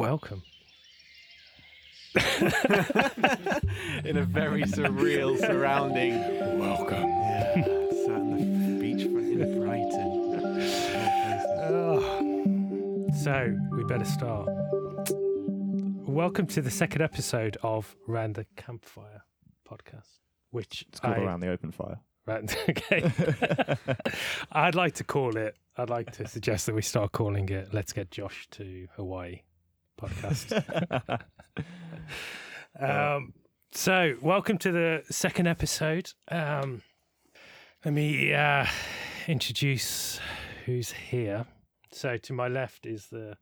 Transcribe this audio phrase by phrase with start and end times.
[0.00, 0.42] Welcome.
[2.14, 2.22] in
[4.16, 6.14] a very surreal surrounding.
[6.58, 7.02] Welcome.
[7.02, 7.54] Yeah,
[8.06, 8.36] sat on the
[8.82, 10.10] beachfront in Brighton.
[11.68, 12.00] Oh.
[13.22, 14.48] So we better start.
[16.08, 19.20] Welcome to the second episode of Round the Campfire
[19.70, 20.08] podcast,
[20.50, 22.00] which It's called I- Around the Open Fire.
[22.24, 23.12] Right, okay.
[24.52, 25.56] I'd like to call it.
[25.76, 29.42] I'd like to suggest that we start calling it "Let's Get Josh to Hawaii"
[30.00, 31.22] podcast.
[33.16, 33.34] um,
[33.72, 36.10] so, welcome to the second episode.
[36.30, 36.82] Um,
[37.84, 38.66] let me uh,
[39.28, 40.18] introduce
[40.64, 41.46] who's here.
[41.92, 43.36] So, to my left is the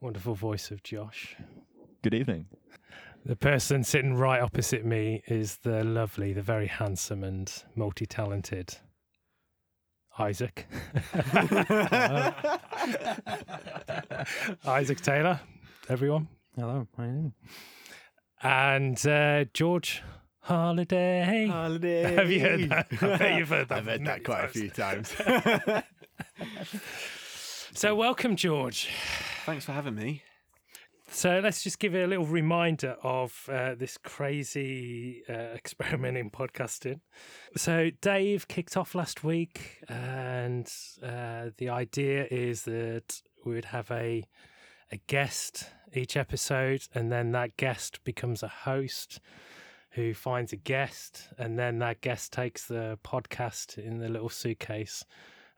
[0.00, 1.36] wonderful voice of Josh.
[2.02, 2.46] Good evening.
[3.24, 8.76] The person sitting right opposite me is the lovely, the very handsome and multi talented
[10.18, 10.66] Isaac.
[14.66, 15.40] Isaac Taylor,
[15.88, 16.28] everyone.
[16.56, 17.32] Hello, how are you?
[18.42, 20.02] And uh, George
[20.40, 21.46] Holiday.
[21.50, 22.02] Holiday.
[22.14, 22.86] Have you heard that?
[23.02, 23.78] I bet you've heard that.
[23.78, 25.14] I've heard that quite a few times.
[27.76, 28.88] So, welcome, George.
[29.44, 30.22] Thanks for having me.
[31.10, 36.30] So let's just give you a little reminder of uh, this crazy uh, experiment in
[36.30, 37.00] podcasting.
[37.56, 40.70] So Dave kicked off last week, and
[41.02, 44.22] uh, the idea is that we would have a
[44.94, 49.20] a guest each episode, and then that guest becomes a host
[49.90, 55.04] who finds a guest, and then that guest takes the podcast in the little suitcase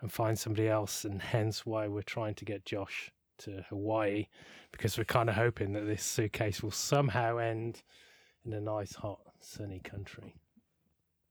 [0.00, 4.26] and finds somebody else, and hence why we're trying to get Josh to Hawaii
[4.72, 7.82] because we're kind of hoping that this suitcase will somehow end
[8.44, 10.34] in a nice, hot, sunny country.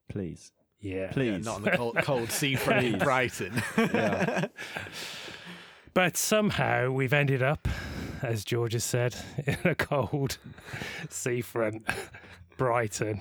[0.09, 0.51] Please.
[0.79, 1.11] Yeah.
[1.11, 1.31] Please.
[1.31, 3.63] Yeah, not on the cold, cold seafront in Brighton.
[3.77, 4.47] Yeah.
[5.95, 7.69] But somehow we've ended up,
[8.21, 10.37] as George has said, in a cold
[11.09, 11.87] seafront,
[12.57, 13.19] Brighton,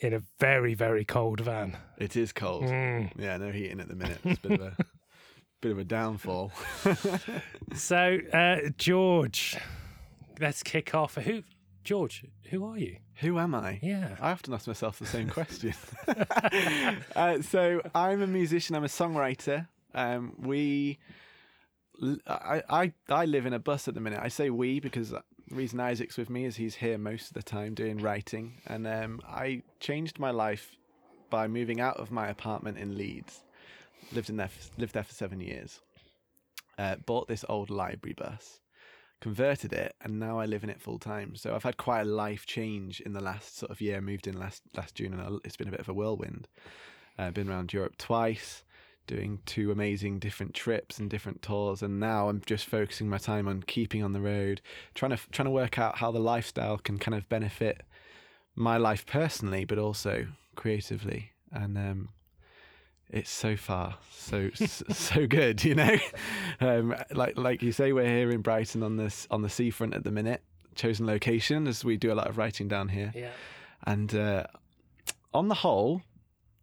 [0.00, 1.76] in a very, very cold van.
[1.98, 2.64] It is cold.
[2.64, 3.12] Mm.
[3.18, 4.18] Yeah, no heating at the minute.
[4.24, 4.76] It's a bit of a
[5.60, 6.52] bit of a downfall.
[7.74, 9.56] So, uh, George,
[10.40, 11.16] let's kick off.
[11.16, 11.42] Who,
[11.84, 12.24] George?
[12.50, 12.96] Who are you?
[13.16, 13.80] Who am I?
[13.82, 14.16] Yeah.
[14.20, 15.74] I often ask myself the same question.
[17.16, 18.76] uh, so I'm a musician.
[18.76, 19.66] I'm a songwriter.
[19.94, 20.98] Um, we,
[22.26, 24.20] I, I, I live in a bus at the minute.
[24.22, 27.42] I say we because the reason Isaac's with me is he's here most of the
[27.42, 30.76] time doing writing, and um, I changed my life
[31.30, 33.42] by moving out of my apartment in Leeds.
[34.12, 35.80] Lived in there, f- lived there for seven years.
[36.78, 38.60] Uh, bought this old library bus
[39.20, 41.36] converted it and now I live in it full time.
[41.36, 44.00] So I've had quite a life change in the last sort of year.
[44.00, 46.48] Moved in last last June and it's been a bit of a whirlwind.
[47.18, 48.62] Uh, been around Europe twice,
[49.06, 53.48] doing two amazing different trips and different tours, and now I'm just focusing my time
[53.48, 54.60] on keeping on the road,
[54.94, 57.82] trying to trying to work out how the lifestyle can kind of benefit
[58.54, 61.32] my life personally, but also creatively.
[61.52, 62.08] And um,
[63.10, 65.96] it's so far so so good, you know.
[66.58, 70.04] Um, like like you say, we're here in Brighton on this on the seafront at
[70.04, 70.42] the minute,
[70.74, 73.12] chosen location as we do a lot of writing down here.
[73.14, 73.30] Yeah.
[73.86, 74.46] And uh,
[75.34, 76.00] on the whole,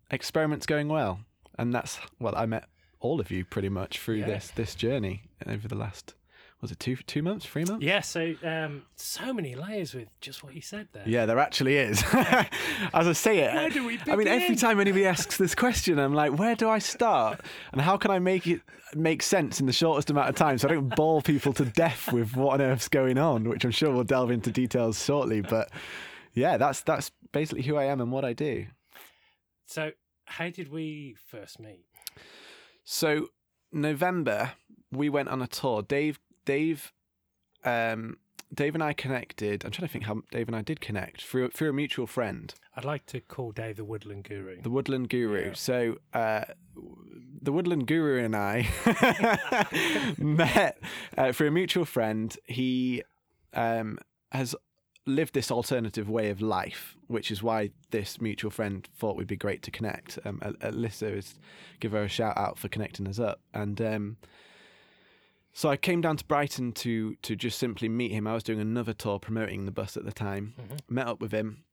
[0.10, 1.20] experiment's going well,
[1.58, 2.66] and that's well, I met
[3.00, 4.28] all of you pretty much through Yeah.
[4.28, 6.16] this this journey over the last
[6.62, 7.84] was it two two months, three months?
[7.84, 8.00] Yeah.
[8.00, 11.04] So, um, so many layers with just what you said there.
[11.06, 12.02] Yeah, there actually is.
[12.14, 16.00] As I say it, Where do we I mean, every time anybody asks this question,
[16.00, 17.42] I'm like, where do I start?
[17.74, 18.62] And how can I make it
[18.96, 22.14] make sense in the shortest amount of time so I don't bore people to death
[22.14, 25.42] with what on earth's going on, which I'm sure we'll delve into details shortly.
[25.42, 25.70] But
[26.34, 28.68] yeah, that's that's basically who I am and what I do.
[29.66, 29.92] So,
[30.38, 31.86] how did we first meet?
[32.84, 33.28] So
[33.72, 34.54] November,
[34.92, 35.84] we went on a tour.
[35.84, 36.92] Dave, Dave,
[37.64, 38.18] um,
[38.52, 39.64] Dave and I connected.
[39.64, 42.54] I'm trying to think how Dave and I did connect through through a mutual friend.
[42.76, 44.62] I'd like to call Dave the Woodland Guru.
[44.62, 45.48] The Woodland Guru.
[45.48, 45.54] Yeah.
[45.54, 46.46] So, uh,
[47.42, 48.68] the Woodland Guru and I
[50.18, 50.80] met
[51.16, 52.36] uh, through a mutual friend.
[52.46, 53.04] He
[53.54, 54.00] um,
[54.32, 54.56] has
[55.06, 59.36] lived this alternative way of life, which is why this mutual friend thought we'd be
[59.36, 60.18] great to connect.
[60.26, 61.36] Um, Al- Alyssa is
[61.80, 64.18] give her a shout out for connecting us up, and um,
[65.54, 68.28] so I came down to Brighton to to just simply meet him.
[68.28, 70.54] I was doing another tour promoting the bus at the time.
[70.60, 70.80] Mhm.
[70.90, 71.64] Met up with him,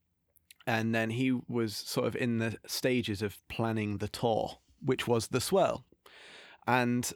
[0.67, 5.29] and then he was sort of in the stages of planning the tour, which was
[5.29, 5.85] the swirl.
[6.67, 7.11] And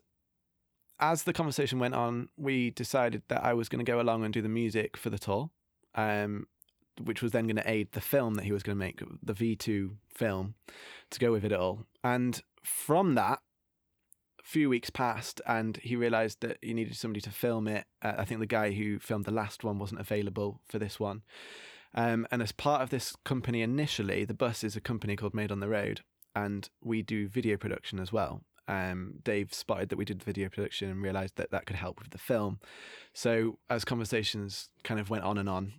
[1.00, 4.32] as the conversation went on, we decided that I was going to go along and
[4.32, 5.50] do the music for the tour,
[5.94, 6.46] um,
[7.02, 9.34] which was then going to aid the film that he was going to make, the
[9.34, 10.54] V2 film,
[11.10, 11.84] to go with it all.
[12.02, 13.40] And from that,
[14.40, 17.86] a few weeks passed, and he realised that he needed somebody to film it.
[18.02, 21.22] Uh, I think the guy who filmed the last one wasn't available for this one.
[21.94, 25.52] Um, and as part of this company initially, the bus is a company called Made
[25.52, 26.00] on the Road,
[26.34, 28.42] and we do video production as well.
[28.66, 32.10] Um, Dave spotted that we did video production and realised that that could help with
[32.10, 32.58] the film.
[33.12, 35.74] So as conversations kind of went on and on,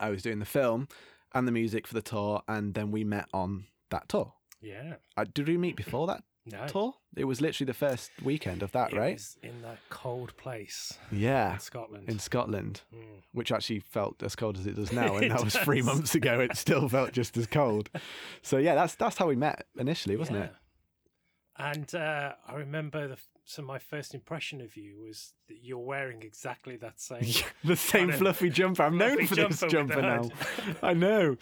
[0.00, 0.88] I was doing the film
[1.34, 4.32] and the music for the tour, and then we met on that tour.
[4.60, 4.94] Yeah.
[5.16, 6.66] Uh, did we meet before that No.
[6.66, 6.94] tour?
[7.16, 9.14] It was literally the first weekend of that, it right?
[9.14, 12.08] was in that cold place Yeah, in Scotland.
[12.08, 13.22] in Scotland, Mm.
[13.32, 16.40] which actually felt as cold as it does now, and that was three months ago.
[16.40, 17.90] It still felt just as cold.
[18.42, 20.52] So yeah, that's that's how we met initially, wasn't it?
[21.56, 26.22] And uh, I remember the, so my first impression of you was that you're wearing
[26.22, 27.44] exactly that same.
[27.64, 28.82] the same fluffy jumper.
[28.82, 30.30] I'm known fluffy for this jumper with jumper
[30.72, 30.76] now.
[30.82, 31.36] I know.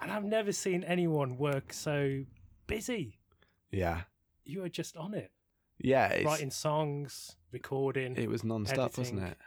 [0.00, 2.24] And I've never seen anyone work so
[2.66, 3.18] busy.
[3.70, 4.02] Yeah,
[4.44, 5.30] You were just on it,
[5.78, 6.08] yeah.
[6.08, 8.16] It's, writing songs, recording.
[8.16, 9.38] it was non-stop, wasn't it?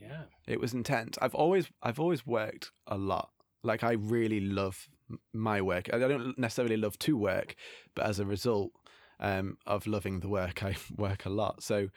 [0.00, 0.22] yeah.
[0.46, 1.18] It was intense.
[1.20, 3.30] I've always I've always worked a lot.
[3.62, 4.88] Like I really love
[5.32, 5.92] my work.
[5.92, 7.56] I don't necessarily love to work,
[7.94, 8.72] but as a result
[9.20, 11.62] um, of loving the work, I work a lot.
[11.62, 11.88] So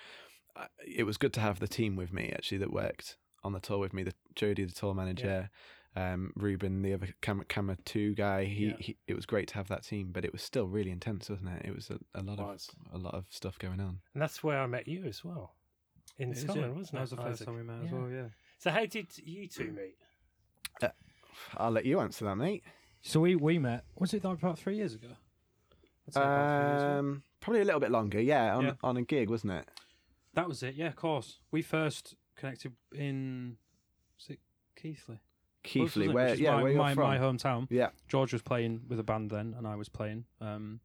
[0.55, 3.59] uh, it was good to have the team with me actually that worked on the
[3.59, 4.03] tour with me.
[4.03, 5.49] The Jody, the tour manager,
[5.95, 8.45] um, Ruben, the other camera camera two guy.
[8.45, 8.75] He, Yeah.
[8.79, 11.49] he it was great to have that team, but it was still really intense, wasn't
[11.49, 11.65] it?
[11.65, 12.69] It was a, a lot Was.
[12.93, 13.99] of a lot of stuff going on.
[14.13, 15.55] And that's where I met you as well.
[16.17, 16.77] In It is, Scotland, yeah.
[16.77, 17.01] wasn't that it?
[17.01, 18.09] was the first time we met as well.
[18.09, 18.27] Yeah.
[18.59, 19.95] So how did you two meet?
[21.57, 22.63] I'll let you answer that, mate.
[23.01, 23.83] So we we met.
[23.97, 25.07] Was it about three years ago?
[25.07, 25.15] I'd say about three years ago.
[26.17, 28.19] Um, probably a little bit longer.
[28.21, 28.73] Yeah, on Yeah.
[28.83, 29.67] on a gig, wasn't it?
[30.33, 30.75] That was it.
[30.75, 31.39] Yeah, of course.
[31.51, 33.57] We first connected in
[34.17, 34.39] was it
[34.75, 35.19] Keighley?
[35.63, 36.13] Keighley, it?
[36.13, 37.03] where Which is yeah, my, where you're my, from?
[37.03, 37.67] my hometown.
[37.69, 40.25] Yeah, George was playing with a band then, and I was playing.
[40.39, 40.79] Um,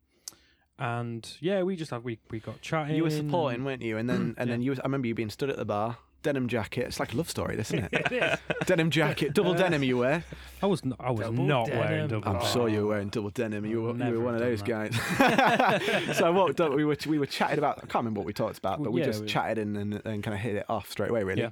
[0.79, 2.97] and yeah, we just had we we got chatting.
[2.97, 3.97] you were supporting, weren't you?
[3.97, 6.49] And then and then you, was, I remember you being stood at the bar, denim
[6.49, 6.87] jacket.
[6.87, 7.93] It's like a love story, this, isn't it?
[8.13, 8.39] it is.
[8.67, 9.83] denim jacket, double denim.
[9.83, 10.25] You wear.
[10.63, 11.81] I was not, I was Double not denim.
[11.81, 12.29] wearing double.
[12.29, 12.47] I'm Oh.
[12.53, 13.65] sure you were wearing double denim.
[13.67, 14.95] You were, you were one of done those guys.
[16.17, 16.73] so I walked up.
[16.75, 17.79] We were we were chatting about.
[17.79, 19.95] I can't remember what we talked about, but we Yeah, just we- chatted and, and
[20.05, 21.23] and kind of hit it off straight away.
[21.23, 21.43] Really.
[21.43, 21.51] Yeah.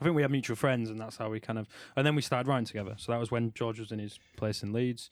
[0.00, 1.68] I think we had mutual friends, and that's how we kind of.
[1.96, 2.94] And then we started writing together.
[2.98, 5.10] So that was when George was in his place in Leeds.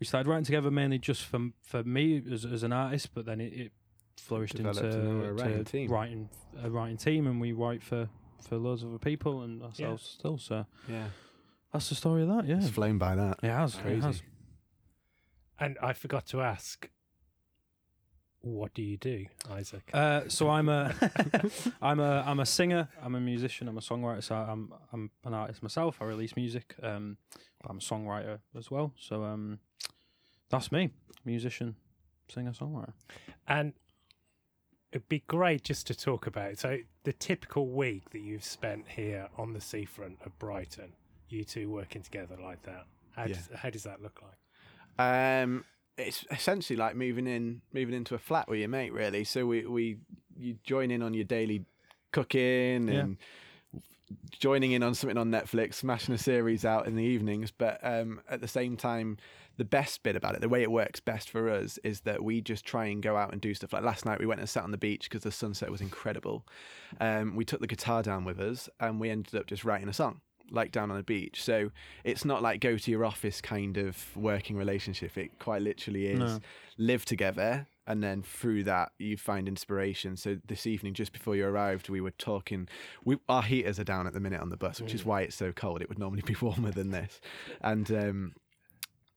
[0.00, 3.40] We started writing together mainly just for for me as, as an artist, but then
[3.40, 3.72] it, it
[4.16, 5.90] flourished into Developed into a writing team.
[5.90, 6.28] writing
[6.62, 8.08] a writing team, and we write for
[8.42, 10.38] for loads of other people and ourselves still.
[10.38, 11.06] So Yeah.
[11.72, 12.46] that's the story of that.
[12.46, 13.38] Yeah, It's flown by that.
[13.42, 13.74] Yeah, it has.
[13.76, 13.96] Crazy.
[13.98, 14.22] It has.
[15.60, 16.88] And I forgot to ask,
[18.40, 19.88] what do you do, Isaac?
[19.94, 20.92] Uh, so I'm a,
[21.82, 22.88] I'm a, I'm a singer.
[23.00, 23.68] I'm a musician.
[23.68, 24.22] I'm a songwriter.
[24.22, 25.98] So I'm, I'm an artist myself.
[26.00, 26.74] I release music.
[26.82, 27.18] Um,
[27.60, 28.94] but I'm a songwriter as well.
[28.98, 29.60] So um,
[30.50, 30.90] that's me,
[31.24, 31.76] musician,
[32.28, 32.94] singer, songwriter.
[33.46, 33.74] And
[34.92, 39.28] it'd be great just to talk about so the typical week that you've spent here
[39.38, 40.92] on the seafront of Brighton,
[41.28, 42.84] you two working together like that.
[43.16, 43.34] How, Yeah.
[43.34, 45.04] does, how does that look like?
[45.04, 45.64] Um,
[45.96, 49.24] it's essentially like moving in, moving into a flat with your mate, really.
[49.24, 49.96] So we, we
[50.38, 51.64] you join in on your daily
[52.12, 53.00] cooking Yeah.
[53.00, 53.16] and
[54.38, 57.50] joining in on something on Netflix, smashing a series out in the evenings.
[57.50, 59.16] But um, at the same time,
[59.56, 62.40] the best bit about it, the way it works best for us, is that we
[62.40, 63.72] just try and go out and do stuff.
[63.72, 66.46] Like last night, we went and sat on the beach because the sunset was incredible.
[67.00, 69.92] Um, we took the guitar down with us, and we ended up just writing a
[69.92, 70.20] song.
[70.50, 71.70] Like down on the beach, so
[72.04, 75.16] it's not like go to your office kind of working relationship.
[75.16, 76.40] It quite literally is No.
[76.76, 81.44] live together and then through that you find inspiration so this evening just before you
[81.44, 82.68] arrived we were talking
[83.04, 85.06] we our heaters are down at the minute on the bus which is Mm.
[85.06, 87.20] why it's so cold it would normally be warmer than this
[87.62, 88.34] and um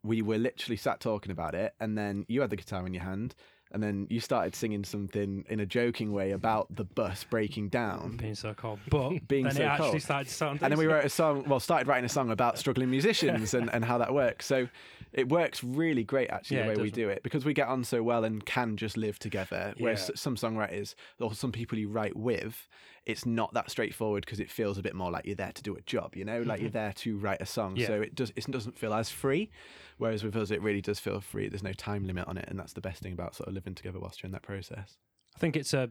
[0.06, 3.04] we were literally sat talking about it and then you had the guitar in your
[3.04, 3.36] hand
[3.72, 8.16] and then you started singing something in a joking way about the bus breaking down
[8.18, 10.02] Being so cold, but Being then so it actually cold.
[10.04, 10.60] started to sound.
[10.62, 13.70] and then we wrote a song well started writing a song about struggling musicians and,
[13.74, 14.68] and how that works so
[15.16, 17.84] it works really great actually Yeah, the way we do it because we get on
[17.86, 20.16] so well and can just live together whereas Yeah.
[20.16, 22.68] some songwriters or some people you write with
[23.06, 25.76] it's not that straightforward because it feels a bit more like you're there to do
[25.76, 27.82] a job you know like you're there to write a song Mm-hmm.
[27.82, 27.88] Yeah.
[27.88, 29.50] so it does it doesn't feel as free
[29.98, 32.60] whereas with us it really does feel free there's no time limit on it and
[32.60, 34.98] that's the best thing about sort of living together whilst you're in that process
[35.36, 35.90] I think it's a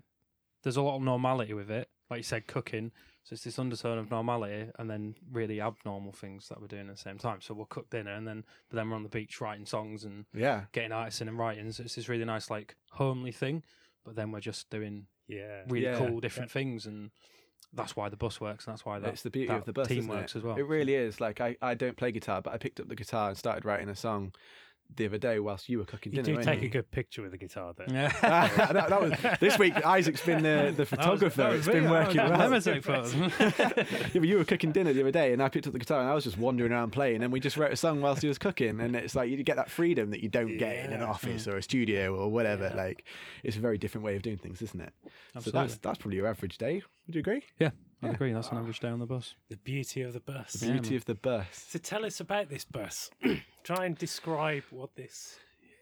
[0.62, 1.88] there's a lot of normality with it.
[2.09, 2.90] Like you said, cooking.
[3.25, 6.97] So it's this undertone of normality and then really abnormal things that we're doing at
[6.97, 7.40] the same time.
[7.40, 10.26] So we'll cook dinner and then but then we're on the beach writing songs and
[10.35, 11.73] yeah getting artists in and writing.
[11.73, 13.62] So it's this really nice like homely thing.
[14.04, 15.62] But then we're just doing Yeah.
[15.66, 15.97] really Yeah.
[15.97, 17.11] cool different things and
[17.73, 19.73] that's why the bus works and that's why that it's the beauty that of the
[19.73, 20.57] bus team works as well.
[20.57, 21.19] It really is.
[21.19, 23.88] Like I, I don't play guitar, but I picked up the guitar and started writing
[23.88, 24.33] a song
[24.97, 26.38] the other day whilst you were cooking You dinner.
[26.38, 26.67] do take you?
[26.67, 27.85] a good picture with the guitar, though.
[27.93, 28.12] Yeah.
[28.23, 29.75] Ah, that, that was this week.
[29.85, 31.50] Isaac's been the, the photographer.
[31.55, 32.38] it's been working well.
[32.38, 33.14] Never take photos.
[34.14, 36.00] Yeah, but you were cooking dinner the other day, and I picked up the guitar,
[36.00, 38.29] and I was just wandering around playing, and we just wrote a song whilst he
[38.29, 41.00] was cooking, and it's like you get that freedom that you don't get in an
[41.00, 41.07] Yeah.
[41.07, 42.69] office or a studio or whatever.
[42.73, 42.83] Yeah.
[42.83, 43.05] Like
[43.43, 44.93] it's a very different way of doing things, isn't it?
[45.35, 45.43] Absolutely.
[45.43, 46.83] So that's that's probably your average day.
[47.07, 47.43] Would you agree?
[47.59, 47.71] yeah,
[48.04, 48.14] I'd Yeah.
[48.14, 48.32] agree.
[48.32, 49.34] That's an average day on the bus.
[49.49, 50.52] The beauty of the bus.
[50.52, 50.96] The beauty man.
[50.96, 51.66] of the bus.
[51.68, 53.11] So tell us about this bus.
[53.64, 55.38] Try and describe what this.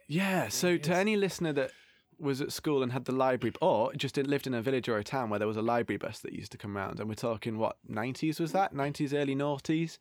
[0.09, 0.49] Yeah.
[0.49, 1.73] So to any listener that
[2.21, 5.03] was at school and had the library, or just lived in a village or a
[5.05, 7.59] town where there was a library bus that used to come round, and we're talking
[7.59, 8.73] what nineties was that?
[8.73, 9.99] Nineties, early noughties.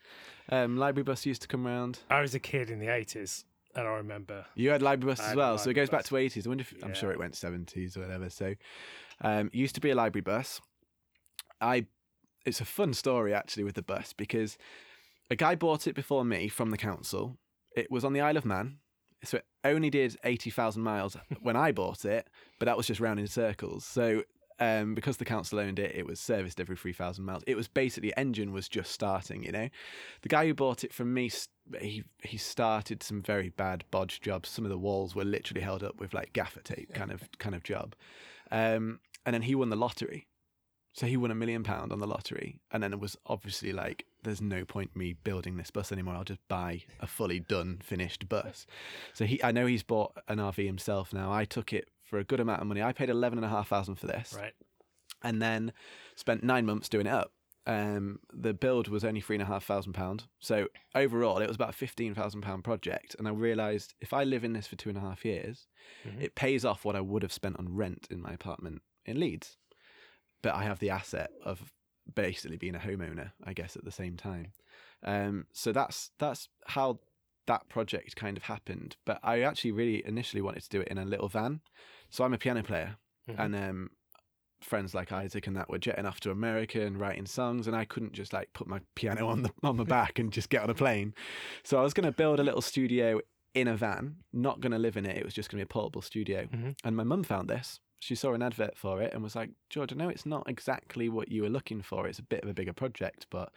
[0.49, 1.99] Um, library bus used to come round.
[2.11, 4.45] I was a kid in the 80s, and I remember.
[4.53, 6.09] You had library bus I as had well, so it library goes back bus.
[6.09, 6.45] to eighties.
[6.45, 8.29] I wonder if I'm sure it went seventies or whatever.
[8.29, 8.53] So,
[9.21, 10.61] um, used to be a library bus.
[11.59, 11.85] I,
[12.45, 14.57] it's a fun story actually with the bus because
[15.29, 17.37] a guy bought it before me from the council.
[17.75, 18.77] It was on the Isle of Man,
[19.23, 22.27] so it only did eighty thousand miles when I bought it,
[22.59, 23.85] but that was just round in circles.
[23.85, 24.23] So.
[24.59, 27.41] Um, because the council owned it, it was serviced every 3,000 miles.
[27.47, 29.69] It was basically, engine was just starting, you know.
[30.21, 31.31] The guy who bought it from me,
[31.79, 34.49] he he started some very bad bodge jobs.
[34.49, 37.55] Some of the walls were literally held up with like gaffer tape, kind of kind
[37.55, 37.95] of job.
[38.51, 40.27] Um, and then he won the lottery,
[40.93, 42.59] so he won a million pound on the lottery.
[42.71, 46.15] And then it was obviously like, there's no point me building this bus anymore.
[46.15, 48.65] I'll just buy a fully done, finished bus.
[49.13, 51.31] So he, I know he's bought an RV himself now.
[51.31, 52.81] I took it for a good amount of money.
[52.83, 54.53] I paid eleven and a half thousand for this Right.
[55.23, 55.71] and then
[56.15, 57.31] spent nine months doing it up.
[57.67, 60.25] Um, the build was only three and a half thousand pound.
[60.39, 63.15] So overall, it was about a fifteen thousand pound project.
[63.17, 65.67] And I realised if I live in this for two and a half years,
[66.05, 66.21] Mhm.
[66.21, 69.57] it pays off what I would have spent on rent in my apartment in Leeds.
[70.41, 71.71] But I have the asset of
[72.15, 74.51] basically being a homeowner, I guess, at the same time.
[75.03, 76.99] Um, so that's that's how
[77.47, 78.97] that project kind of happened.
[79.05, 81.61] But I actually really initially wanted to do it in a little van.
[82.09, 82.97] So I'm a piano player,
[83.29, 83.39] Mhm.
[83.39, 83.89] and um,
[84.61, 87.85] friends like Isaac and that were jetting off to America and writing songs, and I
[87.85, 90.69] couldn't just like put my piano on the on my back and just get on
[90.69, 91.13] a plane.
[91.63, 93.19] So I was going to build a little studio
[93.53, 95.17] in a van, not going to live in it.
[95.17, 96.45] It was just going to be a portable studio.
[96.45, 96.75] Mhm.
[96.83, 97.79] And my mum found this.
[98.01, 101.07] She saw an advert for it and was like, George, I know it's not exactly
[101.07, 102.07] what you were looking for.
[102.07, 103.53] It's a bit of a bigger project, but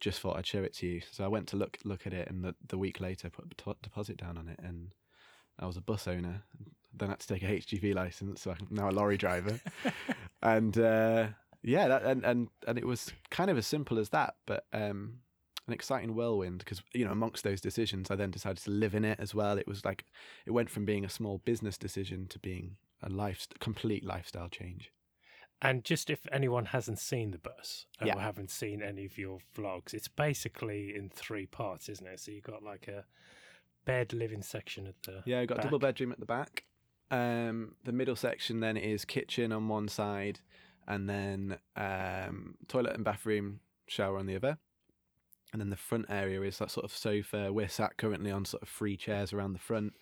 [0.00, 1.00] just thought I'd show it to you.
[1.12, 3.82] So I went to look look at it, and the, the week later, put a
[3.82, 4.92] deposit down on it, and
[5.58, 6.42] I was a bus owner.
[6.92, 9.60] Then I had to take a HGV license, so I'm now a lorry driver.
[10.42, 11.28] and uh,
[11.62, 15.20] yeah, that, and, and and it was kind of as simple as that, but um,
[15.66, 19.04] an exciting whirlwind because you know amongst those decisions, I then decided to live in
[19.04, 19.56] it as well.
[19.56, 20.04] It was like
[20.46, 24.90] it went from being a small business decision to being a life complete lifestyle change.
[25.62, 28.18] And just if anyone hasn't seen the bus or Yeah.
[28.20, 32.20] haven't seen any of your vlogs, it's basically in three parts, isn't it?
[32.20, 33.04] So you've got like a
[33.84, 35.64] bed living section at the Yeah, I got a back.
[35.64, 36.64] double bedroom at the back.
[37.10, 40.40] Um, the middle section then is kitchen on one side,
[40.86, 44.58] and then um, toilet and bathroom, shower on the other.
[45.52, 47.52] And then the front area is that sort of sofa.
[47.52, 49.94] We're sat currently on sort of three chairs around the front,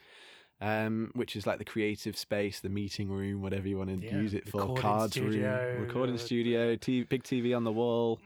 [0.62, 4.20] um, which is like the creative space, the meeting room, whatever you want to Yeah,
[4.20, 4.62] use it for.
[4.62, 8.20] recording Cards studio, room, recording uh, studio, t- big TV on the wall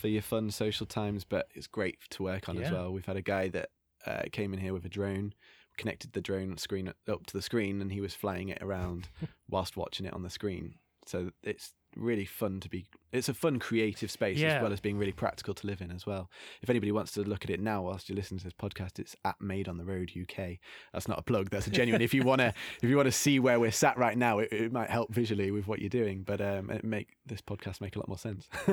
[0.00, 1.24] for your fun social times.
[1.24, 2.92] But it's great to work on as well.
[2.92, 3.70] We've had a guy that
[4.04, 5.32] uh, came in here with a drone
[5.76, 9.08] connected the drone screen up to the screen and he was flying it around
[9.48, 10.74] whilst watching it on the screen.
[11.06, 14.56] So it's really fun to be it's a fun creative space Yeah.
[14.56, 16.30] as well as being really practical to live in as well.
[16.62, 19.16] If anybody wants to look at it now whilst you're listening to this podcast, it's
[19.24, 20.58] at Made on the Road UK.
[20.92, 22.52] That's not a plug, that's a genuine if you wanna
[22.82, 25.66] if you wanna see where we're sat right now, it, it might help visually with
[25.66, 26.22] what you're doing.
[26.22, 28.48] But um it make this podcast make a lot more sense.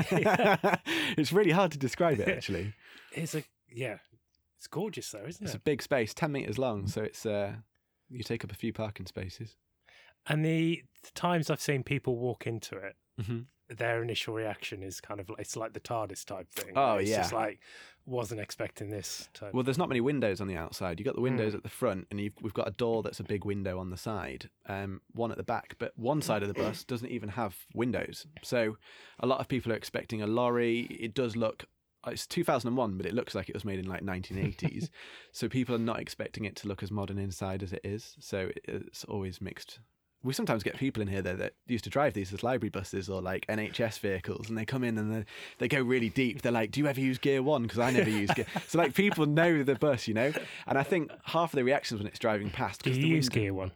[1.18, 2.74] it's really hard to describe it actually.
[3.14, 3.44] It's a
[3.74, 3.98] yeah.
[4.58, 5.46] It's gorgeous though, isn't it?
[5.46, 7.54] It's a big space, ten meters long, so it's uh,
[8.10, 9.56] you take up a few parking spaces.
[10.28, 13.40] And the, the times I've seen people walk into it, Mm-hmm.
[13.78, 16.74] their initial reaction is kind of like it's like the TARDIS type thing.
[16.76, 17.38] Oh, it's just yeah.
[17.38, 17.60] like
[18.06, 19.30] wasn't expecting this.
[19.34, 19.54] Type.
[19.54, 21.00] Well, there's not many windows on the outside.
[21.00, 21.58] You've got the windows Mm.
[21.58, 23.96] at the front, and you've, we've got a door that's a big window on the
[23.98, 25.76] side, um, one at the back.
[25.80, 28.28] But one side of the bus doesn't even have windows.
[28.44, 28.76] So
[29.22, 30.82] a lot of people are expecting a lorry.
[30.90, 31.64] It does look.
[32.06, 34.90] It's 2001, but it looks like it was made in like 1980s.
[35.32, 38.16] so people are not expecting it to look as modern inside as it is.
[38.20, 39.80] So it's always mixed.
[40.26, 43.10] We sometimes get people in here that, that used to drive these as library buses
[43.10, 45.26] or like NHS vehicles, and they come in and they,
[45.60, 46.42] they go really deep.
[46.42, 48.46] They're like, "Do you ever use Gear One?" Because I never use Gear.
[48.68, 50.34] So like people know the bus, you know.
[50.68, 52.84] And I think half of the reactions when it's driving past.
[52.84, 53.72] Do you the use window- Gear One?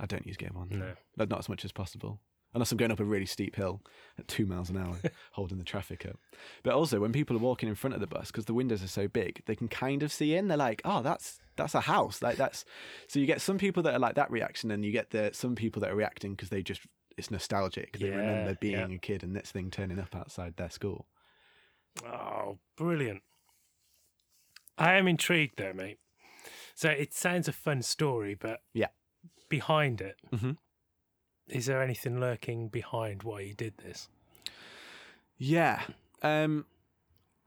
[0.00, 0.68] I don't use Gear One.
[0.70, 0.92] No.
[1.16, 2.18] Not- not as much as possible.
[2.52, 3.80] Unless I'm going up a really steep hill
[4.18, 4.96] at two miles an hour,
[5.32, 6.18] holding the traffic up.
[6.64, 8.88] But also, when people are walking in front of the bus, because the windows are
[8.88, 10.48] so big, they can kind of see in.
[10.48, 12.22] They're like, "Oh, that's that's a house.
[12.22, 12.64] Like that's
[13.06, 15.54] so you get some people that are like that reaction, and you get the some
[15.54, 16.80] people that are reacting because they just
[17.16, 17.98] it's nostalgic.
[17.98, 18.96] They Yeah, remember being yeah.
[18.96, 21.06] a kid and this thing turning up outside their school.
[22.04, 23.22] Oh, brilliant.
[24.78, 25.98] I am intrigued though, mate.
[26.74, 28.88] So it sounds a fun story, but Yeah.
[29.48, 30.56] behind it, is Mhm.
[31.66, 34.08] there anything lurking behind why you did this?
[35.36, 35.82] Yeah.
[36.22, 36.66] Um,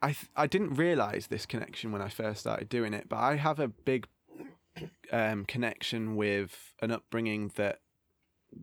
[0.04, 3.38] I th- I didn't realize this connection when I first started doing it, but I
[3.38, 4.08] have a big
[5.14, 7.80] um, connection with an upbringing that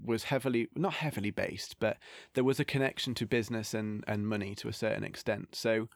[0.05, 1.97] was heavily not heavily based, but
[2.35, 5.55] there was a connection to business and and money to a certain extent.
[5.55, 5.89] So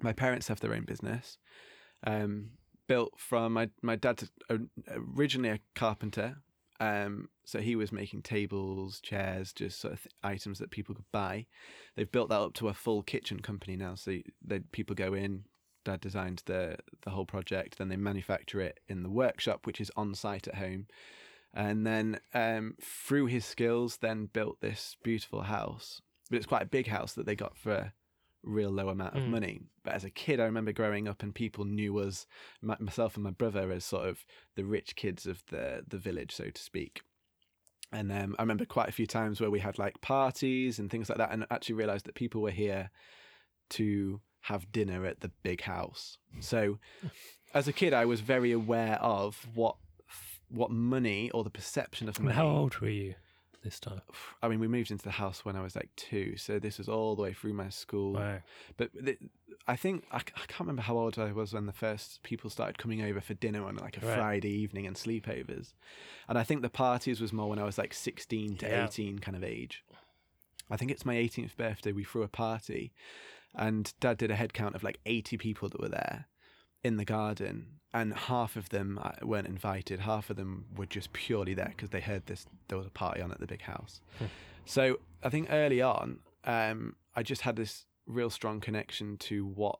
[0.00, 1.38] my parents have their own business,
[2.06, 2.50] um,
[2.86, 4.30] built from my my dad's
[5.18, 6.36] originally a carpenter.
[6.82, 11.10] Um, so he was making tables, chairs, just sort of th- items that people could
[11.12, 11.46] buy
[11.96, 13.94] they've built that up to a full kitchen company now.
[13.94, 15.44] So they, people go in,
[15.84, 19.90] dad designed the the whole project, then they manufacture it in the workshop, which is
[19.96, 20.86] on site at home,
[21.54, 26.00] and then um, through his skills, then built this beautiful house.
[26.30, 27.92] But it's quite a big house that they got for
[28.42, 29.28] real low amount of Mm.
[29.28, 29.60] money.
[29.84, 32.26] But as a kid, I remember growing up and people knew us,
[32.60, 34.24] my, myself and my brother, as sort of
[34.56, 37.02] the rich kids of the the village, so to speak.
[37.92, 41.08] And um, I remember quite a few times where we had like parties and things
[41.08, 42.90] like that, and actually realized that people were here
[43.70, 46.18] to have dinner at the big house.
[46.40, 46.78] So,
[47.54, 49.76] as a kid, I was very aware of what
[50.48, 52.34] what money or the perception of money.
[52.34, 53.14] how old were you
[53.62, 54.00] this time?
[54.42, 56.88] I mean, we moved into the house when I was like two, so this was
[56.88, 58.14] all the way through my school.
[58.14, 58.38] Wow.
[58.76, 59.18] But th-
[59.68, 63.02] I think I can't remember how old I was when the first people started coming
[63.02, 64.16] over for dinner on like a Right.
[64.16, 65.72] Friday evening and sleepovers.
[66.28, 68.84] And I think the parties was more when I was like 16 to Yeah.
[68.86, 69.84] 18 kind of age.
[70.70, 71.92] I think it's my 18th birthday.
[71.92, 72.92] We threw a party,
[73.54, 76.26] and Dad did a head count of like 80 people that were there
[76.84, 80.00] in the garden, and half of them uh, weren't invited.
[80.00, 83.20] Half of them were just purely there because they heard this there was a party
[83.20, 84.00] on at the big house.
[84.18, 84.26] Hmm.
[84.64, 89.78] So I think early on, um, I just had this real strong connection to what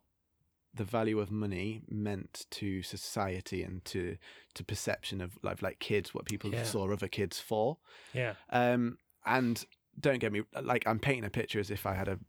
[0.75, 4.17] the value of money meant to society and to
[4.55, 6.63] to perception of like like kids, what people Yeah.
[6.63, 7.77] saw other kids for.
[8.13, 8.33] Yeah.
[8.49, 9.63] Um, and
[9.99, 12.19] don't get me like I'm painting a picture as if I had a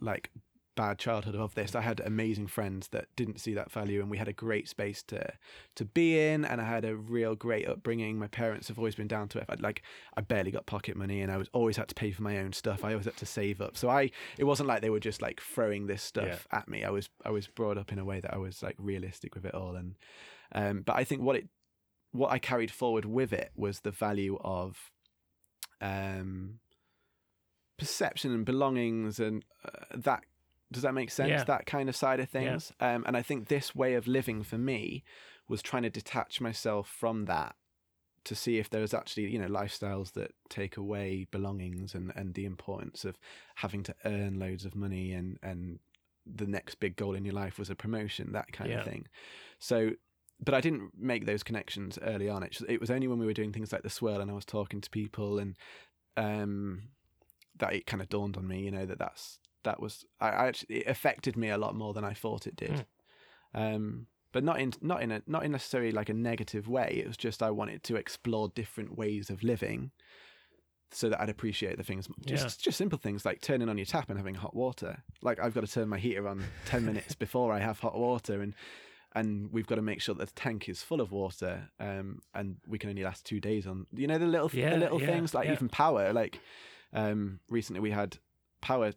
[0.00, 0.30] like
[0.74, 1.74] bad childhood of this.
[1.74, 5.02] I had amazing friends that didn't see that value, and we had a great space
[5.04, 5.32] to
[5.74, 6.44] to be in.
[6.44, 8.18] And I had a real great upbringing.
[8.18, 9.46] My parents have always been down to it.
[9.48, 9.82] I'd, like
[10.16, 12.52] I barely got pocket money, and I was always had to pay for my own
[12.52, 12.84] stuff.
[12.84, 13.76] I always had to save up.
[13.76, 16.84] So I it wasn't like they were just like throwing this stuff at me.
[16.84, 19.44] I was I was brought up in a way that I was like realistic with
[19.44, 19.76] it all.
[19.76, 19.94] And
[20.52, 21.48] um, but I think what it
[22.12, 24.90] what I carried forward with it was the value of
[25.80, 26.60] um
[27.76, 30.24] perception and belongings and uh, that
[30.74, 31.44] does that make sense Yeah.
[31.44, 34.58] that kind of side of things um and i think this way of living for
[34.58, 35.02] me
[35.48, 37.54] was trying to detach myself from that
[38.24, 42.44] to see if there's actually you know lifestyles that take away belongings and and the
[42.44, 43.16] importance of
[43.56, 45.78] having to earn loads of money and and
[46.26, 48.78] the next big goal in your life was a promotion that kind Yeah.
[48.80, 49.06] of thing
[49.58, 49.90] so
[50.40, 52.42] but I didn't make those connections early on.
[52.42, 54.44] It, it was only when we were doing things like the swirl and I was
[54.44, 55.56] talking to people and
[56.16, 56.88] um,
[57.58, 60.46] that it kind of dawned on me, you know, that that's that was I, I
[60.48, 62.86] actually it affected me a lot more than I thought it did.
[63.54, 67.00] Um, but not in not in a not in necessarily like a negative way.
[67.02, 69.92] It was just I wanted to explore different ways of living,
[70.90, 72.08] so that I'd appreciate the things.
[72.26, 72.64] Just Yeah.
[72.64, 75.02] just simple things like turning on your tap and having hot water.
[75.22, 78.42] Like I've got to turn my heater on ten minutes before I have hot water,
[78.42, 78.54] and
[79.14, 81.70] and we've got to make sure that the tank is full of water.
[81.78, 83.86] Um, and we can only last two days on.
[83.92, 86.12] You know the little Yeah, the little yeah, things like even power.
[86.12, 86.40] Like
[86.92, 88.18] um, recently we had
[88.64, 88.92] power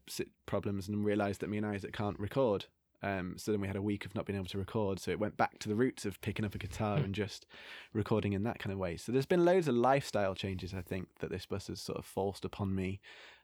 [0.45, 2.65] problems and realised that me and Isaac can't record.
[3.03, 4.99] Um, so then we had a week of not being able to record.
[4.99, 7.03] So it went back to the roots of picking up a guitar Hmm.
[7.03, 7.45] and just
[7.93, 8.95] recording in that kind of way.
[8.95, 12.05] So there's been loads of lifestyle changes, I think, that this bus has sort of
[12.05, 13.01] forced upon me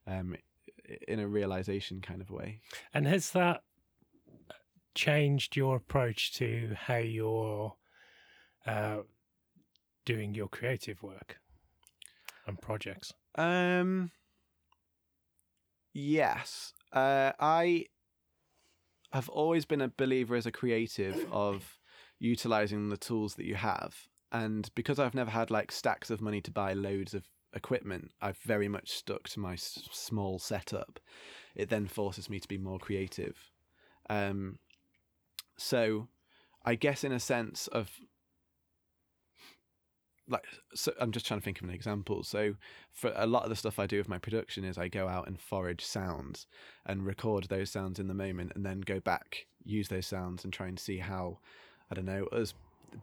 [0.08, 0.36] um,
[1.10, 2.62] in a realization kind of way.
[2.94, 3.64] And has that
[4.96, 7.76] changed your approach to how you're
[8.66, 9.00] uh,
[10.06, 11.38] doing your creative work
[12.48, 13.14] and projects?
[13.36, 14.12] Um,
[15.94, 16.74] yes.
[16.92, 17.86] Uh, I
[19.12, 21.78] have always been a believer as a creative of
[22.20, 23.96] utilizing the tools that you have.
[24.32, 28.40] And because I've never had like stacks of money to buy loads of equipment, I've
[28.40, 31.00] very much stuck to my s- small setup.
[31.56, 33.38] It then forces me to be more creative.
[34.10, 34.58] Um,
[35.58, 36.08] so
[36.66, 37.92] I guess in a sense of
[40.30, 42.24] like so I'm just trying to think of an example.
[42.24, 42.56] So
[42.92, 45.28] for a lot of the stuff I do with my production is I go out
[45.28, 46.48] and forage sounds
[46.86, 50.54] and record those sounds in the moment and then go back, use those sounds and
[50.54, 51.40] try and see how
[51.92, 52.54] I don't know, us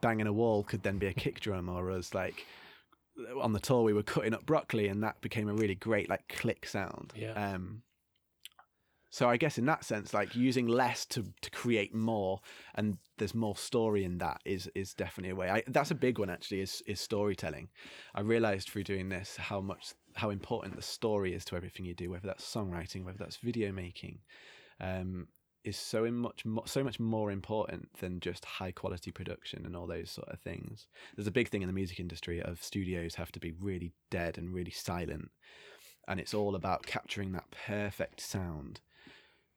[0.00, 2.46] banging a wall could then be a kick drum, or us like
[3.40, 6.28] on the tour we were cutting up broccoli, and that became a really great like
[6.28, 7.12] click sound.
[7.14, 7.32] Yeah.
[7.32, 7.82] Um,
[9.10, 12.40] so I guess in that sense, like using less to to create more,
[12.76, 15.50] and there's more story in that is is definitely a way.
[15.50, 16.60] I, that's a big one actually.
[16.60, 17.68] Is is storytelling.
[18.14, 21.94] I realised through doing this how much how important the story is to everything you
[21.94, 24.20] do, whether that's songwriting, whether that's video making.
[24.80, 25.26] Um,
[25.62, 29.86] is so much mo- so much more important than just high quality production and all
[29.86, 30.86] those sort of things.
[31.16, 34.38] There's a big thing in the music industry of studios have to be really dead
[34.38, 35.30] and really silent,
[36.08, 38.80] and it's all about capturing that perfect sound.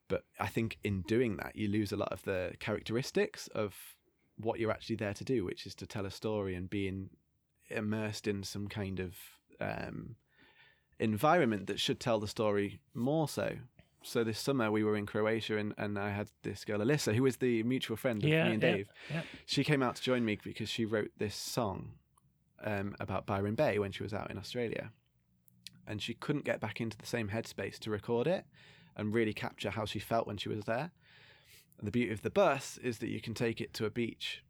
[0.07, 3.75] But I think in doing that, you lose a lot of the characteristics of
[4.37, 7.09] what you're actually there to do, which is to tell a story and being
[7.69, 9.15] immersed in some kind of
[9.61, 10.15] um,
[10.99, 13.55] environment that should tell the story more so.
[14.03, 17.25] So this summer we were in Croatia and, and I had this girl Alyssa, who
[17.25, 18.89] is the mutual friend of Yeah, me and yeah, Dave.
[19.09, 19.21] yeah.
[19.45, 21.93] She came out to join me because she wrote this song
[22.63, 24.91] um, about Byron Bay when she was out in Australia.
[25.87, 28.45] And she couldn't get back into the same headspace to record it
[28.95, 30.91] and really capture how she felt when she was there.
[31.77, 34.43] And the beauty of the bus is that you can take it to a beach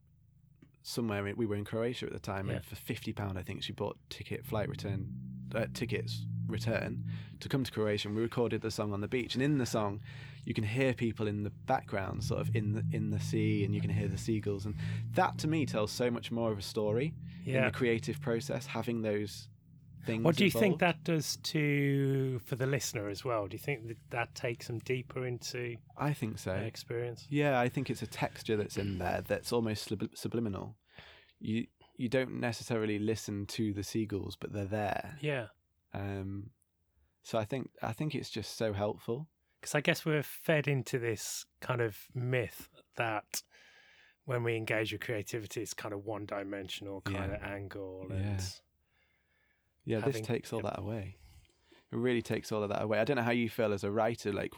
[0.82, 1.24] somewhere.
[1.36, 2.56] We were in Croatia at the time, Yeah.
[2.58, 5.10] and for fifty pound, I think she bought ticket, flight return,
[5.56, 7.06] uh, tickets return
[7.40, 8.10] to come to Croatia.
[8.10, 10.02] And we recorded the song on the beach, and in the song,
[10.46, 13.74] you can hear people in the background, sort of in the in the sea, and
[13.74, 14.76] you can hear the seagulls, and
[15.14, 17.14] that to me tells so much more of a story
[17.46, 18.66] in the creative process.
[18.68, 19.48] Having those
[20.06, 20.24] things.
[20.24, 23.48] What do you think that does to for the listener as well?
[23.48, 26.54] Do you think that that takes them deeper into I think so.
[26.54, 27.26] experience?
[27.30, 30.78] Yeah, I think it's a texture that's in there that's almost subli- subliminal.
[31.40, 35.18] You you don't necessarily listen to the seagulls, but they're there.
[35.22, 35.48] Yeah,
[35.94, 36.50] Um,
[37.22, 39.30] so I think I think it's just so helpful.
[39.62, 43.44] because I guess we're fed into this kind of myth that
[44.26, 47.36] when we engage with creativity, it's kind of one dimensional kind Yeah.
[47.36, 48.40] of angle, and Yeah,
[49.88, 51.18] Having- this takes all that away.
[51.92, 53.00] It really takes all of that away.
[53.00, 54.34] I don't know how you feel as a writer.
[54.34, 54.54] Like,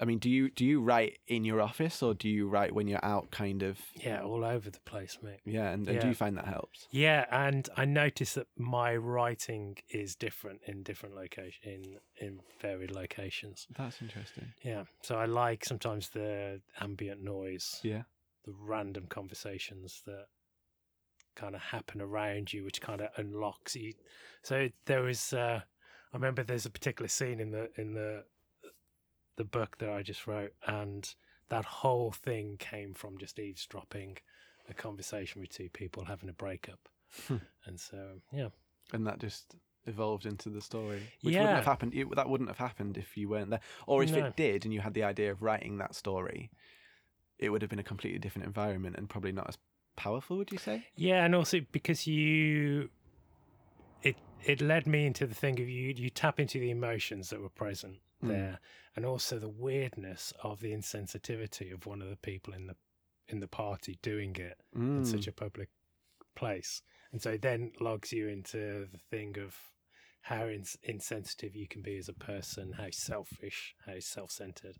[0.00, 2.88] I mean, do you do you write in your office or do you write when
[2.88, 3.30] you're out?
[3.30, 3.78] Kind of.
[3.94, 5.38] yeah, all over the place, mate.
[5.44, 6.88] Yeah, and, and do you find that helps?
[6.90, 11.62] Yeah, and I notice that my writing is different in different location
[12.18, 13.68] in in varied locations.
[13.78, 14.52] That's interesting.
[14.62, 18.02] Yeah, so I like sometimes the ambient noise, Yeah.
[18.44, 20.26] the random conversations that
[21.34, 23.94] kind of happen around you, which kind of unlocks you.
[24.42, 25.60] So there was, uh,
[26.12, 28.24] I remember there's a particular scene in the in the
[29.36, 31.12] the book that I just wrote, and
[31.48, 34.18] that whole thing came from just eavesdropping
[34.68, 36.88] a conversation with two people having a breakup,
[37.26, 37.36] Hmm.
[37.66, 38.48] and so yeah,
[38.92, 41.40] and that just evolved into the story, which Yeah.
[41.40, 41.94] wouldn't have happened.
[41.94, 44.24] It, that wouldn't have happened if you weren't there, or if No.
[44.24, 46.50] it did, and you had the idea of writing that story.
[47.38, 49.58] It would have been a completely different environment and probably not as
[49.96, 50.36] powerful.
[50.38, 50.86] Would you say?
[50.96, 52.90] Yeah, and also because you,
[54.02, 57.40] it it led me into the thing of you you tap into the emotions that
[57.40, 58.28] were present Mm.
[58.28, 58.60] there,
[58.96, 62.76] and also the weirdness of the insensitivity of one of the people in the
[63.28, 65.06] in the party doing it in Mm.
[65.06, 65.68] such a public
[66.34, 69.56] place, and so it then logs you into the thing of
[70.24, 74.74] how ins- insensitive you can be as a person, how selfish, how self-centered,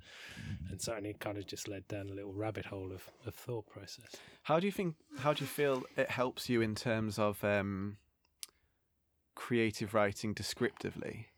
[0.70, 3.66] and so it kind of just led down a little rabbit hole of, of thought
[3.66, 4.06] process.
[4.44, 4.94] How do you think?
[5.18, 7.98] How do you feel it helps you in terms of um,
[9.34, 11.28] creative writing descriptively?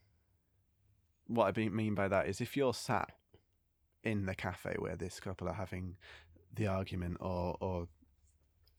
[1.26, 3.10] What I mean by that is if you're sat
[4.04, 5.96] in the cafe where this couple are having
[6.54, 7.88] the argument or or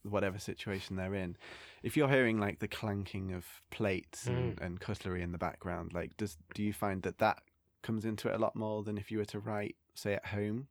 [0.04, 1.38] whatever situation they're in,
[1.84, 4.66] if you're hearing like the clanking of plates and, mm.
[4.66, 7.40] and cutlery in the background, like does do you find that that
[7.82, 10.68] comes into it a lot more than if you were to write, say, at home?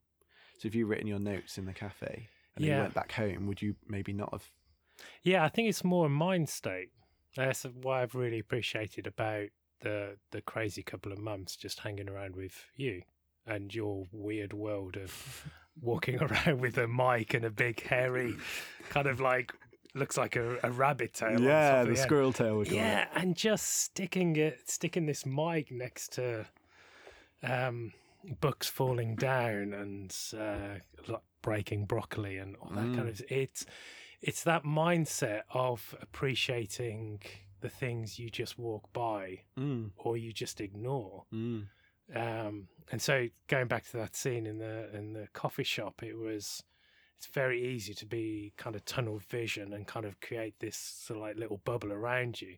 [0.58, 2.76] So if you've written your notes in the cafe and then Yeah.
[2.76, 4.50] you went back home, would you maybe not have?
[5.22, 6.90] Yeah, I think it's more a mind state.
[7.36, 9.48] That's what I've really appreciated about
[9.80, 13.02] the the crazy couple of months just hanging around with you
[13.46, 15.44] and your weird world of
[15.80, 18.34] walking around with a mic and a big hairy
[18.90, 19.52] kind of like
[19.94, 21.38] looks like a, a rabbit tail.
[21.70, 21.98] top of the end.
[22.64, 22.74] tail.
[22.76, 26.46] Yeah, and just sticking it, sticking this mic next to
[27.42, 27.92] um,
[28.40, 33.20] books falling down and uh, breaking broccoli and all that kind Mm.
[33.20, 33.22] of.
[33.30, 33.64] It's
[34.22, 37.20] it's that mindset of appreciating
[37.60, 41.24] the things you just walk by Mm, or you just ignore.
[41.32, 41.66] mm,
[42.14, 46.16] Um, and so going back to that scene in the in the coffee shop, it
[46.16, 46.62] was
[47.16, 51.18] it's very easy to be kind of tunnel vision and kind of create this sort
[51.18, 52.56] of like little bubble around you.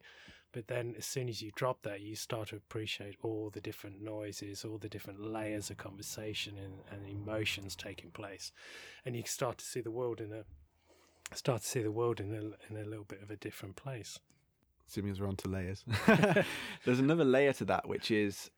[0.52, 4.02] But then as soon as you drop that, you start to appreciate all the different
[4.02, 8.50] noises, all the different layers of conversation and, and emotions taking place.
[9.04, 10.44] And you start to see the world in a
[11.34, 14.18] start to see the world in a in a little bit of a different place.
[14.88, 15.84] Assuming we're on to layers.
[16.86, 18.50] There's another layer to that, which is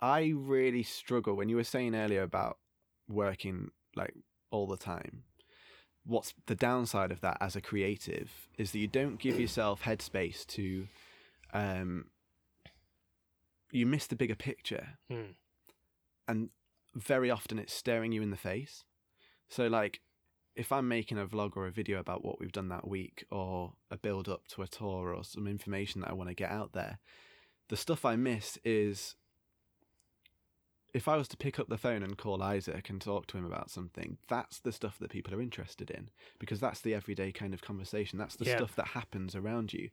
[0.00, 2.58] I really struggle when you were saying earlier about
[3.08, 4.14] working like
[4.50, 5.24] all the time.
[6.04, 10.46] What's the downside of that as a creative is that you don't give yourself headspace
[10.48, 10.86] to
[11.52, 12.06] um
[13.72, 15.32] you miss the bigger picture Hmm.
[16.28, 16.50] and
[16.94, 18.84] very often it's staring you in the face.
[19.48, 20.00] So like
[20.54, 23.74] if I'm making a vlog or a video about what we've done that week or
[23.90, 26.72] a build up to a tour or some information that I want to get out
[26.72, 26.98] there,
[27.68, 29.16] the stuff I miss is
[30.96, 33.44] if I was to pick up the phone and call Isaac and talk to him
[33.44, 37.52] about something, that's the stuff that people are interested in because that's the everyday kind
[37.52, 38.18] of conversation.
[38.18, 38.56] That's the Yeah.
[38.56, 39.90] stuff that happens around you.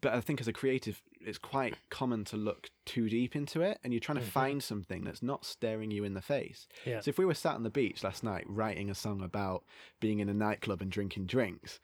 [0.00, 3.80] But I think as a creative, it's quite common to look too deep into it
[3.82, 4.28] and you're trying to Mhm.
[4.30, 6.68] find something that's not staring you in the face.
[6.86, 7.00] Yeah.
[7.00, 9.64] So if we were sat on the beach last night writing a song about
[9.98, 11.80] being in a nightclub and drinking drinks,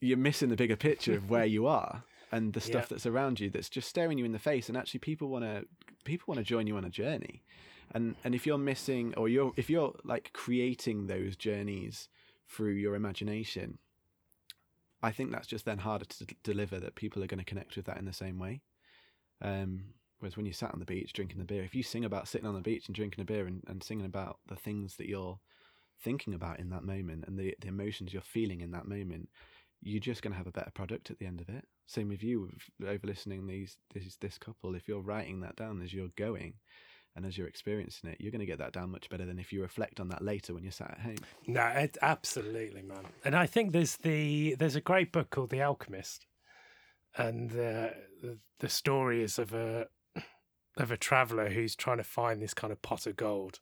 [0.00, 2.88] you're missing the bigger picture of where you are and the stuff Yeah.
[2.90, 4.68] that's around you that's just staring you in the face.
[4.68, 5.66] And actually, people want to
[6.08, 7.42] people want to join you on a journey.
[7.92, 12.08] And and if you're missing or you're if you're like creating those journeys
[12.48, 13.78] through your imagination,
[15.02, 16.80] I think that's just then harder to d- deliver.
[16.80, 18.60] That people are going to connect with that in the same way.
[19.40, 19.84] Um,
[20.18, 22.46] whereas when you sat on the beach drinking the beer, if you sing about sitting
[22.46, 25.38] on the beach and drinking a beer and, and singing about the things that you're
[26.00, 29.28] thinking about in that moment and the, the emotions you're feeling in that moment,
[29.80, 31.64] you're just going to have a better product at the end of it.
[31.88, 32.50] Same with you
[32.86, 34.74] over listening these this this couple.
[34.74, 36.52] If you're writing that down as you're going
[37.16, 39.54] and as you're experiencing it, you're going to get that down much better than if
[39.54, 41.16] you reflect on that later when you're sat at home.
[41.46, 43.06] No, it, absolutely, man.
[43.24, 46.26] And I think there's the there's a great book called The Alchemist,
[47.16, 49.86] and uh, the the story is of a
[50.76, 53.60] of a traveler who's trying to find this kind of pot of gold,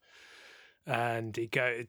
[0.84, 1.84] and he go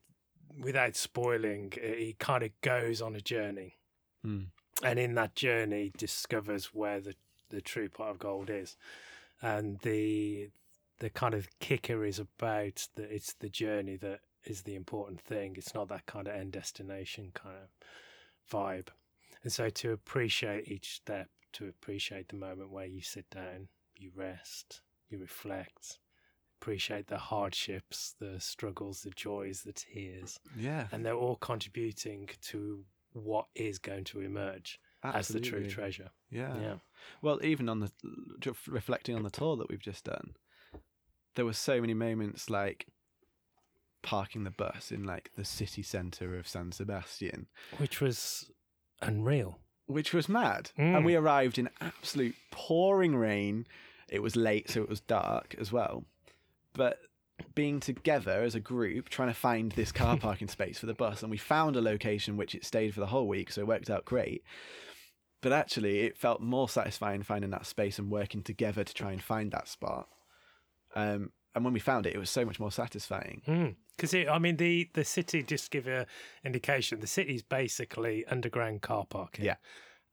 [0.62, 3.78] without spoiling, he kind of goes on a journey,
[4.26, 4.48] Mm.
[4.84, 7.16] And in that journey discovers where the
[7.50, 8.76] the true pot of gold is,
[9.42, 10.50] and the
[11.00, 15.56] the kind of kicker is about that it's the journey that is the important thing.
[15.58, 17.70] It's not that kind of end destination kind of
[18.52, 18.88] vibe.
[19.44, 24.12] And so to appreciate each step, to appreciate the moment where you sit down, you
[24.16, 26.00] rest, you reflect,
[26.60, 32.84] appreciate the hardships, the struggles, the joys, the tears, Yeah, and they're all contributing to
[33.24, 36.10] what is going to emerge as the true treasure.
[36.30, 36.58] Yeah.
[36.60, 36.74] Yeah.
[37.22, 37.92] Well, even on the
[38.40, 40.36] just reflecting on the tour that we've just done,
[41.36, 42.88] there were so many moments like
[44.04, 48.52] parking the bus in like the city centre of San Sebastian, Which was
[49.02, 49.60] unreal.
[49.86, 50.72] which was mad.
[50.78, 50.98] Mm.
[50.98, 53.66] And we arrived in absolute pouring rain.
[54.10, 56.06] It was late, so it was dark as well.
[56.74, 57.00] But
[57.56, 61.22] being together as a group, trying to find this car parking space for the bus,
[61.22, 63.90] and we found a location which it stayed for the whole week, so it worked
[63.90, 64.44] out great.
[65.42, 69.22] But actually, it felt more satisfying finding that space and working together to try and
[69.22, 70.08] find that spot.
[70.96, 73.76] Um, and when we found it, it was so much more satisfying.
[73.96, 76.06] Because I mean, the the city just give a
[76.44, 77.00] indication.
[77.00, 79.46] The city's basically underground car parking.
[79.46, 79.56] Yeah.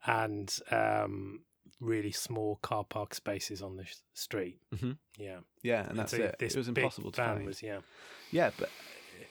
[0.06, 1.40] and um,
[1.84, 4.58] really small car park spaces on the street.
[4.74, 4.98] Mhm.
[5.18, 6.36] Yeah, Yeah, and that's so it.
[6.38, 7.46] This It was impossible to find.
[7.46, 7.80] Was yeah,
[8.32, 8.70] Yeah, but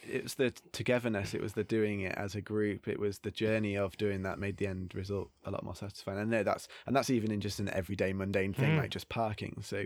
[0.04, 1.34] it was the togetherness.
[1.34, 2.88] It was the doing it as a group.
[2.88, 6.20] It was the journey of doing that made the end result a lot more satisfying.
[6.20, 8.78] I know that's and that's even in just an everyday mundane thing Mm.
[8.78, 9.62] like just parking.
[9.62, 9.86] So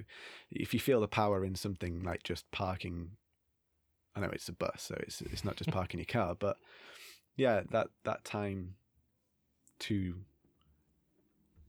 [0.52, 3.18] if you feel the power in something like just parking,
[4.16, 6.58] I know it's a bus, so it's it's not just parking your car, but
[7.36, 8.76] yeah, that that time
[9.80, 10.16] to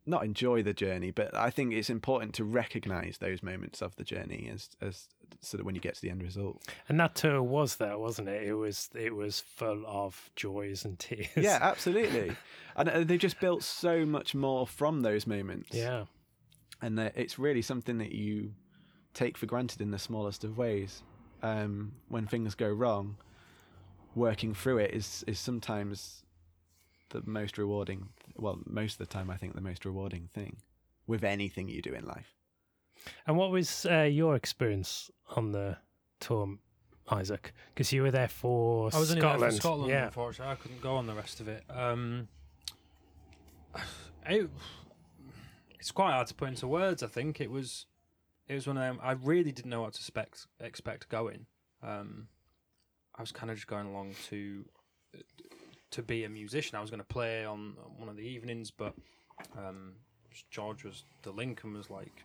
[0.09, 4.05] not enjoy the journey, but I think it's important to recognize those moments of the
[4.05, 5.09] journey as as
[5.41, 6.63] so that when you get to the end result.
[6.89, 8.43] and that tour was there, wasn't it?
[8.43, 11.29] It was it was full of joys and tears.
[11.37, 12.35] Yeah, absolutely.
[12.77, 15.75] and uh, they just built so much more from those moments.
[15.75, 16.05] yeah,
[16.81, 18.53] And it's really something that you
[19.15, 21.03] take for granted in the smallest of ways.
[21.43, 23.17] Um, when things go wrong,
[24.15, 26.25] working through it is is sometimes
[27.11, 28.09] the most rewarding.
[28.37, 30.59] Well, most of the time, I think the most rewarding thing
[31.07, 32.35] with anything you do in life.
[33.27, 35.77] And what was uh, your experience on the
[36.21, 36.57] tour,
[37.11, 37.53] Isaac?
[37.75, 39.43] Because you were there for I was only Scotland.
[39.43, 40.53] there for Scotland, yeah, unfortunately.
[40.53, 41.65] I couldn't go on the rest of it.
[41.71, 42.29] Um,
[44.27, 44.51] it,
[45.79, 47.03] it's quite hard to put into words.
[47.03, 47.87] I think it was,
[48.47, 48.99] it was one of them.
[49.03, 50.47] I really didn't know what to expect.
[50.61, 51.47] Expect going.
[51.83, 52.29] Um,
[53.15, 54.65] I was kind of just going along to
[55.91, 56.77] to be a musician.
[56.77, 58.95] I was going to play on one of the evenings, but
[59.57, 59.95] um,
[60.51, 62.25] George was the link and was like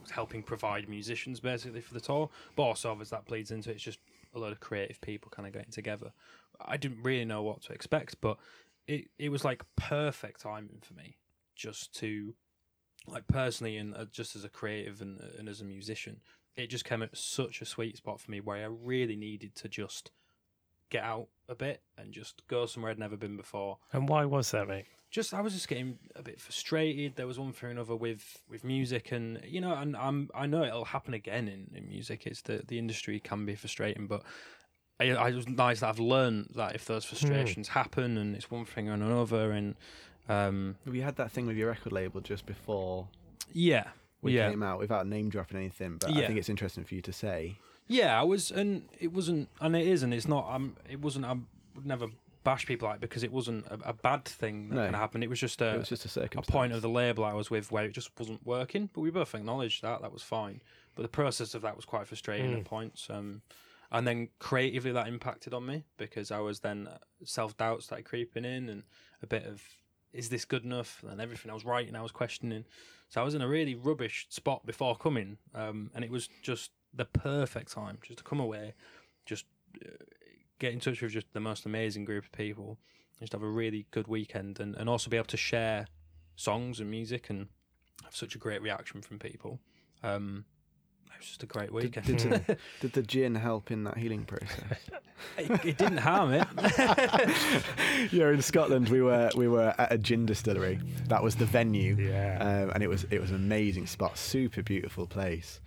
[0.00, 2.30] was helping provide musicians basically for the tour.
[2.56, 3.98] But also, as that bleeds into it, it's just
[4.34, 6.12] a lot of creative people kind of getting together.
[6.60, 8.38] I didn't really know what to expect, but
[8.86, 11.16] it it was like perfect timing for me
[11.54, 12.34] just to
[13.06, 16.20] like personally and uh, just as a creative and, and as a musician
[16.56, 19.68] it just came at such a sweet spot for me where i really needed to
[19.68, 20.10] just
[20.90, 24.50] get out a bit and just go somewhere i'd never been before And why was
[24.52, 24.86] that, mate?
[25.10, 27.16] just I was just getting a bit frustrated.
[27.16, 30.46] There was one thing or another with with music, and you know, and I'm I
[30.46, 32.26] know it'll happen again in, in music.
[32.26, 34.22] It's the the industry can be frustrating, but
[35.00, 38.64] I, I was nice that I've learned that if those frustrations happen, and it's one
[38.64, 39.74] thing or another, and
[40.28, 43.08] um, We had that thing with your record label just before
[43.52, 43.88] yeah,
[44.22, 47.02] we yeah, came out without name dropping anything, but I think it's interesting for you
[47.02, 47.56] to say.
[47.90, 48.18] Yeah.
[48.20, 50.48] I was, and it wasn't, and it is, and it's not.
[50.50, 51.24] Um, it wasn't.
[51.26, 51.32] I
[51.74, 52.06] would never
[52.42, 54.82] bash people like because it wasn't a, a bad thing that No.
[54.84, 55.24] kind of happened.
[55.24, 56.46] It was just a, it was just a a circumstance.
[56.50, 58.88] point of the label I was with where it just wasn't working.
[58.94, 60.62] But we both acknowledged that that was fine.
[60.94, 62.58] But the process of that was quite frustrating Mm.
[62.60, 63.08] at points.
[63.10, 63.42] Um,
[63.92, 66.88] and then creatively that impacted on me because I was then
[67.24, 68.84] self doubt started creeping in and
[69.22, 69.62] a bit of
[70.12, 71.04] is this good enough?
[71.08, 72.64] And everything I was writing I was questioning.
[73.10, 76.70] So I was in a really rubbish spot before coming, um, and it was just
[76.94, 78.74] the perfect time just to come away,
[79.26, 79.44] just
[79.84, 79.88] uh,
[80.58, 82.78] get in touch with just the most amazing group of people,
[83.18, 85.86] just have a really good weekend, and, and also be able to share
[86.36, 87.48] songs and music and
[88.04, 89.60] have such a great reaction from people.
[90.02, 90.44] Um,
[91.14, 92.06] it was just a great Did, weekend.
[92.06, 94.78] did, the, did the gin help in that healing process?
[95.38, 96.46] it, it didn't harm it.
[98.10, 100.80] yeah, in Scotland, we were we were at a gin distillery.
[101.08, 102.38] That was the venue, Yeah.
[102.64, 105.60] um, and it was it was an amazing spot, super beautiful place.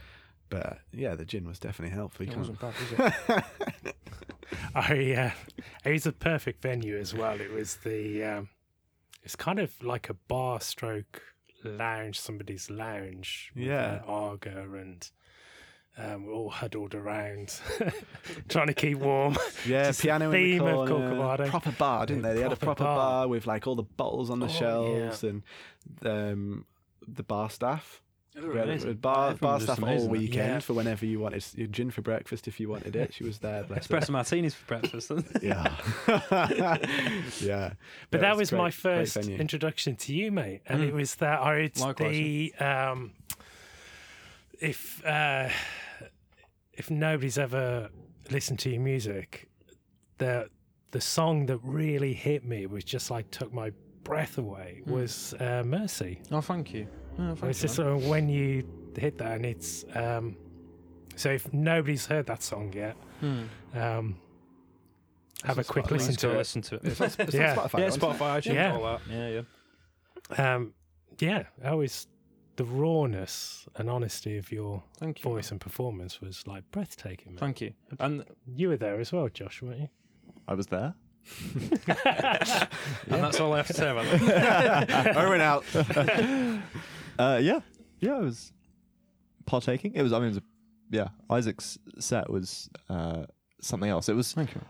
[0.54, 2.26] But yeah, the gin was definitely helpful.
[2.26, 2.92] You It wasn't bad, was
[3.36, 3.96] it?
[4.76, 5.32] I uh,
[5.84, 7.40] it was a perfect venue as well.
[7.42, 8.50] It was the um,
[9.24, 11.22] it's kind of like a bar stroke
[11.64, 13.52] lounge, somebody's lounge.
[13.56, 14.02] with, Yeah.
[14.08, 15.10] Aga and
[15.98, 17.60] um, we're all huddled around,
[18.50, 19.36] trying to keep warm.
[19.68, 21.16] Yeah, Just the piano in the theme of corner.
[21.16, 21.48] Corcovado.
[21.48, 22.34] Proper bar, didn't they?
[22.34, 22.98] They had a Proper proper bar.
[23.22, 23.28] bar.
[23.28, 25.42] with like all the bottles on the Oh, shelves and
[26.06, 26.66] um,
[27.08, 28.02] the bar staff.
[28.36, 28.94] They We were had amazing.
[28.96, 30.60] bar, Everyone bar was just staff all weekend Yeah.
[30.60, 33.14] for whenever you wanted your gin for breakfast if you wanted it.
[33.14, 33.64] She was there.
[33.64, 33.98] Bless her.
[34.00, 35.12] Espresso martinis for breakfast.
[35.42, 35.76] Yeah,
[36.08, 36.78] yeah.
[37.40, 37.74] But Yeah,
[38.12, 40.62] that was great- my first introduction to you, mate.
[40.68, 40.88] And Mm.
[40.88, 43.12] it was that I it's Likewise, the um,
[44.60, 45.50] if uh,
[46.74, 47.90] if nobody's ever
[48.32, 49.50] listened to your music,
[50.18, 50.50] the
[50.92, 53.72] the song that really hit me, was just like took my
[54.04, 54.92] breath away, Mm.
[54.92, 56.20] was uh, Mercy.
[56.32, 56.88] oh, thank you.
[57.20, 58.64] Oh, It's just sort of when you
[58.98, 60.36] hit that, and it's um,
[61.16, 63.44] so if nobody's heard that song yet, Hmm.
[63.76, 64.16] um,
[65.44, 65.92] have a quick Spotify.
[65.92, 66.38] listen Let's to it.
[66.38, 66.82] listen to it.
[66.86, 67.56] It's on, it's Yeah.
[67.56, 67.80] Spotify.
[67.80, 67.88] yeah.
[67.90, 68.76] Spotify, iTunes, Yeah.
[68.76, 69.02] all that.
[69.10, 69.42] Yeah,
[70.40, 70.54] yeah.
[70.56, 70.74] Um,
[71.20, 72.08] yeah, always
[72.56, 75.30] the rawness and honesty of your Thank you.
[75.30, 77.34] voice and performance was like breathtaking.
[77.34, 77.40] Man.
[77.40, 77.74] Thank you.
[78.00, 78.24] And
[78.56, 79.90] You were there as well, Josh, weren't you?
[80.48, 80.94] I was there.
[81.56, 82.70] and
[83.08, 85.30] that's all I have to say about that.
[85.30, 85.64] went out.
[87.20, 87.60] Uh, yeah,
[88.00, 88.52] yeah, I was
[89.46, 89.94] partaking.
[89.96, 90.14] It was.
[90.14, 90.44] I mean, it was a,
[90.92, 91.08] yeah.
[91.30, 93.26] Isaac's set was uh,
[93.62, 94.10] something else.
[94.10, 94.32] It was.
[94.34, 94.62] Thank you.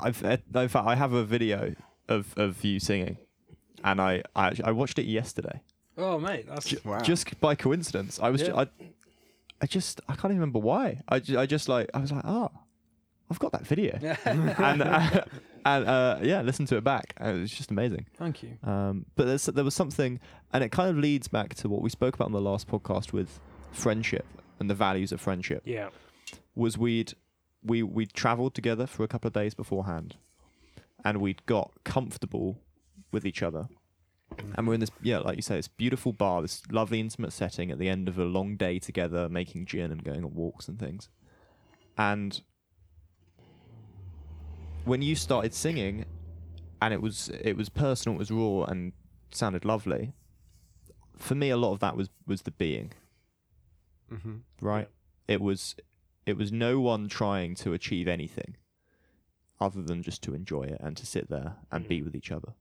[0.00, 1.74] I've, uh, in fact, I have a video
[2.08, 3.16] of, of you singing,
[3.84, 5.62] and I I, actually, I watched it yesterday.
[5.98, 7.00] Oh, mate, that's Wow.
[7.00, 8.42] Just by coincidence, I was.
[8.42, 8.60] ju- Yeah.
[8.62, 8.66] I,
[9.62, 11.00] I just I can't even remember why.
[11.08, 12.50] I, ju- I just like I was like ah,
[13.30, 15.24] I've got that video, and uh,
[15.64, 17.14] and uh, yeah, listen to it back.
[17.16, 18.06] And it was just amazing.
[18.16, 18.56] Thank you.
[18.62, 20.20] Um, but there's, there was something,
[20.52, 23.12] and it kind of leads back to what we spoke about on the last podcast
[23.12, 23.40] with
[23.72, 24.26] friendship
[24.60, 25.62] and the values of friendship.
[25.64, 25.88] Yeah.
[26.54, 27.14] Was we'd
[27.64, 30.16] we we travelled together for a couple of days beforehand,
[31.04, 32.58] and we'd got comfortable
[33.12, 33.68] with each other,
[34.56, 37.70] and we're in this yeah, like you say, this beautiful bar, this lovely intimate setting
[37.70, 40.78] at the end of a long day together, making gin and going on walks and
[40.78, 41.08] things,
[41.98, 42.42] and
[44.86, 46.04] when you started singing
[46.80, 48.92] and it was it was personal, it was raw and
[49.30, 50.14] sounded lovely.
[51.16, 52.92] For me, a lot of that was was the being,
[54.08, 54.88] hmm right?
[55.28, 55.76] It was
[56.24, 58.56] it was no one trying to achieve anything
[59.60, 62.54] other than just to enjoy it and to sit there and be with each other.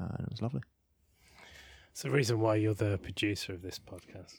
[0.00, 0.60] Uh, and it was lovely
[1.92, 4.34] It's the reason why you're the producer of this podcast.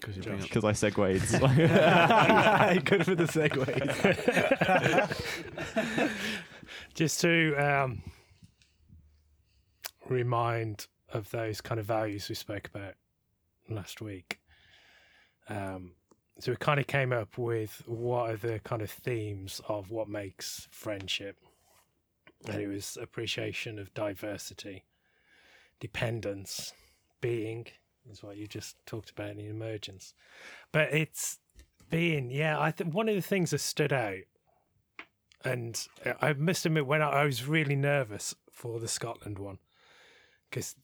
[0.00, 0.30] Because you Josh.
[0.30, 1.30] bring up because I segued.
[2.84, 3.70] Good for the segues.
[6.94, 8.02] Just to um,
[10.08, 12.94] remind of those kind of values we spoke about
[13.68, 14.40] last week.
[15.48, 15.92] Um,
[16.38, 20.08] so we kind of came up with what are the kind of themes of what
[20.08, 21.38] makes friendship.
[22.46, 24.84] And it was appreciation of diversity,
[25.80, 26.72] dependence,
[27.20, 27.66] being
[28.10, 30.14] is what you just talked about in emergence.
[30.72, 31.38] But it's
[31.90, 34.18] been, yeah, I think one of the things that stood out,
[35.44, 35.86] and
[36.20, 39.58] I must admit, when I, I was really nervous for the Scotland one,
[40.50, 40.74] because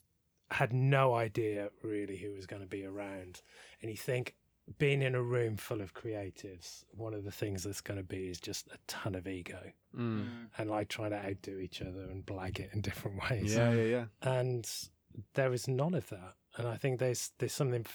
[0.50, 3.42] I had no idea really who was going to be around,
[3.80, 4.34] and you think
[4.78, 8.28] being in a room full of creatives, one of the things that's going to be
[8.28, 9.60] is just a ton of ego
[9.94, 10.46] Mm.
[10.56, 13.82] and like trying to outdo each other and blag it in different ways Yeah, yeah,
[13.82, 14.04] yeah.
[14.22, 14.66] and
[15.34, 16.32] there is none of that.
[16.56, 17.86] And I think there's there's something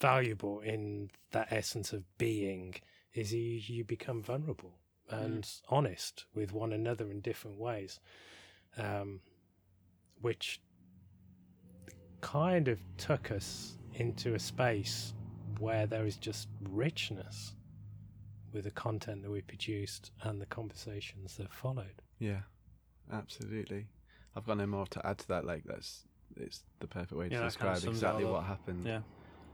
[0.00, 2.74] valuable in that essence of being
[3.12, 4.78] is you you become vulnerable
[5.10, 8.00] and honest with one another in different ways,
[8.78, 9.20] um,
[10.20, 10.60] which
[12.20, 15.12] kind of took us into a space
[15.58, 17.54] where there is just richness
[18.52, 22.02] with the content that we produced and the conversations that followed.
[22.18, 22.40] Yeah,
[23.12, 23.88] absolutely.
[24.34, 25.44] I've got no more to add to that.
[25.44, 26.04] Like that's
[26.36, 28.84] it's the perfect way to Yeah, that kinda describe exactly what happened.
[28.86, 29.00] Yeah.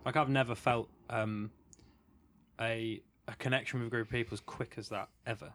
[0.05, 1.51] Like I've never felt um,
[2.61, 5.53] a a connection with a group of people as quick as that ever.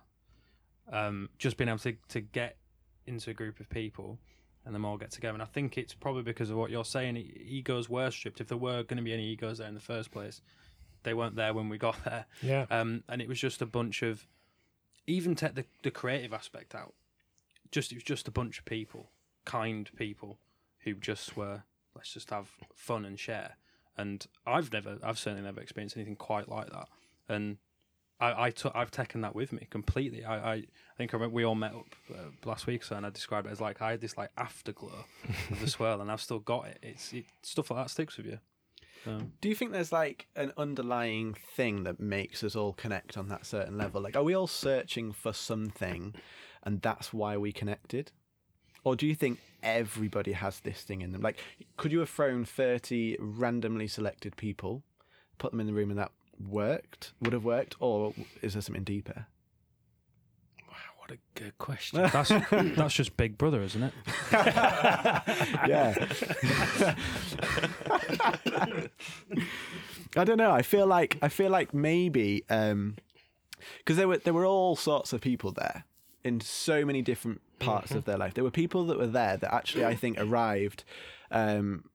[0.92, 2.58] Um, just being able to to get
[3.06, 4.20] into a group of people
[4.66, 5.34] and them all get together.
[5.34, 7.18] And I think it's probably because of what you're saying.
[7.18, 8.42] e- Egos were stripped.
[8.42, 10.42] If there were going to be any egos there in the first place,
[11.04, 12.26] they weren't there when we got there.
[12.42, 12.66] Yeah.
[12.72, 14.26] Um, and it was just a bunch of,
[15.06, 16.96] even take the, the creative aspect out,
[17.72, 19.12] just it was just a bunch of people,
[19.46, 20.40] kind people,
[20.86, 21.64] who just were
[21.96, 23.58] let's just have fun and share.
[23.98, 26.90] And I've never, I've certainly never experienced anything quite like that.
[27.30, 27.58] And
[28.20, 30.26] I, I took, I've taken that with me completely.
[30.26, 30.64] I, I, I
[30.98, 33.52] think I remember we all met up uh, last week, so and I described it
[33.52, 35.06] as like I had this like afterglow
[35.50, 36.80] of the swirl, and I've still got it.
[36.82, 38.40] It's it, stuff like that sticks with you.
[39.08, 43.30] Um, Do you think there's like an underlying thing that makes us all connect on
[43.30, 44.02] that certain level?
[44.02, 46.16] Like, are we all searching for something,
[46.64, 48.12] and that's why we connected?
[48.86, 51.22] Or do you think everybody has this thing in them?
[51.22, 51.40] Like,
[51.76, 54.84] could you have thrown 30 randomly selected people,
[55.40, 57.14] put them in the room, and that worked?
[57.20, 57.76] Would have worked?
[57.80, 58.14] Or
[58.44, 59.26] is there something deeper?
[60.70, 62.04] Wow, what a good question.
[62.04, 63.94] that's that's just Big Brother, isn't it?
[64.32, 65.96] yeah.
[70.16, 70.52] I don't know.
[70.52, 72.98] I feel like I feel like maybe um,
[73.80, 75.86] because there were there were all sorts of people there
[76.26, 78.34] in so many different parts of their life.
[78.34, 80.84] There were people that were there that actually I think arrived
[81.32, 81.86] um,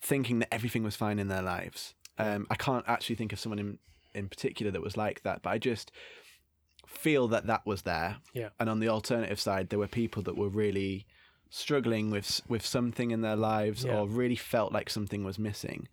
[0.00, 1.94] thinking that everything was fine in their lives.
[2.18, 3.78] Um, I can't actually think of someone in
[4.14, 5.90] in particular that was like that, but I just
[6.86, 8.16] feel that that was there.
[8.32, 8.48] Yeah.
[8.58, 11.06] And on the alternative side, there were people that were really
[11.50, 13.98] struggling with with something in their lives Yeah.
[13.98, 15.88] or really felt like something was missing.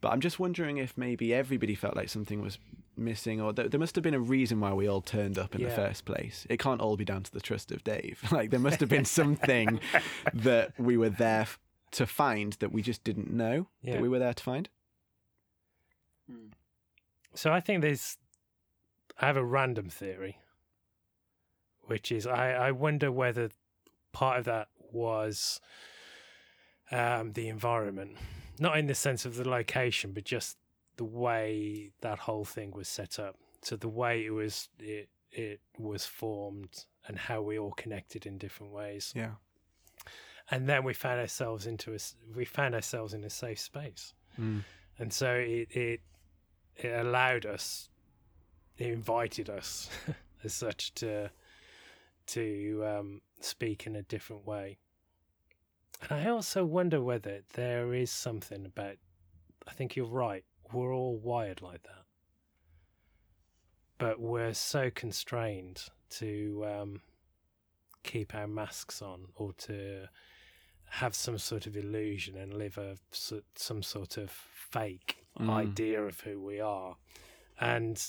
[0.00, 2.58] But I'm just wondering if maybe everybody felt like something was
[2.98, 5.62] missing, or there, there must have been a reason why we all turned up in
[5.62, 6.46] the first place.
[6.50, 8.20] It can't all be down to the trust of Dave.
[8.32, 9.80] Like there must have been something
[10.34, 11.58] that we were there f-
[11.92, 13.94] to find that we just didn't know Yeah.
[13.94, 14.68] that we were there to find.
[17.34, 18.16] So I think there's,
[19.20, 20.38] I have a random theory,
[21.82, 23.50] which is I, I wonder whether
[24.12, 25.60] part of that was
[26.90, 28.16] um, the environment,
[28.58, 30.56] not in the sense of the location, but just
[30.98, 33.34] the way that whole thing was set up.
[33.62, 38.36] So the way it was it it was formed and how we all connected in
[38.38, 39.32] different ways, Yeah.
[40.50, 41.98] and then we found ourselves into a
[42.36, 44.62] we found ourselves in a safe space Mm.
[44.98, 46.00] and so it it
[46.76, 47.88] it allowed us
[48.76, 49.90] it invited us
[50.44, 51.30] as such to
[52.26, 54.78] to um, speak in a different way
[56.02, 58.96] and i also wonder whether there is something about
[59.66, 62.04] i think you're right we're all wired like that
[63.98, 67.00] but we're so constrained to um,
[68.04, 70.08] keep our masks on or to
[70.90, 72.96] have some sort of illusion and live a
[73.54, 75.50] some sort of fake Mm.
[75.50, 76.96] idea of who we are
[77.60, 78.02] and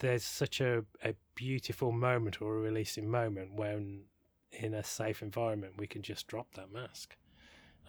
[0.00, 4.06] there's such a, a beautiful moment or a releasing moment when
[4.50, 7.14] in a safe environment we can just drop that mask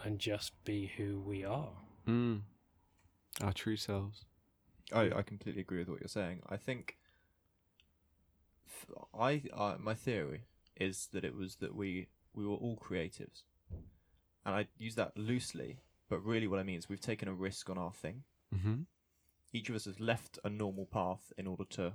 [0.03, 1.71] and just be who we are
[2.07, 2.41] Mm.
[3.41, 4.25] Our true selves.
[4.93, 6.41] I, I completely agree with what you're saying.
[6.47, 6.97] I think
[8.87, 10.41] th- I uh, my theory
[10.75, 13.43] is that it was that we we were all creatives,
[14.45, 15.79] and I use that loosely,
[16.09, 18.23] but really what I mean is we've taken a risk on our thing.
[18.53, 18.81] Mm-hmm.
[19.53, 21.93] Each of us has left a normal path in order to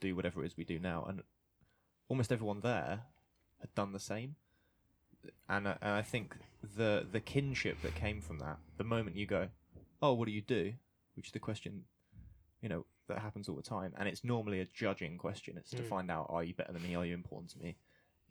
[0.00, 1.22] do whatever it is we do now, and
[2.08, 3.02] almost everyone there
[3.60, 4.36] had done the same.
[5.48, 6.36] And, uh, and I think
[6.76, 9.48] the the kinship that came from that, the moment you go,
[10.02, 10.72] oh, what do you do?
[11.14, 11.84] Which is the question,
[12.60, 15.56] you know, that happens all the time, and it's normally a judging question.
[15.56, 15.88] It's to Mm.
[15.88, 16.94] find out, are you better than me?
[16.96, 17.76] Are you important to me?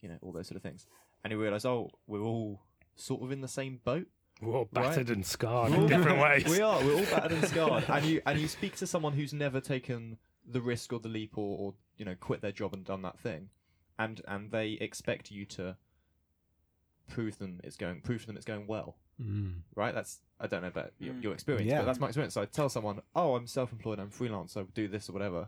[0.01, 0.85] You know, all those sort of things.
[1.23, 2.61] And you realise, oh, we're all
[2.95, 4.07] sort of in the same boat.
[4.41, 4.83] We're all Right.
[4.83, 6.45] battered and scarred in different ways.
[6.45, 6.83] We are.
[6.83, 7.85] We're all battered and scarred.
[7.89, 11.37] And you and you speak to someone who's never taken the risk or the leap
[11.37, 13.49] or, or you know quit their job and done that thing,
[13.97, 15.77] and and they expect you to
[17.07, 18.97] prove them it's going prove to them it's going well.
[19.21, 19.61] Mm.
[19.75, 19.93] Right?
[19.93, 21.23] That's I don't know about your, Mm.
[21.23, 21.79] your experience, Yeah.
[21.79, 22.33] but that's my experience.
[22.33, 23.99] So I tell someone, "Oh, I'm self-employed.
[23.99, 24.57] I'm freelance.
[24.57, 25.47] I do this or whatever,"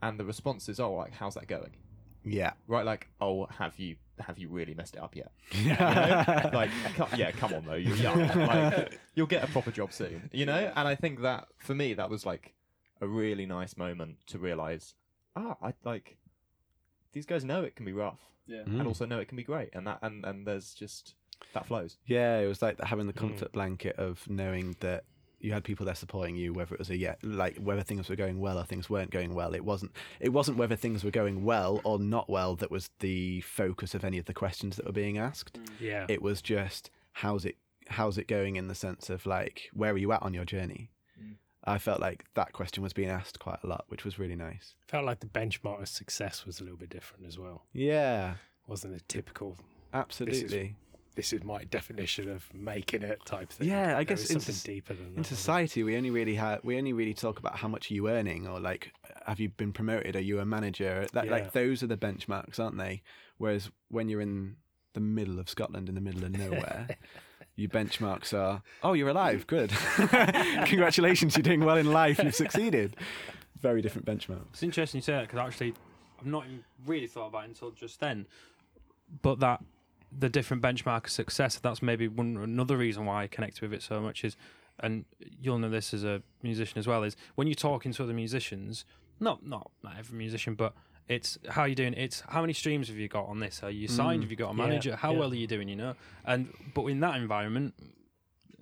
[0.00, 1.76] and the response is, "Oh, like how's that going?"
[2.24, 2.52] Yeah.
[2.66, 2.86] Right?
[2.86, 6.50] Like, "Oh, have you have you really messed it up yet?" Yeah.
[6.54, 8.18] like, co- yeah, come on though, you're young.
[8.36, 10.72] Like, you'll get a proper job soon, you know.
[10.74, 12.54] And I think that for me, that was like
[13.02, 14.94] a really nice moment to realize,
[15.36, 16.16] ah, I like
[17.12, 18.62] these guys know it can be rough, Yeah.
[18.62, 18.78] Mm.
[18.80, 21.14] and also know it can be great, and that and and there's just
[21.52, 21.96] that flows.
[22.06, 23.16] Yeah, it was like having the Mm.
[23.18, 25.04] comfort blanket of knowing that
[25.40, 28.16] you had people there supporting you, whether it was a yeah, like whether things were
[28.16, 29.54] going well or things weren't going well.
[29.54, 29.92] It wasn't.
[30.18, 34.04] It wasn't whether things were going well or not well that was the focus of
[34.04, 35.58] any of the questions that were being asked.
[35.78, 36.06] yeah.
[36.08, 37.56] It was just how's it
[37.88, 40.90] how's it going in the sense of like where are you at on your journey.
[41.22, 41.34] Mm.
[41.64, 44.74] I felt like that question was being asked quite a lot, which was really nice.
[44.88, 47.64] Felt like the benchmark of success was a little bit different as well.
[47.74, 48.34] Yeah,
[48.66, 49.58] Wasn't a typical,
[49.92, 50.76] absolutely.
[51.14, 53.68] This is my definition of making it type thing.
[53.68, 55.18] Yeah, I There guess was in something soc- deeper than that.
[55.18, 58.08] in society we only really have we only really talk about how much are you
[58.08, 58.92] earning or like
[59.26, 61.30] have you been promoted are you a manager that Yeah.
[61.30, 63.02] like those are the benchmarks aren't they
[63.38, 64.56] whereas when you're in
[64.94, 66.88] the middle of Scotland in the middle of nowhere
[67.56, 69.70] your benchmarks are oh you're alive good
[70.66, 72.96] congratulations you're doing well in life you've succeeded
[73.60, 75.74] very different benchmarks It's interesting you say that because actually,
[76.20, 78.26] I've not even really thought about it until just then.
[79.22, 79.62] But that
[80.16, 81.58] the different benchmark of success.
[81.58, 84.36] That's maybe one another reason why I connect with it so much is,
[84.80, 87.02] and you'll know this as a musician as well.
[87.02, 88.84] Is when you're talking to other musicians,
[89.20, 90.74] not not not every musician, but
[91.08, 91.94] it's how you doing.
[91.94, 93.62] It's how many streams have you got on this?
[93.62, 94.20] Are you signed?
[94.20, 94.22] Mm.
[94.24, 94.96] Have you got a Yeah, manager?
[94.96, 95.18] How yeah.
[95.18, 95.68] well are you doing?
[95.68, 95.94] You know,
[96.24, 97.74] and but in that environment,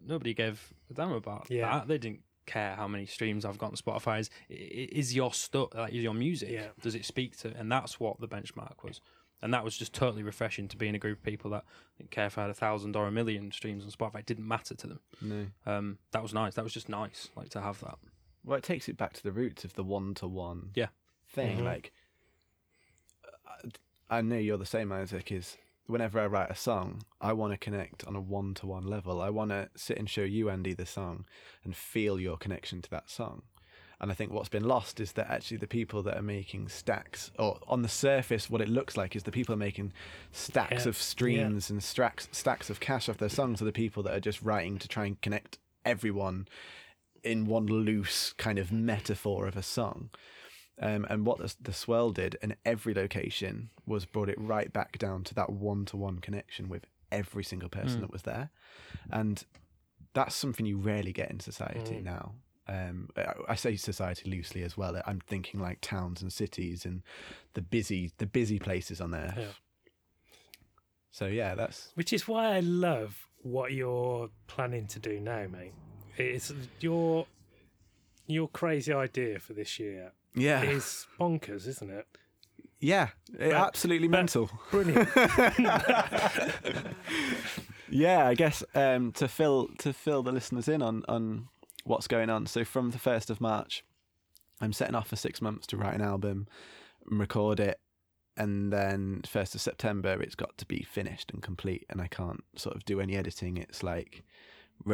[0.07, 1.71] nobody gave a damn about Yeah.
[1.79, 1.89] that.
[1.89, 4.19] They didn't care how many streams I've got on Spotify.
[4.21, 6.69] Is, is your stuff, like, is your music, Yeah.
[6.81, 7.57] does it speak to?
[7.57, 9.01] And that's what the benchmark was.
[9.43, 11.65] And that was just totally refreshing to be in a group of people that
[11.99, 14.21] didn't care if I had a thousand or a million streams on Spotify.
[14.21, 15.01] It didn't matter to them.
[15.21, 16.55] no Um, that was nice.
[16.55, 17.99] That was just nice, like to have that.
[18.45, 20.89] well it takes it back to the roots of the one-to-one Yeah.
[21.29, 21.65] thing Mhm.
[21.65, 21.93] like
[23.47, 27.53] I- I know you're the same Isaac is whenever I write a song, I want
[27.53, 29.21] to connect on a one to one level.
[29.21, 31.27] I want to sit and show you, Andy, the song
[31.65, 33.43] and feel your connection to that song.
[34.03, 37.31] And I think what's been lost is that actually the people that are making stacks,
[37.39, 39.93] or on the surface, what it looks like is the people are making
[40.33, 40.89] stacks Yeah.
[40.89, 44.21] of streams and stacks stacks of cash off their songs are the people that are
[44.21, 46.49] just writing to try and connect everyone
[47.23, 50.11] in one loose kind of metaphor of a song.
[50.81, 54.99] Um, and what the, the swell did in every location was brought it right back
[54.99, 58.01] down to that one to one connection with every single person Mm.
[58.01, 58.51] that was there.
[59.13, 59.45] And
[60.13, 62.05] that's something you rarely get in society Mm.
[62.05, 62.35] now.
[62.69, 63.09] Um,
[63.49, 65.01] I, say society loosely as well.
[65.05, 67.03] I'm thinking like towns and cities and
[67.55, 69.35] the busy, the busy places on Earth.
[69.37, 69.47] Yeah.
[71.11, 75.75] So yeah, that's Which is why I love what you're planning to do now, mate.
[76.17, 77.27] It's your
[78.27, 82.07] your crazy idea for this year yeah, is bonkers, isn't it?
[82.81, 83.09] yeah,
[83.39, 84.51] absolutely mental.
[84.71, 85.09] Brilliant.
[87.91, 91.49] yeah, I guess um, to fill to fill the listeners in on on
[91.85, 92.47] what's going on.
[92.47, 93.85] So from the first of March,
[94.61, 96.47] I'm setting off for six months to write an album,
[97.11, 97.81] and record it,
[98.37, 102.45] and then first of September it's got to be finished and complete, and I can't
[102.57, 103.57] sort of do any editing.
[103.57, 104.23] It's like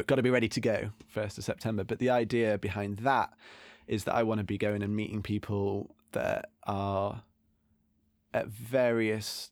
[0.06, 1.84] got to be ready to go first of September.
[1.84, 3.30] But the idea behind that
[3.86, 7.22] is that I want to be going and meeting people that are
[8.34, 9.50] at various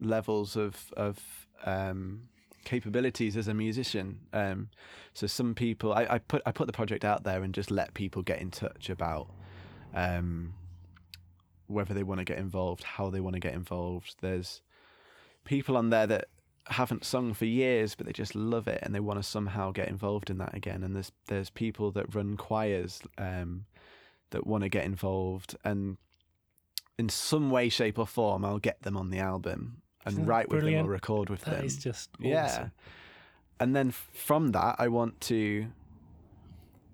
[0.00, 1.20] levels of of
[1.64, 2.28] um,
[2.64, 4.20] capabilities as a musician.
[4.32, 4.68] Um,
[5.12, 7.94] so some people, I, I put I put the project out there and just let
[7.94, 9.28] people get in touch about
[9.94, 10.54] um,
[11.66, 14.16] whether they want to get involved, how they want to get involved.
[14.20, 14.62] There's
[15.44, 16.28] people on there that
[16.66, 19.88] haven't sung for years, but they just love it and they want to somehow get
[19.88, 20.82] involved in that again.
[20.82, 23.66] And there's there's people that run choirs um,
[24.30, 25.98] that want to get involved and
[26.98, 30.48] in some way, shape, or form, I'll get them on the album and Isn't write
[30.48, 30.84] with brilliant?
[30.84, 31.64] them or record with That them.
[31.64, 32.26] is just awesome.
[32.30, 32.68] yeah.
[33.60, 35.66] And then from that, I want to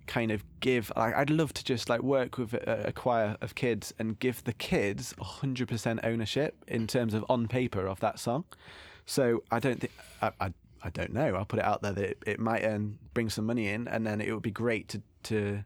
[0.06, 0.92] kind of give.
[0.96, 4.44] Like, I'd love to just like work with a, a choir of kids and give
[4.44, 8.44] the kids 100% ownership in terms of on paper of that song.
[9.06, 9.92] So I don't think
[10.22, 10.52] I, I
[10.82, 11.34] I don't know.
[11.34, 14.06] I'll put it out there that it, it might earn bring some money in, and
[14.06, 15.64] then it would be great to to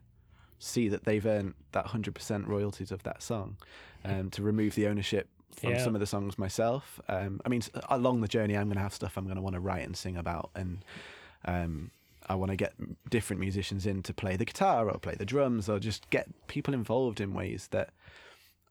[0.59, 3.57] see that they've earned that 100% royalties of that song.
[4.03, 5.83] Um, to remove the ownership from Yeah.
[5.83, 6.99] some of the songs myself.
[7.07, 9.55] Um, I mean, along the journey, I'm going to have stuff I'm going to want
[9.55, 10.83] to write and sing about, and
[11.47, 11.91] Um,
[12.27, 12.73] I want to get
[13.09, 16.73] different musicians in to play the guitar or play the drums or just get people
[16.73, 17.91] involved in ways that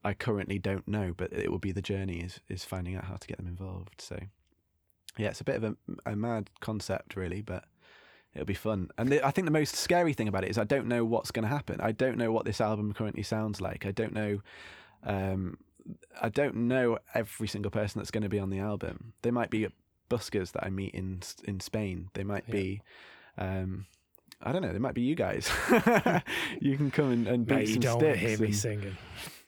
[0.04, 1.14] I currently don't know.
[1.16, 4.00] But it will be the journey is is finding out how to get them involved.
[4.00, 4.18] So
[5.16, 7.64] yeah, it's a bit of a, a mad concept, really, but
[8.34, 8.90] it'll be fun.
[8.98, 11.30] And the, I think the most scary thing about it is I don't know what's
[11.30, 11.80] going to happen.
[11.80, 13.86] I don't know what this album currently sounds like.
[13.86, 14.40] I don't know.
[15.04, 15.58] Um,
[16.20, 19.12] I don't know every single person that's going to be on the album.
[19.22, 19.66] They might be
[20.10, 22.08] buskers that I meet in in Spain.
[22.14, 22.52] They might Yeah.
[22.52, 22.82] be.
[23.38, 23.86] Um,
[24.42, 24.72] I don't know.
[24.72, 25.50] They might be you guys.
[26.60, 28.18] you can come and, and beat Mate, you some don't sticks.
[28.20, 28.96] hear me and- singing.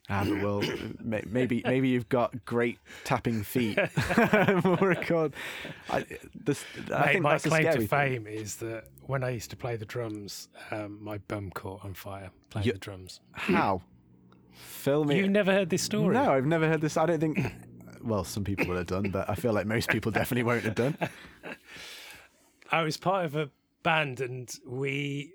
[0.09, 0.63] Ah, but well,
[1.03, 3.77] maybe maybe you've got great tapping feet.
[4.65, 5.35] we'll record.
[5.91, 6.65] I, this,
[6.95, 7.89] I Mate, my claim to thing.
[7.89, 11.95] fame is that when I used to play the drums, um, my bum caught on
[11.95, 13.19] fire playing You- the drums.
[13.33, 13.83] How?
[14.57, 15.17] Film it.
[15.17, 16.15] You've never heard this story?
[16.15, 16.97] No, I've never heard this.
[16.97, 17.39] I don't think.
[18.03, 20.77] Well, some people will have done, but I feel like most people definitely won't have
[20.77, 20.97] done.
[22.71, 23.51] I was part of a
[23.83, 25.33] band, and we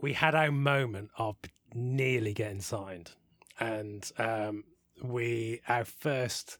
[0.00, 1.34] we had our moment of
[1.74, 3.10] nearly getting signed,
[3.58, 4.62] and um,
[5.02, 6.58] we our first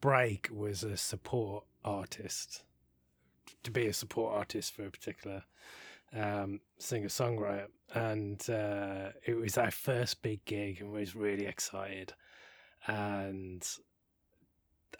[0.00, 2.64] break was a support artist
[3.62, 5.44] to be a support artist for a particular
[6.16, 11.46] um, singer songwriter, and uh, it was our first big gig, and we was really
[11.46, 12.14] excited,
[12.86, 13.66] and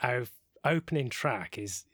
[0.02, 0.24] our
[0.64, 1.86] opening track is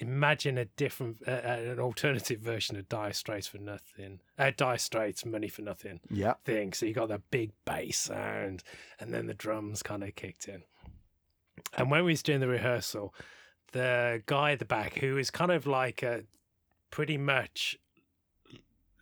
[0.00, 5.26] imagine a different, uh, an alternative version of Dire Straits for Nothing, uh, Dire Straits
[5.26, 6.34] Money for Nothing Yeah.
[6.44, 6.72] thing.
[6.72, 8.62] So you got that big bass sound,
[9.00, 10.62] and then the drums kind of kicked in.
[11.76, 13.12] And when we was doing the rehearsal,
[13.72, 16.22] the guy at the back, who is kind of like a
[16.90, 17.76] pretty much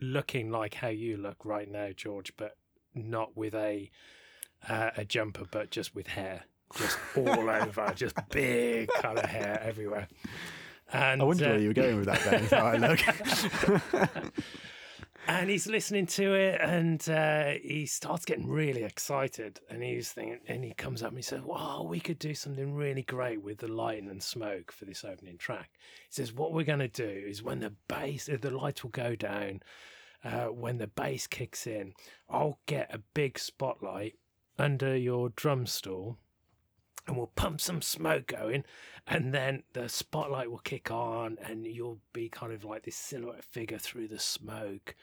[0.01, 2.57] looking like how you look right now, George, but
[2.93, 3.89] not with a
[4.67, 6.45] uh, a jumper, but just with hair,
[6.75, 10.07] just all over, just big kind of hair everywhere.
[10.91, 12.23] And I wonder uh, where you were going with that.
[12.23, 14.33] Then, how I look.
[15.27, 20.39] and he's listening to it and uh, he starts getting really excited and he's thinking
[20.47, 23.57] and he comes up and he says wow we could do something really great with
[23.57, 25.71] the lighting and smoke for this opening track.
[26.09, 29.15] He says what we're going to do is when the bass the lights will go
[29.15, 29.61] down
[30.23, 31.93] uh, when the bass kicks in
[32.29, 34.15] i'll get a big spotlight
[34.57, 36.17] under your drum stool
[37.07, 38.63] and we'll pump some smoke going
[39.05, 43.43] and then the spotlight will kick on and you'll be kind of like this silhouette
[43.43, 44.95] figure through the smoke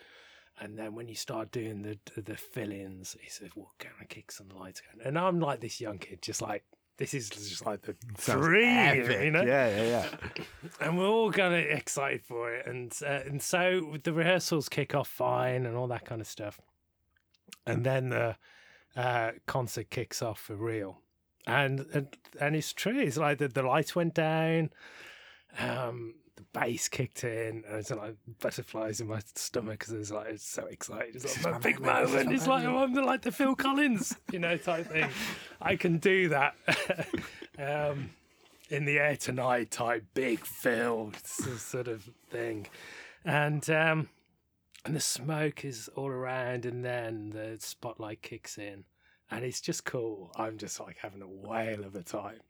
[0.60, 4.30] and then when you start doing the the fill-ins he says well can i kick
[4.30, 5.06] some lights going.
[5.06, 6.64] And i'm like this young kid just like
[6.96, 9.24] this is just like the Sounds dream epic.
[9.24, 9.42] you know?
[9.42, 10.44] Yeah, yeah, yeah.
[10.80, 12.66] and we're all kind of excited for it.
[12.66, 16.60] And uh, and so the rehearsals kick off fine and all that kind of stuff.
[17.66, 18.36] And then the
[18.96, 21.00] uh, concert kicks off for real.
[21.46, 24.70] And and, and it's true it's like the, the lights went down.
[25.58, 26.23] Um the
[26.54, 30.64] bass kicked in and it's like butterflies in my stomach because it's like it's so
[30.64, 31.16] excited.
[31.16, 32.32] It's like my big moment, moment.
[32.32, 32.98] It's like moment.
[32.98, 35.10] I'm like the Phil Collins you know type thing.
[35.60, 36.54] I can do that.
[37.56, 38.10] Um
[38.70, 42.66] in the air tonight type big Phil sort of thing,
[43.24, 44.08] and um,
[44.84, 48.84] and the smoke is all around, and then the spotlight kicks in,
[49.30, 50.30] and it's just cool.
[50.36, 52.40] I'm just like having a whale of a time,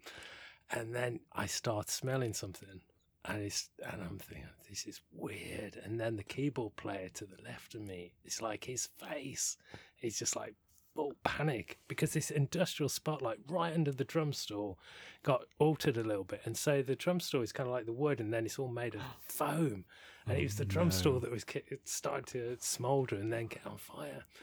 [0.71, 2.81] and then I start smelling something,
[3.25, 7.43] and it's and I'm thinking this is weird, and then the keyboard player to the
[7.45, 9.57] left of me, it's like his face,
[10.03, 10.55] is just like
[10.95, 14.77] full panic because this industrial spotlight right under the drum store
[15.23, 17.93] got altered a little bit, and so the drum store is kind of like the
[17.93, 19.85] wood, and then it's all made of foam,
[20.27, 23.47] and it was the oh, drum store that was it started to smoulder and then
[23.47, 24.25] get on fire.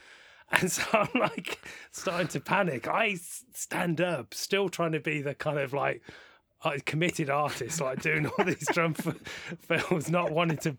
[0.53, 1.61] And so I'm like
[1.91, 2.85] starting to panic.
[2.85, 3.17] I
[3.53, 6.01] stand up, still trying to be the kind of like
[6.85, 9.17] committed artist, like doing all these drum f-
[9.61, 10.77] films, not wanting to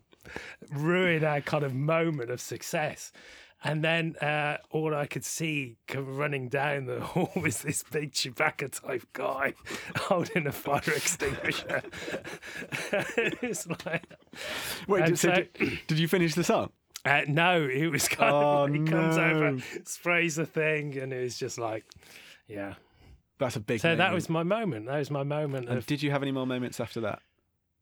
[0.71, 3.11] ruin our kind of moment of success.
[3.65, 8.81] And then uh, all I could see running down the hall was this big Chewbacca
[8.81, 9.53] type guy
[9.95, 11.81] holding a fire extinguisher.
[13.41, 14.03] it's like,
[14.87, 16.71] Wait, did, so did, did you finish the song?
[17.05, 21.11] uh, no, it was kind Oh, of like, he comes over, sprays the thing, and
[21.13, 21.85] it was just like,
[22.47, 22.73] yeah.
[23.43, 23.81] That's a big.
[23.81, 24.85] So that was my moment.
[24.87, 25.85] That was my moment And of.
[25.85, 27.19] did you have any more moments after that?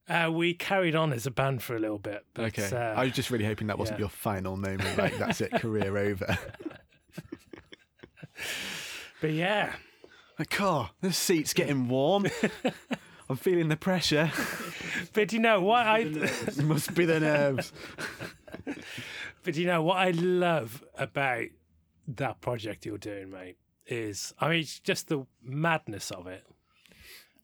[0.09, 2.25] Uh, we carried on as a band for a little bit.
[2.33, 2.75] But, Okay.
[2.75, 4.03] uh, I was just really hoping that wasn't yeah.
[4.03, 4.97] your final moment.
[4.97, 6.37] Like that's it, career over.
[9.21, 9.73] but yeah,
[10.39, 12.25] Like, oh, the seat's getting warm.
[13.29, 14.31] I'm feeling the pressure.
[15.13, 15.99] but you know what I.
[15.99, 17.71] It must be the nerves.
[19.43, 21.45] But you know what I love about
[22.07, 23.57] that project you're doing, mate,
[23.87, 26.45] is I mean it's just the madness of it,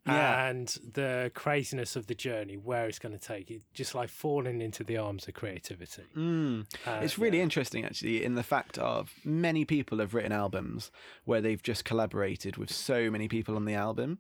[0.06, 0.48] Yeah.
[0.48, 4.62] and the craziness of the journey, where it's going to take it, just like falling
[4.62, 6.04] into the arms of creativity.
[6.16, 6.66] Mm.
[6.86, 7.44] Uh, It's really yeah.
[7.44, 10.92] interesting, actually, in the fact of many people have written albums
[11.26, 14.20] where they've just collaborated with so many people on the album.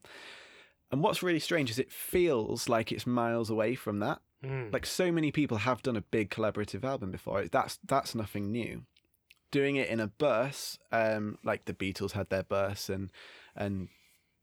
[0.91, 4.20] And what's really strange is it feels like it's miles away from that.
[4.43, 4.72] Mm.
[4.74, 7.45] Like so many people have done a big collaborative album before.
[7.47, 8.84] That's that's nothing new.
[9.51, 13.11] Doing it in a bus, um, like the Beatles had their bus, and
[13.55, 13.87] and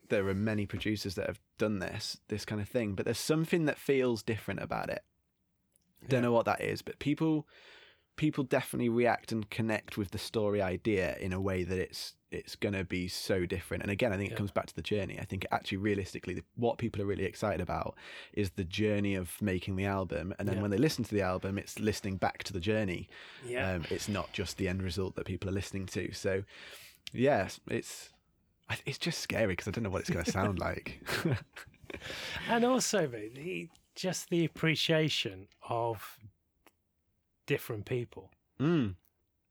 [0.09, 2.95] there are many producers that have done this this kind of thing.
[2.95, 5.03] But there's something that feels different about it.
[6.09, 7.47] Don't know what that is, but people
[8.17, 12.57] people definitely react and connect with the story idea in a way that it's it's
[12.57, 13.81] going to be so different.
[13.85, 14.35] And again, I think Yeah.
[14.35, 15.21] it comes back to the journey.
[15.21, 17.95] I think actually realistically what people are really excited about
[18.33, 20.63] is the journey of making the album and then Yeah.
[20.63, 23.09] when they listen to the album it's listening back to the journey.
[23.47, 23.75] Yeah.
[23.75, 26.13] Um, it's not just the end result that people are listening to.
[26.13, 26.43] So
[27.13, 28.11] yes, it's
[28.85, 31.01] it's just scary because I don't know what it's going to sound like.
[32.49, 36.19] and also the, just the appreciation of
[37.47, 38.31] different people
[38.61, 38.95] mm.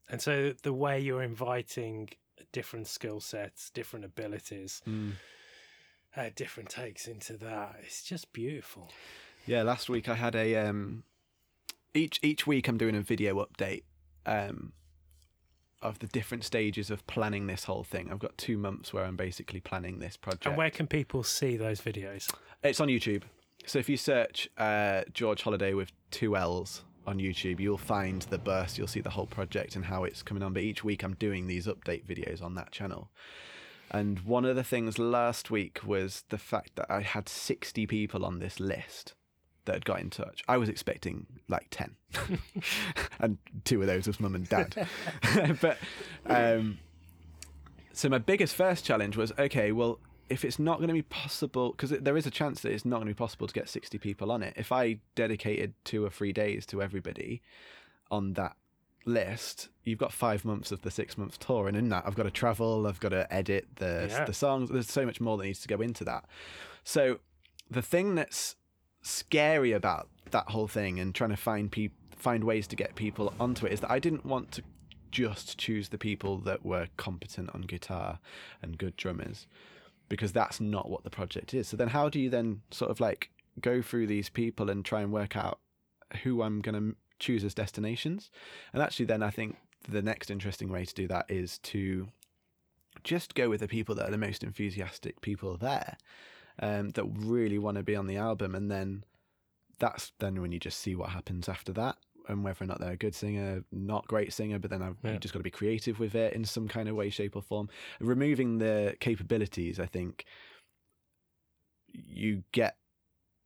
[0.09, 2.09] and so the way you're inviting
[2.51, 5.13] different skill sets different abilities Mm.
[6.17, 8.91] uh, different takes into that it's just beautiful
[9.45, 11.03] Yeah, last week I had a um
[11.93, 13.83] each each week I'm doing a video update
[14.25, 14.73] um
[15.81, 18.09] of the different stages of planning this whole thing.
[18.09, 20.45] I've got 2 months where I'm basically planning this project.
[20.45, 22.33] and where can people see those videos
[22.63, 23.23] It's on YouTube.
[23.65, 28.37] So if you search uh George Holliday with two L's on YouTube, you'll find the
[28.37, 30.53] burst, you'll see the whole project and how it's coming on.
[30.53, 33.11] But each week I'm doing these update videos on that channel.
[33.91, 38.25] And one of the things last week was the fact that I had 60 people
[38.25, 39.13] on this list
[39.65, 40.43] that had got in touch.
[40.47, 41.95] I was expecting like 10.
[43.19, 44.87] and two of those was mum and dad.
[45.61, 45.77] but
[46.25, 46.79] um,
[47.93, 49.99] so my biggest first challenge was okay, well,
[50.29, 52.97] if it's not going to be possible, because there is a chance that it's not
[52.97, 54.53] going to be possible to get 60 people on it.
[54.57, 57.41] If I dedicated two or three days to everybody
[58.09, 58.55] on that
[59.05, 62.23] list, you've got five months of the six month tour, and in that, I've got
[62.23, 64.25] to travel, I've got to edit the Yeah.
[64.25, 64.69] the songs.
[64.69, 66.25] There's so much more that needs to go into that.
[66.83, 67.19] So
[67.69, 68.55] the thing that's
[69.01, 73.33] scary about that whole thing and trying to find people find ways to get people
[73.37, 74.63] onto it is that I didn't want to
[75.11, 78.19] just choose the people that were competent on guitar
[78.61, 79.45] and good drummers
[80.13, 81.67] because that's not what the project is.
[81.67, 85.01] So then how do you then sort of like go through these people and try
[85.01, 85.57] and work out
[86.21, 88.29] who I'm going to choose as destinations?
[88.73, 89.57] And actually then I think
[89.89, 92.09] the next interesting way to do that is to
[93.03, 95.97] just go with the people that are the most enthusiastic people there
[96.59, 99.03] um, that really want to be on the album and then
[99.79, 101.97] that's then when you just see what happens after that
[102.27, 105.17] and whether or not they're a good singer, not great singer, but then I've, Yeah.
[105.17, 107.69] just got to be creative with it in some kind of way, shape, or form.
[107.99, 110.25] Removing the capabilities, I think
[111.87, 112.77] you get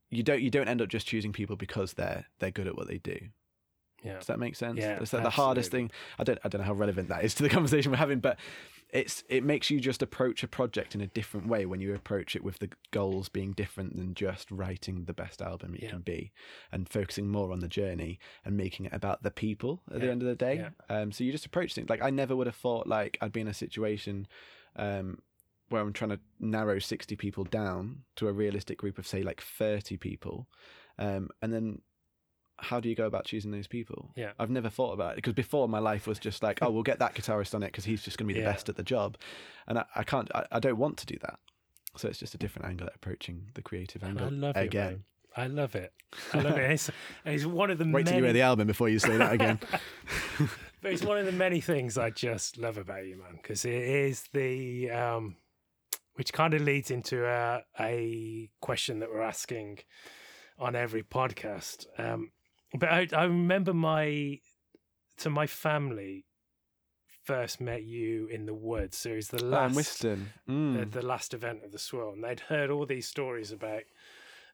[0.10, 2.88] you don't you don't end up just choosing people because they're they're good at what
[2.88, 3.18] they do.
[4.04, 4.80] yeah Does that make sense?
[4.80, 5.92] Yeah, It's like the hardest thing.
[6.18, 8.38] I don't I don't know how relevant that is to the conversation we're having, but
[8.92, 12.36] it's it makes you just approach a project in a different way when you approach
[12.36, 15.90] it with the goals being different than just writing the best album it Yeah.
[15.90, 16.32] can be
[16.72, 20.22] and focusing more on the journey and making it about the people at the end
[20.22, 20.56] of the day.
[20.56, 20.70] yeah.
[21.02, 23.42] Um so you just approach things like I never would have thought like I'd be
[23.42, 24.28] in a situation
[24.78, 25.20] um
[25.70, 29.42] where I'm trying to narrow 60 people down to a realistic group of say like
[29.42, 30.48] 30 people
[30.98, 31.82] um and then
[32.60, 34.12] how do you go about choosing those people?
[34.16, 34.32] Yeah.
[34.40, 37.00] I've never thought about it because before my life was just like, oh, we'll get
[37.00, 38.52] that guitarist on it because he's just going to be the Yeah.
[38.54, 39.18] best at the job,
[39.68, 41.40] and I, I can't, I, I don't want to do that.
[41.96, 44.28] So it's just a different angle at approaching the creative angle.
[44.28, 44.92] I love it again.
[44.92, 45.04] man.
[45.36, 45.94] I love it
[46.34, 46.90] I love it it's,
[47.24, 49.60] it's one of the Wait till you hear the album before you say that again.
[50.82, 53.74] But it's one of the many things I just love about you, man, because it
[53.74, 55.38] is the um,
[56.14, 59.80] which kind of leads into a, a question that we're asking
[60.60, 61.86] on every podcast.
[62.00, 62.32] Um,
[62.74, 64.40] but I, I remember my
[65.18, 66.26] to my family
[67.24, 68.98] first met you in the woods.
[68.98, 70.30] So it was the Oh, last Whiston.
[70.46, 70.92] the, Mm.
[70.92, 73.84] the last event of the swirl, and they'd heard all these stories about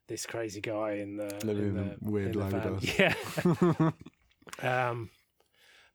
[0.07, 2.79] this crazy guy in the, Living in in the weird in the
[4.61, 4.89] Yeah.
[4.89, 5.09] um,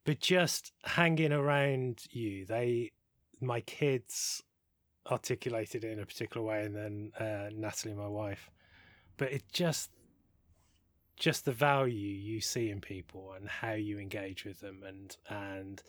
[0.04, 2.92] but just hanging around you, they,
[3.40, 4.42] my kids,
[5.10, 8.50] articulated it in a particular way, and then uh, Natalie, my wife.
[9.16, 9.90] But it just,
[11.18, 15.82] just the value you see in people and how you engage with them, and and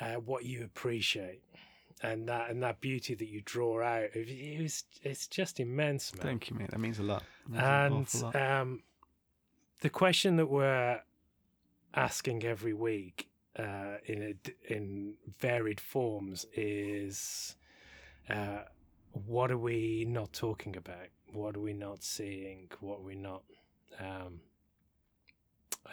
[0.00, 1.42] uh, what you appreciate,
[2.02, 4.10] and that and that beauty that you draw out.
[4.14, 6.70] It, was, it's just immense, man Thank you, mate.
[6.70, 7.22] That means a lot.
[7.54, 8.36] And lot.
[8.36, 8.82] um,
[9.80, 11.00] the question that we're
[11.94, 13.28] asking every week
[13.58, 17.56] uh, in a in varied forms is
[18.30, 18.62] uh,
[19.12, 21.08] what are we not talking about?
[21.32, 22.68] What are we not seeing?
[22.80, 23.42] What are we not
[23.98, 24.40] um,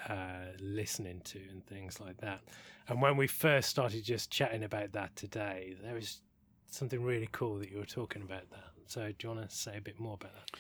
[0.10, 2.42] uh, listening to, and things like that?
[2.88, 6.22] And when we first started just chatting about that today, there was
[6.70, 8.72] something really cool that you were talking about that.
[8.88, 10.60] So, do you want to say a bit more about that?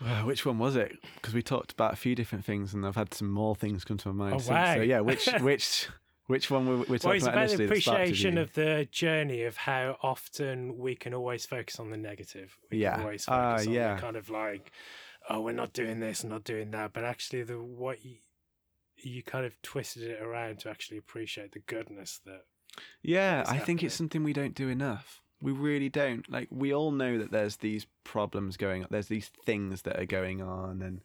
[0.00, 0.96] Well, which one was it?
[1.14, 3.96] Because we talked about a few different things, and I've had some more things come
[3.98, 4.42] to my mind.
[4.46, 4.74] Oh, wow.
[4.74, 5.88] So yeah, which which
[6.26, 7.66] which one were we Well, talking it's about about the initially?
[7.66, 11.96] that sparked appreciation of the journey of how often we can always focus on the
[11.96, 12.56] negative.
[12.70, 12.92] We Yeah.
[12.92, 13.94] can always Ah, focus on yeah.
[13.94, 14.70] the kind of like,
[15.28, 16.92] oh, we're not doing this, not doing that.
[16.92, 18.16] But actually, the what you,
[18.96, 22.42] you kind of twisted it around to actually appreciate the goodness that.
[23.02, 25.22] Yeah, I think it's something we don't do enough.
[25.40, 26.30] We really don't.
[26.30, 28.88] Like we all know that there's these problems going on.
[28.90, 31.00] There's these things that are going on, and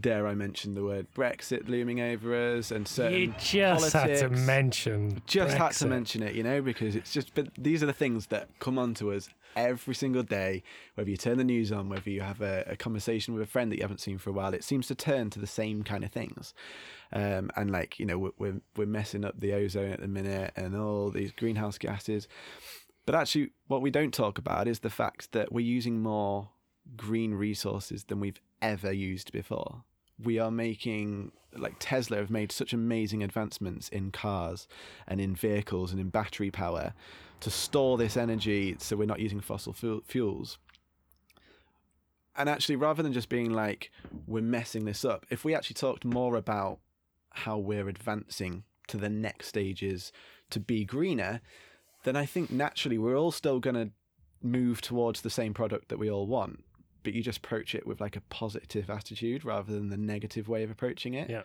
[0.00, 4.28] dare I mention the word Brexit looming over us, and certain you just had to
[4.28, 5.22] mention.
[5.26, 7.34] just had to mention it, you know, because it's just.
[7.34, 10.62] But these are the things that come onto us every single day.
[10.94, 13.70] Whether you turn the news on, whether you have a, a conversation with a friend
[13.70, 16.04] that you haven't seen for a while, it seems to turn to the same kind
[16.04, 16.54] of things.
[17.12, 20.52] Um, and like you know, we're, we're we're messing up the ozone at the minute,
[20.56, 22.26] and all these greenhouse gases.
[23.06, 26.48] But actually, what we don't talk about is the fact that we're using more
[26.96, 29.82] green resources than we've ever used before.
[30.22, 34.68] We are making, like Tesla have made such amazing advancements in cars
[35.08, 36.94] and in vehicles and in battery power
[37.40, 40.58] to store this energy so we're not using fossil fu- fuels.
[42.36, 43.90] And actually, rather than just being like,
[44.26, 46.78] we're messing this up, if we actually talked more about
[47.30, 50.12] how we're advancing to the next stages
[50.50, 51.40] to be greener,
[52.04, 53.90] then I think naturally we're all still going to
[54.42, 56.64] move towards the same product that we all want.
[57.04, 60.64] But you just approach it with like a positive attitude rather than the negative way
[60.64, 61.30] of approaching it.
[61.30, 61.42] Yeah.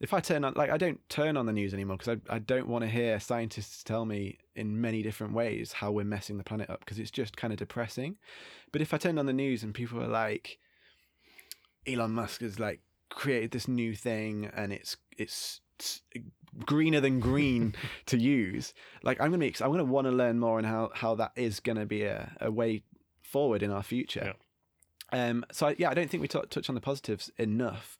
[0.00, 2.38] If I turn on, like, I don't turn on the news anymore because I, I
[2.38, 6.44] don't want to hear scientists tell me in many different ways how we're messing the
[6.44, 8.16] planet up because it's just kind of depressing.
[8.70, 10.58] But if I turned on the news and people are like,
[11.86, 12.80] Elon Musk has like
[13.10, 16.02] created this new thing and it's it's, it's
[16.64, 17.74] greener than green
[18.06, 18.74] to use.
[19.02, 21.60] Like I'm gonna be, I'm gonna want to learn more on how how that is
[21.60, 22.82] gonna be a, a way
[23.22, 24.34] forward in our future.
[25.12, 25.44] Um.
[25.52, 27.98] So I, yeah, I don't think we t- touch on the positives enough.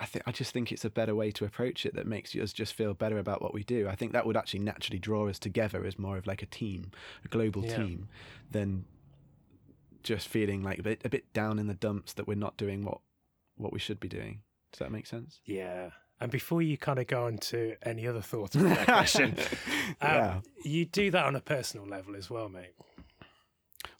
[0.00, 2.52] I think I just think it's a better way to approach it that makes us
[2.52, 3.88] just feel better about what we do.
[3.88, 6.92] I think that would actually naturally draw us together as more of like a team,
[7.24, 7.76] a global Yeah.
[7.78, 8.08] team,
[8.50, 8.84] than
[10.04, 12.84] just feeling like a bit a bit down in the dumps that we're not doing
[12.84, 12.98] what
[13.56, 14.40] what we should be doing.
[14.72, 15.40] Does that make sense?
[15.44, 15.90] Yeah.
[16.20, 19.36] And before you kind of go on to any other thoughts on that question,
[20.00, 20.40] um, yeah.
[20.64, 22.72] you do that on a personal level as well, mate.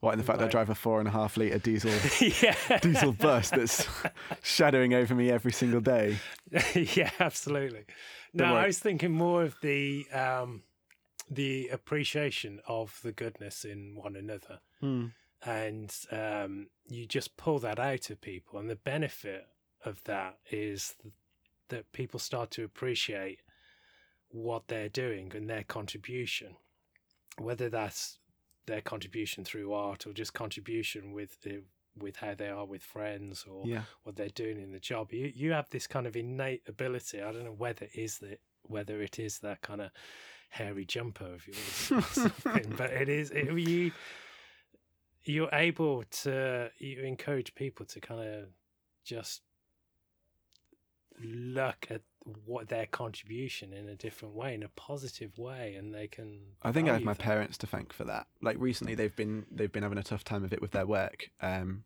[0.00, 1.90] What in the fact that I drive a four and a half liter diesel
[2.42, 2.78] yeah.
[2.80, 3.86] diesel bus that's
[4.42, 6.18] shadowing over me every single day.
[6.74, 7.84] yeah, absolutely.
[8.32, 8.56] No.
[8.56, 10.62] I was thinking more of the um,
[11.30, 14.60] the appreciation of the goodness in one another,
[15.44, 19.46] and um, you just pull that out of people, and the benefit
[19.84, 21.14] of that is th-
[21.68, 23.40] that people start to appreciate
[24.30, 26.56] what they're doing and their contribution,
[27.38, 28.18] whether that's
[28.68, 31.60] their contribution through art or just contribution with uh,
[32.00, 33.82] with how they are with friends or Yeah.
[34.04, 35.12] what they're doing in the job.
[35.12, 37.20] You you have this kind of innate ability.
[37.20, 39.90] I don't know whether it is that whether it is that kind of
[40.50, 43.90] hairy jumper of yours, or something, but it is it, you.
[45.24, 48.48] You're able to you encourage people to kind of
[49.04, 49.42] just
[51.20, 52.02] look at
[52.44, 56.38] what their contribution in a different way, in a positive way, and they can.
[56.62, 57.22] I think I have my that.
[57.22, 58.26] parents to thank for that.
[58.42, 61.30] Like recently, they've been they've been having a tough time of it with their work,
[61.40, 61.84] um,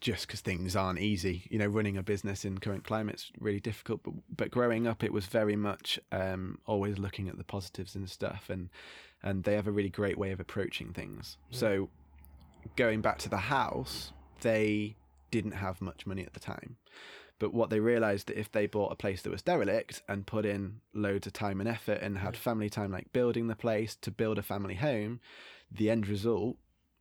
[0.00, 1.46] just because things aren't easy.
[1.50, 4.02] You know, running a business in current climate's really difficult.
[4.02, 8.08] But but growing up, it was very much um, always looking at the positives and
[8.08, 8.70] stuff, and
[9.22, 11.36] and they have a really great way of approaching things.
[11.50, 11.58] Yeah.
[11.58, 11.88] So
[12.76, 14.96] going back to the house, they
[15.30, 16.76] didn't have much money at the time.
[17.40, 20.44] But what they realized that if they bought a place that was derelict and put
[20.46, 24.10] in loads of time and effort and had family time, like building the place to
[24.12, 25.20] build a family home,
[25.72, 26.56] the end result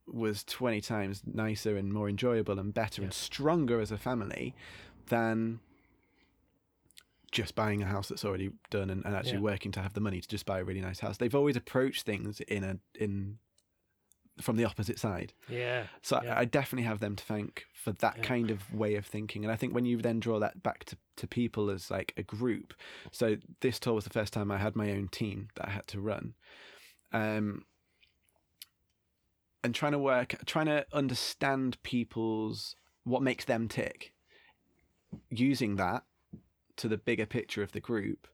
[0.08, 3.08] was 20 times nicer and more enjoyable and better Yeah.
[3.08, 4.56] and stronger as a family
[5.08, 5.60] than
[7.32, 9.40] just buying a house that's already done and, and actually Yeah.
[9.42, 11.18] working to have the money to just buy a really nice house.
[11.18, 13.38] They've always approached things in a in
[14.42, 15.34] from the opposite side.
[15.48, 15.88] Yeah.
[16.02, 18.24] So I- I definitely have them to thank for that Yeah.
[18.24, 19.44] kind of way of thinking.
[19.44, 22.24] And I think when you then draw that back to, to people as like a
[22.24, 22.74] group.
[23.12, 25.88] So this tour was the first time I had my own team that I had
[25.88, 26.34] to run.
[27.12, 27.66] Um
[29.64, 34.14] and trying to work trying to understand people's what makes them tick.
[35.30, 36.04] Using that
[36.78, 38.28] to the bigger picture of the group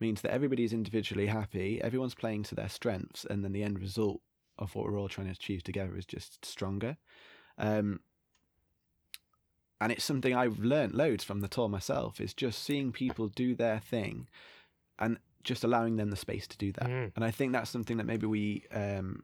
[0.00, 4.20] means that everybody's individually happy, everyone's playing to their strengths, and then the end result
[4.58, 6.96] of what we're all trying to achieve together is just stronger.
[7.56, 8.00] Um,
[9.80, 13.54] and it's something I've learnt loads from the tour myself is just seeing people do
[13.54, 14.28] their thing
[14.98, 16.88] and just allowing them the space to do that.
[16.88, 17.12] Mm.
[17.14, 19.22] And I think that's something that maybe we um,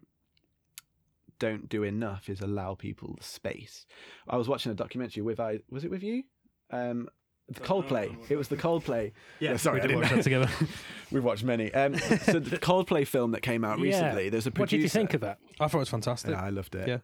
[1.39, 3.87] don't do enough is allow people the space.
[4.29, 6.23] I was watching a documentary with I was it with you?
[6.71, 7.09] Um,
[7.49, 8.17] the Coldplay.
[8.29, 9.13] It was the Coldplay.
[9.41, 10.49] Yeah, sorry, we did didn't watch that together.
[11.13, 11.73] We've watched many.
[11.75, 13.91] Um, so the Coldplay film that came out recently.
[13.91, 14.07] Yeah.
[14.07, 14.29] recently.
[14.31, 14.63] There's a producer.
[14.63, 15.39] What did you think of that?
[15.61, 16.31] I thought it was fantastic.
[16.33, 16.89] Yeah, I loved it.
[16.89, 16.99] Yeah.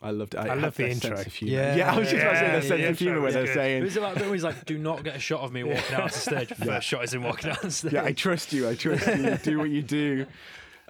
[0.00, 0.40] I loved it.
[0.40, 1.16] I had love the intro.
[1.16, 1.54] Sense of humor.
[1.54, 1.76] Yeah.
[1.76, 3.24] Yeah, I was just about to say Yeah, the the sense of intro humor where
[3.24, 3.50] was they're good.
[3.50, 5.96] It saying, was about where he's like, "Do not get a shot of me walking
[5.96, 6.64] out to stage." Yeah.
[6.64, 7.92] First shot is him walking out on stage.
[7.94, 8.68] "Yeah, I trust you.
[8.68, 9.36] I trust you.
[9.42, 10.26] Do what you do."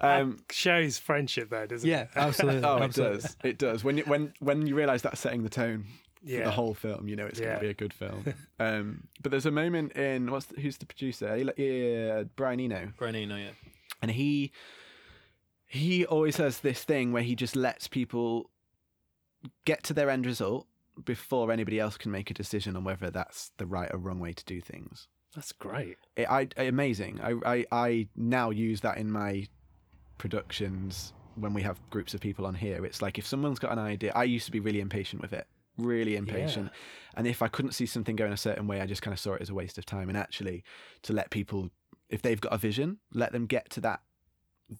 [0.01, 2.09] Um, Shows friendship though, doesn't yeah, it?
[2.15, 2.63] Yeah, absolutely.
[2.63, 3.17] oh, it absolutely.
[3.17, 3.37] does.
[3.43, 3.83] It does.
[3.83, 6.43] When you, when when you realise that's setting the tone for Yeah.
[6.43, 8.25] the whole film, you know it's going to be a good film.
[8.59, 11.53] um, but there's a moment in what's the, who's the producer?
[11.57, 12.91] Yeah, Brian Eno.
[12.97, 13.51] Brian Eno, yeah.
[14.01, 14.51] and he
[15.65, 18.49] he always has this thing where he just lets people
[19.65, 20.67] get to their end result
[21.05, 24.33] before anybody else can make a decision on whether that's the right or wrong way
[24.33, 25.07] to do things.
[25.35, 25.97] That's great.
[26.15, 27.21] It, I- amazing.
[27.21, 29.47] I, I I now use that in my
[30.17, 32.83] productions when we have groups of people on here.
[32.83, 35.47] It's like if someone's got an idea, I used to be really impatient with it,
[35.79, 36.71] really impatient.
[37.15, 39.33] And if I couldn't see something going a certain way, I just kind of saw
[39.33, 40.09] it as a waste of time.
[40.09, 40.63] And actually,
[41.03, 41.69] to let people,
[42.09, 44.01] if they've got a vision, let them get to that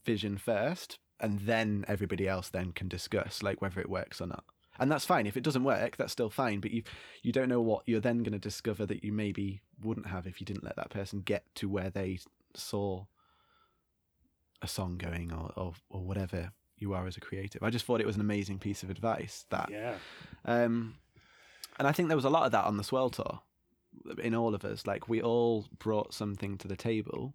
[0.06, 4.44] vision first, and then everybody else then can discuss like whether it works or not.
[4.80, 5.28] And that's fine.
[5.28, 6.62] If it doesn't work, that's still fine.
[6.62, 6.84] But you
[7.22, 10.40] you don't know what you're then going to discover that you maybe wouldn't have if
[10.40, 12.20] you didn't let that person get to where they
[12.56, 13.06] saw
[14.62, 16.52] a song going or or, or whatever
[16.82, 17.62] you are as a creative.
[17.64, 19.96] I just thought it was an amazing piece of advice that Yeah.
[20.46, 20.96] um,
[21.78, 23.40] and I think there was a lot of that on the Swell tour
[24.22, 24.86] in all of us.
[24.86, 27.34] Like we all brought something to the table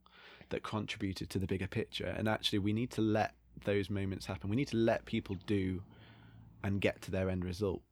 [0.50, 2.06] that contributed to the bigger picture.
[2.16, 3.34] And actually, we need to let
[3.64, 4.50] those moments happen.
[4.50, 5.82] We need to let people do
[6.62, 7.82] and get to their end result.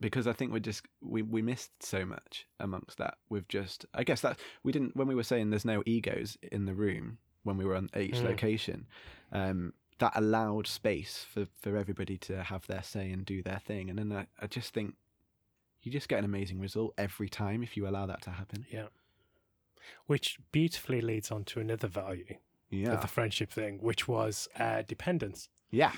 [0.00, 3.14] Because I think we just we, we missed so much amongst that.
[3.28, 6.64] We've just I guess that we didn't when we were saying there's no egos in
[6.64, 8.24] the room when we were on each Mm.
[8.24, 8.86] location.
[9.32, 13.88] Um, that allowed space for, for everybody to have their say and do their thing.
[13.88, 14.94] And then I, I just think
[15.82, 18.66] you just get an amazing result every time if you allow that to happen.
[18.70, 18.88] Yeah.
[20.06, 22.36] Which beautifully leads on to another value of
[22.70, 22.96] Yeah.
[22.96, 25.48] the friendship thing, which was uh, dependence.
[25.70, 25.92] Yeah.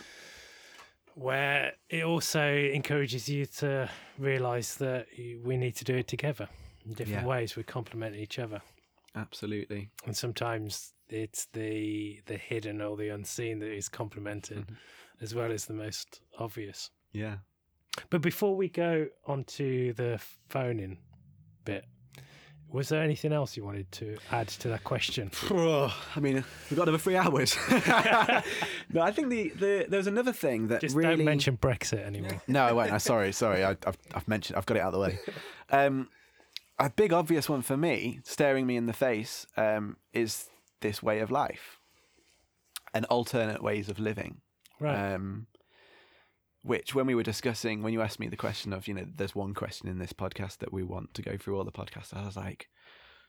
[1.14, 3.88] where it also encourages you to
[4.18, 5.06] realize that
[5.44, 6.48] we need to do it together
[6.86, 7.26] in different Yeah.
[7.26, 7.54] ways.
[7.56, 8.62] We complement each other,
[9.14, 9.90] Absolutely.
[10.06, 14.76] and sometimes it's the the hidden or the unseen that is complemented, Mhm.
[15.20, 16.90] as well as the most obvious.
[17.12, 17.36] Yeah.
[18.10, 20.98] But before we go on to the phoning
[21.64, 21.84] bit,
[22.70, 25.30] was there anything else you wanted to add to that question?
[25.50, 27.54] I mean, we've got another three hours.
[28.90, 32.40] no, I think the, the there's another thing that Just really don't mention Brexit anymore.
[32.48, 32.92] No, I won't.
[32.92, 33.62] I'm sorry, sorry.
[33.64, 34.56] I, I've I've mentioned.
[34.56, 35.18] I've got it out of the way.
[35.70, 36.08] Um,
[36.78, 40.48] a big obvious one for me, staring me in the face, um, is
[40.82, 41.78] this way of life,
[42.94, 44.42] and alternate ways of living.
[44.78, 45.14] Right.
[45.14, 45.46] Um,
[46.64, 49.34] which, when we were discussing, when you asked me the question of, you know, there's
[49.34, 52.24] one question in this podcast that we want to go through all the podcasts, I
[52.24, 52.68] was like,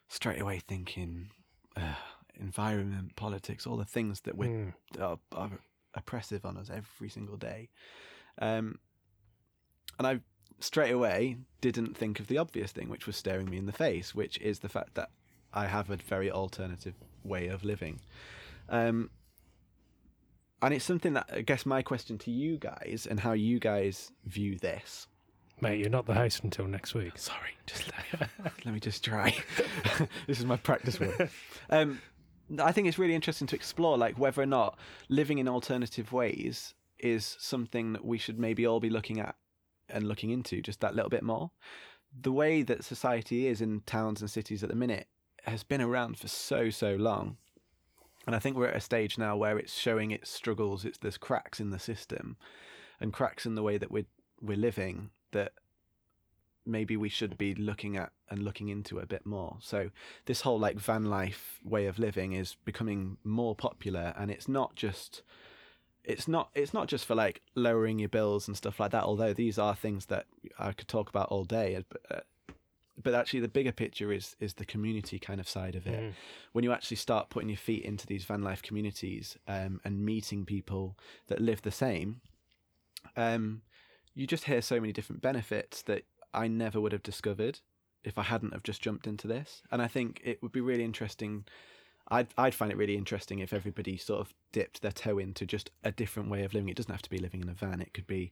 [0.07, 1.31] straight away thinking,
[1.75, 1.95] uh,
[2.35, 4.73] environment, politics, all the things that we Mm.
[4.99, 5.49] are, are
[5.95, 7.69] oppressive on us every single day.
[8.39, 8.77] Um,
[9.97, 10.19] and I
[10.59, 14.13] straight away didn't think of the obvious thing, which was staring me in the face,
[14.13, 15.09] which is the fact that
[15.53, 17.99] I have a very alternative way of living.
[18.69, 19.09] Um,
[20.61, 24.11] and it's something that I guess my question to you guys and how you guys
[24.25, 25.07] view this.
[25.61, 27.17] Mate, you're not the host until next week.
[27.17, 28.29] Sorry, just let,
[28.65, 29.35] let me just try.
[30.27, 31.29] this is my practice work.
[31.69, 32.01] Um,
[32.59, 34.77] I think it's really interesting to explore, like whether or not
[35.09, 39.35] living in alternative ways is something that we should maybe all be looking at
[39.89, 41.51] and looking into just that little bit more.
[42.21, 45.07] The way that society is in towns and cities at the minute
[45.43, 47.37] has been around for so so long,
[48.25, 50.85] and I think we're at a stage now where it's showing its struggles.
[50.85, 52.37] It's there's cracks in the system,
[52.99, 54.05] and cracks in the way that we're
[54.41, 55.53] we're living that
[56.65, 59.57] maybe we should be looking at and looking into a bit more.
[59.59, 59.91] So
[60.25, 64.75] this whole like van life way of living is becoming more popular and it's not
[64.75, 65.23] just
[66.03, 69.33] it's not it's not just for like lowering your bills and stuff like that although
[69.33, 70.25] these are things that
[70.59, 72.21] I could talk about all day but, uh,
[73.01, 76.13] but actually the bigger picture is is the community kind of side of it Mm.
[76.51, 80.45] when you actually start putting your feet into these van life communities um, and meeting
[80.45, 80.95] people
[81.27, 82.21] that live the same,
[83.15, 83.61] um,
[84.13, 87.59] you just hear so many different benefits that I never would have discovered
[88.03, 89.61] if I hadn't have just jumped into this.
[89.71, 91.45] And I think it would be really interesting.
[92.09, 95.71] I'd I'd find it really interesting if everybody sort of dipped their toe into just
[95.83, 96.69] a different way of living.
[96.69, 97.81] It doesn't have to be living in a van.
[97.81, 98.31] It could be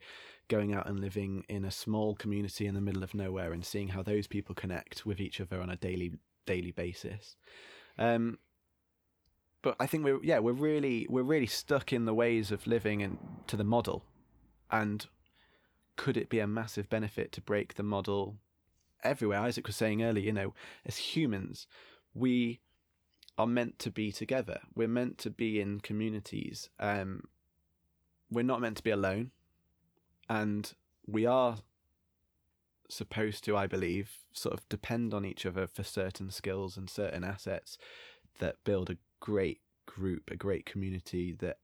[0.50, 3.90] going out and living in a small community in the middle of nowhere and seeing
[3.90, 6.14] how those people connect with each other on a daily
[6.46, 7.38] daily basis.
[7.98, 8.40] Um,
[9.62, 13.02] but I think we're yeah we're really we're really stuck in the ways of living
[13.02, 13.18] and
[13.48, 14.04] to the model,
[14.70, 15.06] and
[15.96, 18.38] could it be a massive benefit to break the model
[19.04, 19.40] everywhere?
[19.40, 20.54] Isaac was saying earlier, you know,
[20.86, 21.68] as humans,
[22.14, 22.60] we
[23.38, 24.60] are meant to be together.
[24.76, 26.70] We're meant to be in communities.
[26.80, 27.24] Um,
[28.30, 29.32] we're not meant to be alone,
[30.30, 30.72] and
[31.06, 31.58] we are
[32.90, 37.24] supposed to, I believe, sort of depend on each other for certain skills and certain
[37.24, 37.78] assets
[38.40, 41.58] that build a great group, a great community that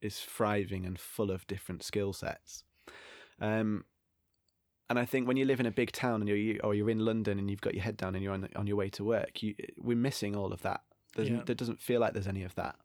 [0.00, 2.64] is thriving and full of different skill sets.
[3.40, 3.84] Um,
[4.90, 6.98] and I think when you live in a big town and you're or you're in
[7.00, 9.42] London and you've got your head down and you're on on your way to work,
[9.42, 10.82] you we're missing all of that.
[11.14, 11.42] There's, Yeah.
[11.44, 12.76] There doesn't feel like there's any of that.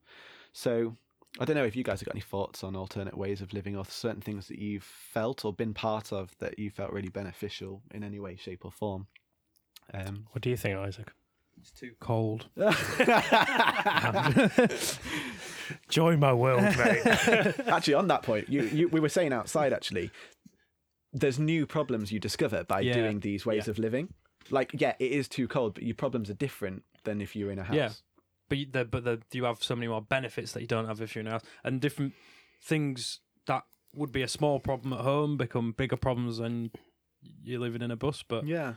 [0.51, 0.97] So
[1.39, 3.75] I don't know if you guys have got any thoughts on alternate ways of living
[3.75, 7.81] or certain things that you've felt or been part of that you felt really beneficial
[7.91, 9.07] in any way, shape, or form.
[9.93, 11.11] Um, What do you think, Isaac?
[11.59, 12.47] It's too cold.
[15.89, 17.01] Join my world, mate.
[17.67, 20.11] actually, on that point, you, you we were saying outside actually,
[21.13, 22.93] there's new problems you discover by Yeah.
[22.93, 23.71] doing these ways Yeah.
[23.71, 24.13] of living.
[24.49, 27.59] Like, yeah, it is too cold, but your problems are different than if you're in
[27.59, 27.75] a house.
[27.75, 27.89] Yeah.
[28.49, 31.01] but you, the, but the, you have so many more benefits that you don't have
[31.01, 32.13] if you're in a house, and different
[32.61, 33.63] things that
[33.95, 36.69] would be a small problem at home become bigger problems when
[37.43, 38.21] you're living in a bus.
[38.27, 38.73] But Yeah.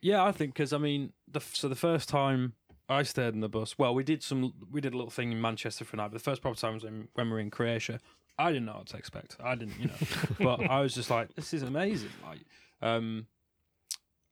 [0.00, 2.54] yeah, I think because I mean, the so the first time
[2.88, 5.40] I stayed in the bus, well, we did some, we did a little thing in
[5.40, 6.08] Manchester for a night.
[6.08, 8.00] But the first proper time was when, when we were in Croatia.
[8.38, 9.36] I didn't know what to expect.
[9.42, 9.94] I didn't, you know,
[10.38, 12.10] but I was just like, this is amazing.
[12.24, 12.40] Like,
[12.80, 13.26] um,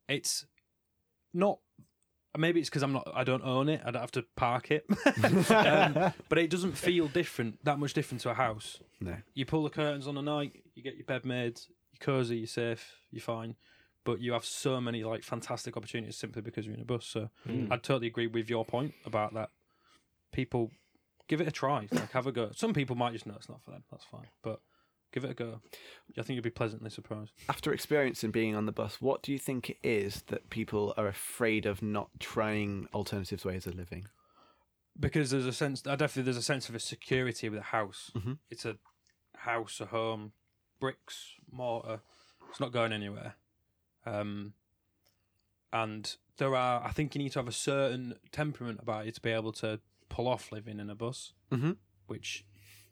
[0.08, 0.46] it's
[1.32, 1.58] not.
[2.38, 3.10] Maybe it's because I'm not.
[3.12, 3.80] I don't own it.
[3.84, 4.84] I don't have to park it.
[5.50, 7.64] um, but it doesn't feel different.
[7.64, 8.78] That much different to a house.
[9.00, 9.16] No.
[9.34, 10.62] You pull the curtains on a night.
[10.74, 11.60] You get your bed made.
[11.92, 12.38] You're cozy.
[12.38, 12.98] You're safe.
[13.10, 13.56] You're fine.
[14.04, 17.04] But you have so many like fantastic opportunities simply because you're in a bus.
[17.04, 17.70] So Mm.
[17.70, 19.50] I totally agree with your point about that.
[20.32, 20.70] People
[21.30, 21.86] give it a try.
[21.90, 22.50] Like have a go.
[22.54, 23.84] Some people might just know it's not for them.
[23.90, 24.26] That's fine.
[24.42, 24.60] But
[25.12, 25.60] give it a go.
[26.18, 27.32] I think you'll be pleasantly surprised.
[27.48, 31.06] After experiencing being on the bus, what do you think it is that people are
[31.06, 34.06] afraid of not trying alternative ways of living?
[34.98, 38.10] because there's a sense I definitely there's a sense of a security with a house.
[38.14, 38.38] Mhm.
[38.50, 38.76] It's a
[39.34, 40.32] house, a home,
[40.80, 42.00] bricks, mortar.
[42.50, 43.36] It's not going anywhere.
[44.04, 44.52] Um,
[45.72, 49.20] and there are I think you need to have a certain temperament about you to
[49.22, 51.76] be able to pull off living in a bus, Mhm.
[52.06, 52.44] which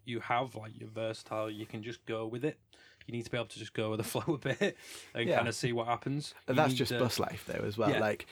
[0.06, 0.54] you have.
[0.54, 2.58] Like you're versatile, you can just go with it.
[3.06, 4.76] You need to be able to just go with the flow a bit
[5.14, 5.36] and Yeah.
[5.36, 6.34] kind of see what happens.
[6.48, 7.90] You That's just to- bus life though as well.
[7.90, 8.00] Yeah.
[8.00, 8.26] Like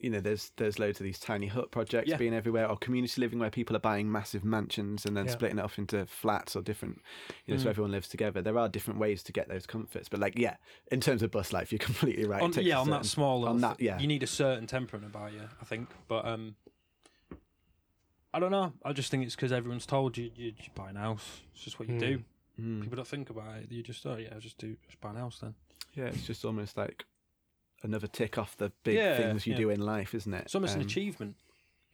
[0.00, 2.18] you know, there's there's loads of these tiny hut projects Yeah.
[2.18, 5.32] being everywhere, or community living where people are buying massive mansions and then Yeah.
[5.32, 7.00] splitting it off into flats or different,
[7.46, 7.70] you know, so Mm.
[7.70, 8.42] everyone lives together.
[8.42, 10.56] There are different ways to get those comforts, but like, yeah,
[10.92, 12.42] in terms of bus life, you're completely right.
[12.42, 13.98] On, yeah, on that small on that, yeah.
[13.98, 15.88] you need a certain temperament about you, I think.
[16.06, 16.56] But um,
[18.34, 18.72] I don't know.
[18.84, 21.40] I just think it's because everyone's told you, you you buy an house.
[21.54, 22.00] It's just what you Hmm.
[22.00, 22.22] do.
[22.60, 22.82] Mm.
[22.82, 23.70] People don't think about it.
[23.72, 25.54] You just oh yeah, just do just buy an house then.
[25.94, 27.04] Yeah, it's just almost like
[27.82, 29.58] another tick off the big Yeah, things you yeah.
[29.58, 30.42] do in life, isn't it?
[30.46, 31.36] It's almost an Um, achievement.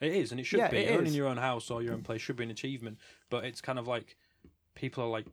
[0.00, 0.78] It is, and it should yeah, be.
[0.78, 1.16] it Owning is.
[1.16, 2.98] your own house or your own place should be an achievement.
[3.28, 4.16] But it's kind of like
[4.74, 5.26] people are like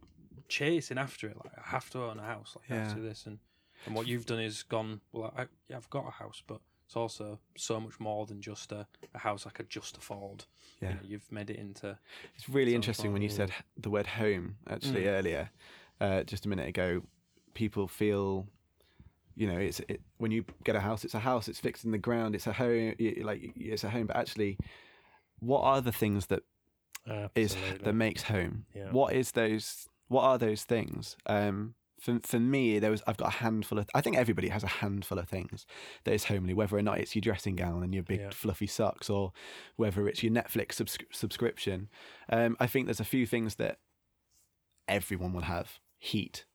[0.49, 1.37] chasing after it.
[1.37, 2.55] Like I have to own a house.
[2.55, 3.39] Like I have to do this, and
[3.85, 4.99] and what you've done is gone.
[5.13, 8.71] Well, I, yeah, I've got a house, but it's also so much more than just
[8.71, 10.45] a, a house I could just afford.
[10.81, 10.89] Yeah.
[10.89, 11.97] You know, you've made it into
[12.35, 15.07] It's really interesting when you said the word home actually Mm.
[15.17, 15.49] earlier,
[15.99, 17.01] uh, just a minute ago.
[17.53, 18.47] People feel,
[19.35, 21.91] you know, it's it, when you get a house, it's a house, it's fixed in
[21.91, 24.07] the ground, it's a home, like it's a home.
[24.07, 24.57] But actually,
[25.39, 26.43] what are the things that
[27.35, 27.83] is Absolutely.
[27.83, 28.65] that makes home?
[28.73, 28.91] Yeah.
[28.91, 29.89] What is those?
[30.07, 31.17] What are those things?
[31.25, 33.89] Um, for for me, there was I've got a handful of.
[33.95, 35.65] I think everybody has a handful of things
[36.03, 38.29] that is homely, whether or not it's your dressing gown and your big Yeah.
[38.31, 39.33] fluffy socks, or
[39.75, 41.89] whether it's your Netflix subs- subscription.
[42.29, 43.79] Um, I think there's a few things that
[44.87, 45.79] everyone will have.
[45.99, 46.45] Heat,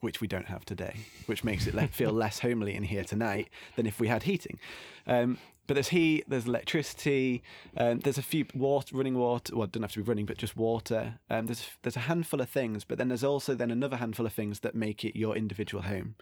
[0.00, 0.96] which we don't have today,
[1.26, 4.58] which makes it le- feel less homely in here tonight than if we had heating.
[5.06, 7.42] Um, but there's heat, there's electricity,
[7.76, 9.54] um, there's a few water, running water.
[9.54, 11.20] Well, it doesn't have to be running, but just water.
[11.28, 14.32] Um, there's there's a handful of things, but then there's also then another handful of
[14.32, 16.16] things that make it your individual home.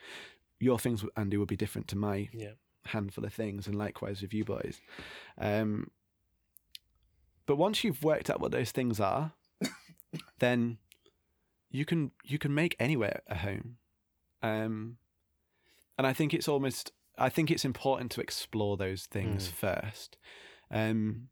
[0.61, 2.53] Your things, Andy, will be different to my Yeah.
[2.87, 4.81] handful of things, and likewise with you boys.
[5.39, 5.91] Um,
[7.47, 9.33] but once you've worked out what those things are,
[10.41, 10.77] then
[11.71, 13.77] you can you can make anywhere a home.
[14.43, 14.99] Um,
[15.97, 19.53] and I think it's almost I think it's important to explore those things Mm.
[19.53, 20.17] first.
[20.71, 21.29] Um,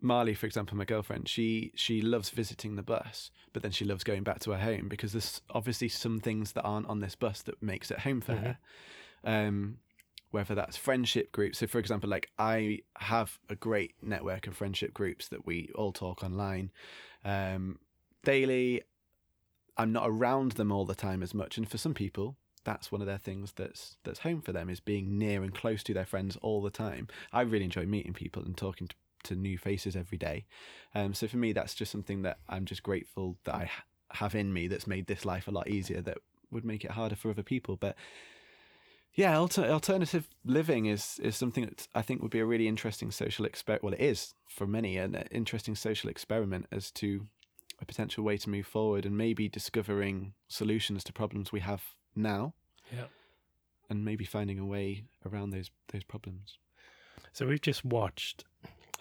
[0.00, 4.04] Marley, for example, my girlfriend, she she loves visiting the bus, but then she loves
[4.04, 7.40] going back to her home because there's obviously some things that aren't on this bus
[7.42, 8.58] that makes it home for her.
[9.24, 9.78] Um,
[10.30, 11.58] whether that's friendship groups.
[11.58, 15.92] So, for example, like I have a great network of friendship groups that we all
[15.92, 16.72] talk online
[17.24, 17.78] um,
[18.24, 18.82] daily.
[19.76, 23.00] I'm not around them all the time as much, and for some people, that's one
[23.00, 26.06] of their things that's that's home for them is being near and close to their
[26.06, 27.08] friends all the time.
[27.32, 28.94] I really enjoy meeting people and talking to,
[29.24, 30.46] to new faces every day.
[30.94, 34.34] Um, so for me, that's just something that I'm just grateful that I ha- have
[34.34, 36.00] in me that's made this life a lot easier.
[36.00, 36.18] That
[36.50, 37.96] would make it harder for other people, but
[39.14, 43.10] yeah, alter- alternative living is is something that I think would be a really interesting
[43.10, 43.84] social experiment.
[43.84, 47.26] Well, it is for many an interesting social experiment as to
[47.84, 51.82] a potential way to move forward and maybe discovering solutions to problems we have
[52.16, 52.54] now
[52.92, 53.06] Yeah.
[53.90, 56.58] and maybe finding a way around those those problems.
[57.32, 58.44] So we've just watched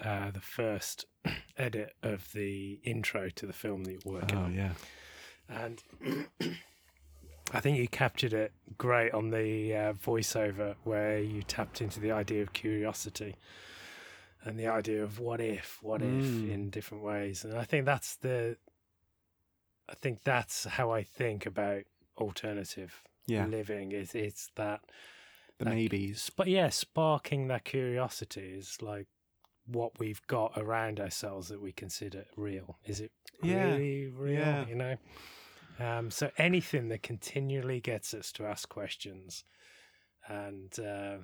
[0.04, 1.06] uh, the first
[1.58, 4.74] edit of the intro to the film that you're working on, yeah.
[5.48, 5.82] and
[7.54, 12.12] I think you captured it great on the uh, voiceover where you tapped into the
[12.12, 13.36] idea of curiosity
[14.46, 16.52] and the idea of what if, what if Mm.
[16.52, 18.58] in different ways, and I think that's the,
[19.94, 21.84] I think that's how I think about
[22.18, 23.46] alternative Yeah.
[23.46, 23.92] living.
[23.92, 24.82] Is it's that
[25.60, 26.32] The Like, maybes.
[26.36, 29.08] but yeah, sparking that curiosity is like
[29.66, 32.80] what we've got around ourselves that we consider real.
[32.86, 33.12] Is it
[33.44, 34.40] Yeah, really real?
[34.40, 34.66] yeah.
[34.68, 34.98] You know.
[35.80, 39.44] Um, so anything that continually gets us to ask questions
[40.28, 41.18] and uh,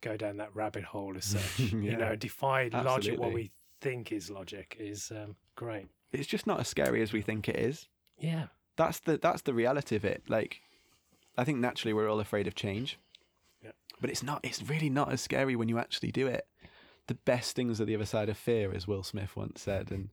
[0.00, 4.28] go down that rabbit hole as such, you know, defy logic, what we think is
[4.30, 5.86] logic, is um, great.
[6.12, 7.88] It's just not as scary as we think it is.
[8.22, 8.46] Yeah.
[8.76, 10.22] That's the that's the reality of it.
[10.28, 10.62] Like,
[11.36, 12.98] I think naturally we're all afraid of change.
[13.62, 13.72] Yeah.
[14.00, 14.40] But it's not.
[14.42, 16.46] It's really not as scary when you actually do it.
[17.08, 20.08] The best things are the other side of fear, as Will Smith once said, and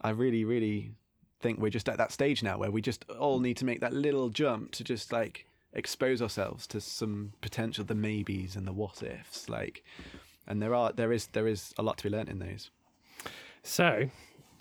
[0.00, 0.92] I really, really
[1.38, 3.92] think we're just at that stage now where we just all need to make that
[3.92, 9.02] little jump to just like expose ourselves to some potential, the maybes and the what
[9.02, 9.84] ifs, like.
[10.46, 12.70] And there are there is there is a lot to be learnt in those.
[13.62, 14.08] So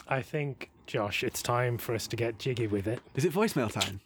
[0.08, 3.00] I think, Josh, it's time for us to get jiggy with it.
[3.16, 4.00] Is it voicemail time?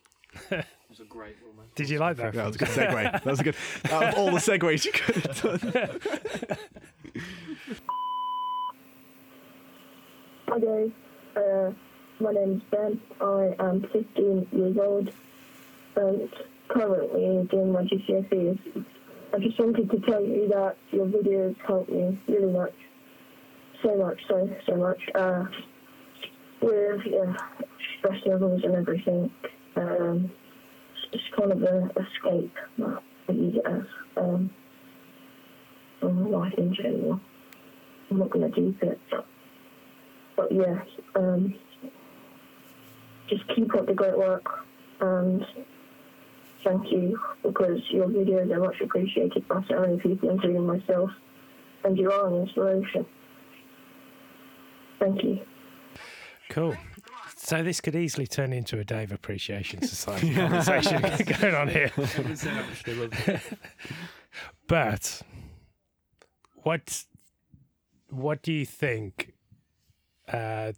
[0.89, 1.65] It's a great woman.
[1.75, 2.33] Did you like that?
[2.33, 3.11] That was a good segue.
[3.11, 3.55] That was a good.
[3.91, 5.73] Out of all the segues you could have done.
[10.47, 10.89] Hi guys,
[11.37, 11.71] uh,
[12.19, 12.99] my name's Ben.
[13.21, 15.11] I am 15 years old
[15.95, 16.29] and
[16.69, 18.85] currently doing my GCSEs.
[19.31, 22.73] I just wanted to tell you that your videos helped me really much.
[23.83, 24.99] So much, so, so much.
[25.13, 25.45] Uh,
[26.61, 27.35] with yeah,
[27.97, 29.31] stress levels and everything.
[29.75, 30.31] Um,
[31.11, 33.83] it's kind of an escape that use it as.
[34.17, 34.51] Um,
[35.99, 37.19] from life in general.
[38.09, 38.99] I'm not going to do it.
[40.35, 41.55] But yes, um,
[43.27, 44.65] just keep up the great work
[45.01, 45.45] and
[46.63, 51.11] thank you because your videos are much appreciated by so many people, including myself,
[51.83, 53.05] and you are an inspiration.
[54.99, 55.39] Thank you.
[56.49, 56.75] Cool.
[57.37, 61.01] So this could easily turn into a Dave Appreciation Society conversation
[61.41, 61.91] going on here.
[64.67, 65.23] But
[66.61, 67.05] what
[68.09, 69.33] what do you think?
[70.31, 70.73] Uh,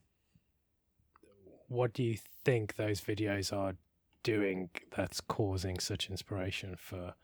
[1.67, 3.75] what do you think those videos are
[4.23, 7.15] doing that's causing such inspiration for?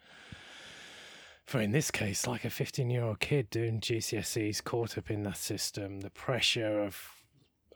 [1.46, 5.24] For in this case, like a 15 year old kid doing GCSEs, caught up in
[5.24, 7.17] that system, the pressure of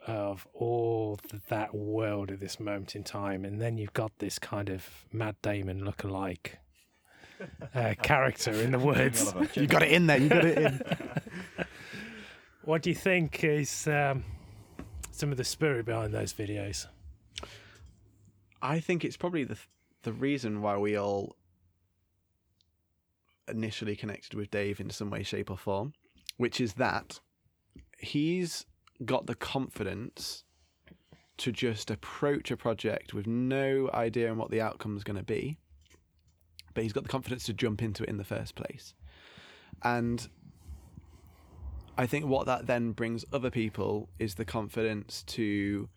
[0.08, 1.20] of all
[1.50, 5.42] that world at this moment in time, and then you've got this kind of Matt
[5.42, 6.58] Damon look-alike
[7.76, 9.34] uh, character in the woods.
[9.54, 10.18] You got it in there.
[10.18, 10.82] You got it in.
[12.64, 14.24] What do you think is um,
[15.12, 16.86] some of the spirit behind those videos?
[18.62, 19.58] I think it's probably the
[20.04, 21.36] the reason why we all
[23.48, 25.94] initially connected with Dave in some way, shape, or form,
[26.38, 27.20] which is that
[27.98, 28.66] he's
[29.06, 30.44] got the confidence
[31.38, 35.24] to just approach a project with no idea on what the outcome is going to
[35.24, 35.58] be,
[36.74, 38.94] but he's got the confidence to jump into it in the first place.
[39.84, 40.28] And
[41.98, 45.90] I think what that then brings other people is the confidence to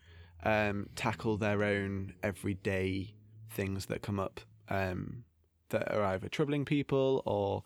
[0.43, 3.13] um, tackle their own everyday
[3.51, 5.23] things that come up um,
[5.69, 7.63] that are either troubling people or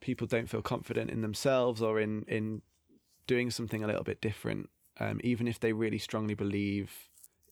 [0.00, 2.62] people don't feel confident in themselves or in in
[3.30, 6.90] doing something a little bit different, um, even if they really strongly believe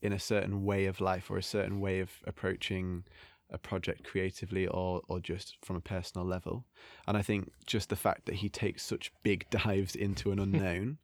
[0.01, 3.05] in a certain way of life or a certain way of approaching
[3.49, 6.65] a project creatively or or just from a personal level.
[7.07, 10.97] And I think just the fact that he takes such big dives into an unknown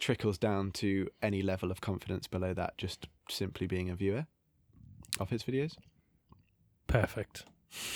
[0.00, 4.26] trickles down to any level of confidence below that, just simply being a viewer
[5.20, 5.76] of his videos.
[6.88, 7.44] Perfect.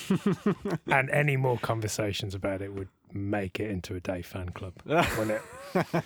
[0.86, 5.40] and any more conversations about it would make it into a Dave fan club, wouldn't
[5.74, 6.05] it?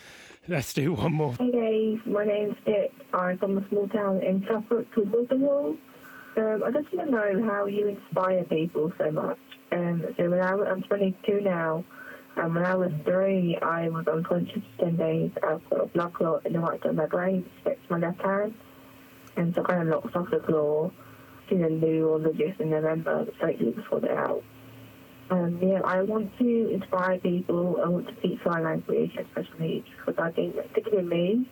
[0.49, 1.35] Let's do one more.
[1.35, 2.93] Hey guys, my name's Dick.
[3.13, 5.79] I'm from a small town in Suffolk called Wolverhampton.
[6.37, 9.39] Um, I just want to know how you inspire people so much.
[9.73, 11.83] Um, so when I, I'm 22 now,
[12.37, 15.31] and when I was three, I was unconscious for 10 days.
[15.43, 18.21] I've got a blood clot in the right side of my brain, affects my left
[18.21, 18.55] hand,
[19.37, 20.91] and so I kind of knocked off the claw.
[21.49, 24.45] Seen a neurologist in November, straight before they're out.
[25.29, 27.81] Um, yeah, I want to inspire people.
[27.85, 31.51] I want to teach sign language, especially because I think, particularly me,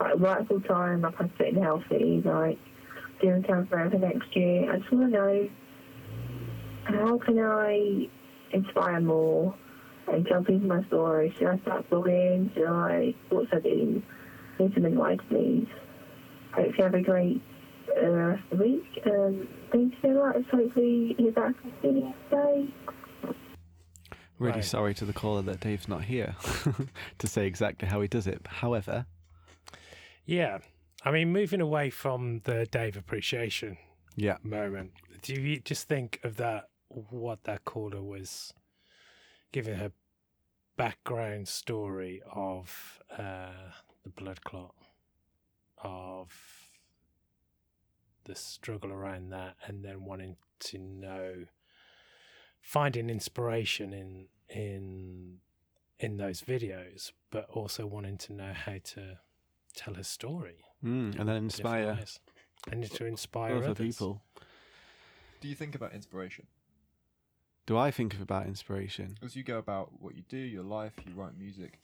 [0.00, 2.58] like work full time, like I'm fitting healthy, like
[3.20, 4.72] doing camp for next year.
[4.72, 5.48] I just want to know
[6.84, 8.08] how can I
[8.52, 9.54] inspire more
[10.08, 11.34] and jump into my story?
[11.38, 12.52] Should I start blogging?
[12.54, 13.14] Should I?
[13.30, 14.02] What should I do?
[14.58, 15.68] Need some advice, please.
[16.52, 17.42] Hope you have a great
[17.96, 19.02] uh, rest of the week.
[19.06, 20.44] Um, thanks so much.
[20.50, 22.68] Hopefully you're back on you today.
[24.38, 24.64] Really Right.
[24.64, 26.34] sorry to the caller that Dave's not here
[27.18, 28.46] to say exactly how he does it.
[28.46, 29.06] However,
[30.26, 30.58] Yeah.
[31.04, 33.76] I mean, moving away from the Dave appreciation
[34.16, 34.92] yeah, moment,
[35.22, 38.54] do you just think of that, what that caller was
[39.52, 39.92] giving her
[40.76, 43.50] background story of uh,
[44.02, 44.74] the blood clot,
[45.78, 46.32] of
[48.24, 51.44] the struggle around that, and then wanting to know,
[52.64, 55.38] finding inspiration in in
[56.00, 59.18] in those videos, but also wanting to know how to
[59.76, 61.98] tell her story, mm, and then inspire
[62.72, 63.86] and to inspire other others.
[63.86, 64.22] people.
[65.40, 66.46] Do you think about inspiration?
[67.66, 69.18] Do I think about inspiration?
[69.22, 71.80] As you go about what you do, your life, you write music.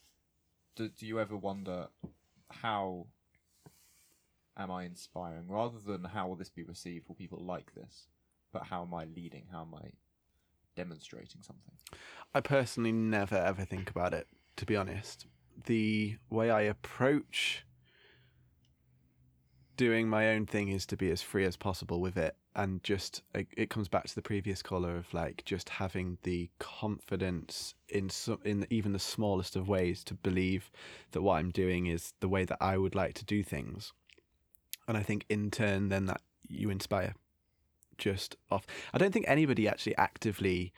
[0.76, 1.88] Do, do you ever wonder
[2.50, 3.06] how
[4.56, 7.08] am I inspiring, rather than how will this be received?
[7.08, 8.06] Will people like this?
[8.52, 9.46] But how am I leading?
[9.52, 9.90] How am I
[10.76, 11.72] demonstrating something?
[12.34, 14.26] I personally never ever think about it,
[14.56, 15.26] to be honest.
[15.66, 17.64] The way I approach
[19.80, 22.36] doing my own thing is to be as free as possible with it.
[22.54, 27.74] And just, it, comes back to the previous caller of like just having the confidence
[27.88, 30.70] in some, in even the smallest of ways to believe
[31.12, 33.94] that what I'm doing is the way that I would like to do things.
[34.86, 37.14] And I think in turn, then that you inspire
[38.00, 38.66] just off.
[38.92, 40.72] I don't think anybody actually actively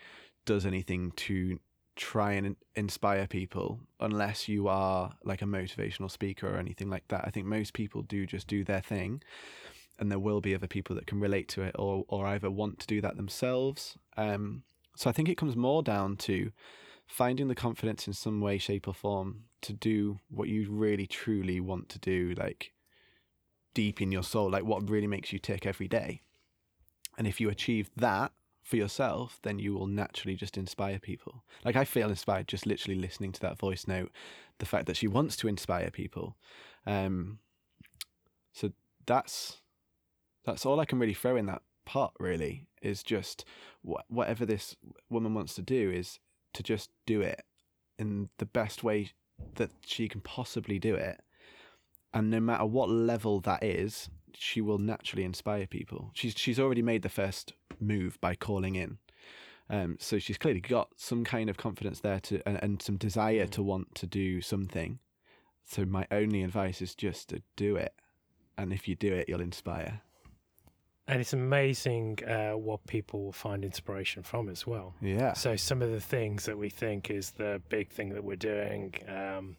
[0.45, 1.59] does anything to
[1.97, 7.25] try and inspire people unless you are like a motivational speaker or anything like that.
[7.25, 9.23] I think most people do just do their thing
[9.99, 12.79] and there will be other people that can relate to it or or either want
[12.81, 13.99] to do that themselves.
[14.17, 14.63] Um
[14.97, 16.51] so I think it comes more down to
[17.07, 21.61] finding the confidence in some way shape or form to do what you really truly
[21.61, 22.73] want to do like
[23.75, 26.23] deep in your soul like what really makes you tick every day.
[27.19, 28.33] And if you achieve that
[28.63, 31.45] for yourself, then you will naturally just inspire people.
[31.65, 34.11] Like I feel inspired just literally listening to that voice note,
[34.59, 36.37] the fact that she wants to inspire people.
[36.87, 37.39] Um,
[38.53, 38.73] so
[39.07, 39.61] that's
[40.45, 42.13] that's all I can really throw in that part.
[42.19, 43.45] Really, is just
[43.87, 44.77] wh- whatever this
[45.11, 46.19] woman wants to do is
[46.55, 47.43] to just do it
[47.99, 49.13] in the best way
[49.57, 51.21] that she can possibly do it,
[52.15, 56.11] and no matter what level that is, she will naturally inspire people.
[56.15, 58.99] She's she's already made the first move by calling in.
[59.71, 63.47] Um, so she's clearly got some kind of confidence there to and, and some desire
[63.47, 64.99] to want to do something.
[65.65, 67.95] So my only advice is just to do it,
[68.59, 70.03] and if you do it, you'll inspire.
[71.09, 74.95] And it's amazing uh, what people will find inspiration from as well.
[75.01, 75.33] Yeah.
[75.33, 78.95] So some of the things that we think is the big thing that we're doing
[79.09, 79.57] um,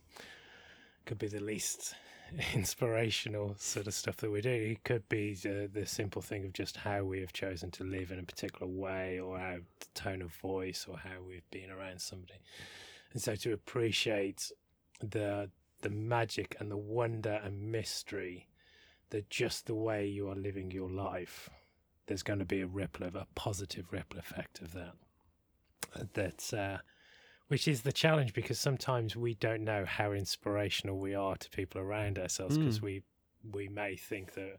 [1.05, 1.95] could be the least
[2.53, 4.49] inspirational sort of stuff that we do.
[4.49, 8.11] It could be the, the simple thing of just how we have chosen to live
[8.11, 9.59] in a particular way, or our
[9.93, 12.39] tone of voice, or how we've been around somebody.
[13.13, 14.51] And so to appreciate
[14.99, 15.49] the
[15.81, 18.47] the magic and the wonder and mystery
[19.09, 21.49] that just the way you are living your life,
[22.07, 24.93] there's going to be a ripple of a positive ripple effect of that.
[26.13, 26.77] That uh,
[27.53, 31.79] which is the challenge because sometimes we don't know how inspirational we are to people
[31.79, 32.83] around ourselves because Mm.
[32.83, 33.03] we
[33.51, 34.57] we may think that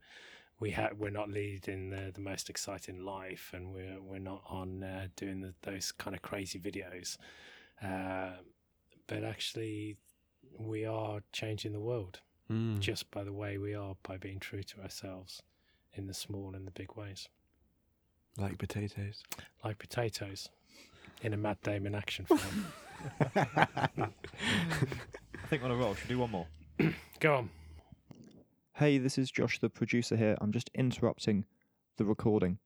[0.60, 4.84] we ha- we're not leading the, the most exciting life and we're we're not on
[4.84, 7.16] uh, doing the, those kind of crazy videos,
[7.82, 8.36] uh,
[9.08, 9.96] but actually
[10.56, 12.78] we are changing the world Mm.
[12.78, 15.42] just by the way we are by being true to ourselves
[15.94, 17.28] in the small and the big ways,
[18.36, 19.24] Like potatoes.
[19.64, 20.48] like potatoes
[21.22, 22.66] in a Matt Damon action film.
[23.36, 23.98] I
[25.48, 25.94] think on a roll.
[25.94, 26.46] Should we do one more?
[27.20, 27.50] Go on.
[28.74, 30.36] Hey, this is Josh, the producer here.
[30.40, 31.44] I'm just interrupting
[31.96, 32.58] the recording.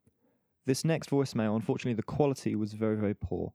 [0.64, 3.52] This next voicemail, unfortunately, the quality was very, very poor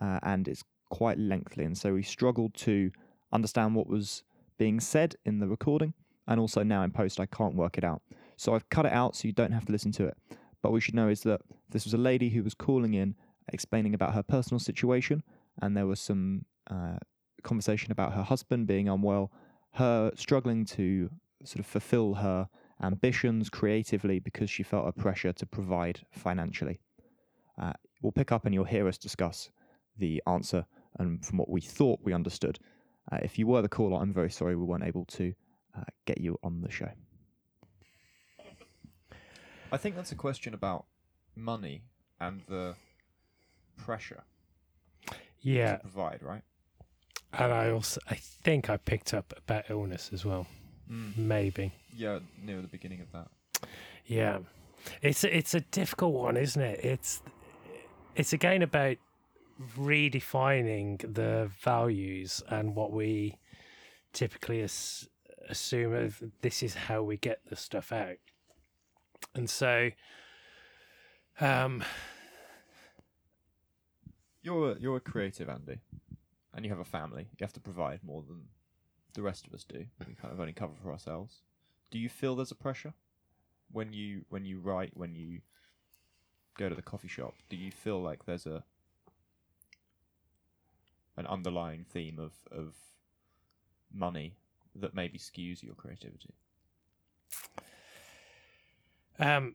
[0.00, 1.64] uh, and it's quite lengthy.
[1.64, 2.90] And so we struggled to
[3.32, 4.22] understand what was
[4.58, 5.94] being said in the recording.
[6.26, 8.02] And also now in post, I can't work it out.
[8.36, 10.16] So I've cut it out so you don't have to listen to it.
[10.62, 11.40] But what we should know is that
[11.70, 13.14] this was a lady who was calling in
[13.52, 15.22] explaining about her personal situation.
[15.62, 16.98] And there was some uh,
[17.42, 19.32] conversation about her husband being unwell,
[19.74, 21.10] her struggling to
[21.44, 22.48] sort of fulfill her
[22.82, 26.80] ambitions creatively because she felt a pressure to provide financially.
[27.60, 27.72] Uh,
[28.02, 29.50] we'll pick up and you'll hear us discuss
[29.98, 30.64] the answer
[30.98, 32.58] and from what we thought we understood.
[33.12, 35.34] Uh, if you were the caller, I'm very sorry we weren't able to
[35.76, 36.90] uh, get you on the show.
[39.72, 40.86] I think that's a question about
[41.36, 41.82] money
[42.18, 42.74] and the
[43.76, 44.24] pressure
[45.42, 46.42] Yeah, provide, right?
[47.32, 50.46] and I also I think I picked up a about illness as well.
[50.88, 51.72] Maybe.
[51.94, 53.28] Yeah, near the beginning of that.
[54.06, 54.38] Yeah,
[55.02, 56.84] it's a, it's a difficult one, isn't it?
[56.84, 57.22] It's
[58.16, 58.96] it's again about
[59.76, 63.38] redefining the values and what we
[64.12, 65.08] typically as,
[65.48, 68.16] assume of this is how we get the stuff out,
[69.34, 69.90] and so
[71.40, 71.84] um
[74.42, 75.80] You're a, you're a creative, Andy,
[76.54, 77.28] and you have a family.
[77.38, 78.44] You have to provide more than
[79.14, 79.84] the rest of us do.
[80.06, 81.42] We kind of only cover for ourselves.
[81.90, 82.94] Do you feel there's a pressure
[83.70, 85.40] when you when you write, when you
[86.56, 87.34] go to the coffee shop?
[87.48, 88.64] Do you feel like there's a
[91.16, 92.74] an underlying theme of of
[93.92, 94.36] money
[94.74, 96.34] that maybe skews your creativity?
[99.18, 99.54] Um,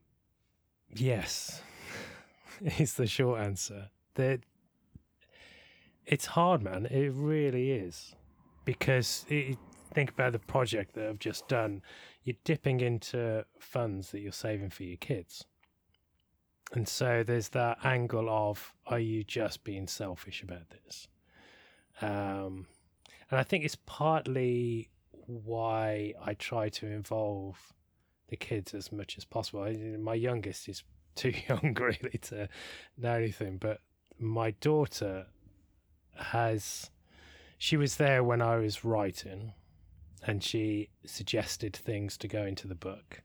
[0.94, 1.62] yes,
[2.78, 3.90] is the short answer.
[4.14, 4.42] That
[6.06, 6.86] it's hard, man.
[6.88, 8.16] It really is,
[8.64, 9.58] because it,
[9.94, 11.82] think about the project that I've just done.
[12.24, 15.46] You're dipping into funds that you're saving for your kids,
[16.74, 21.08] and so there's that angle of are you just being selfish about this?
[22.02, 22.68] Um,
[23.30, 24.90] and I think it's partly
[25.28, 27.74] why I try to involve
[28.28, 29.72] the kids as much as possible.
[30.00, 30.84] My youngest is
[31.16, 32.50] too young really to
[32.98, 33.80] know anything, but
[34.20, 35.28] my daughter
[36.16, 36.90] has.
[37.58, 39.54] She was there when I was writing,
[40.24, 43.22] and she suggested things to go into the book.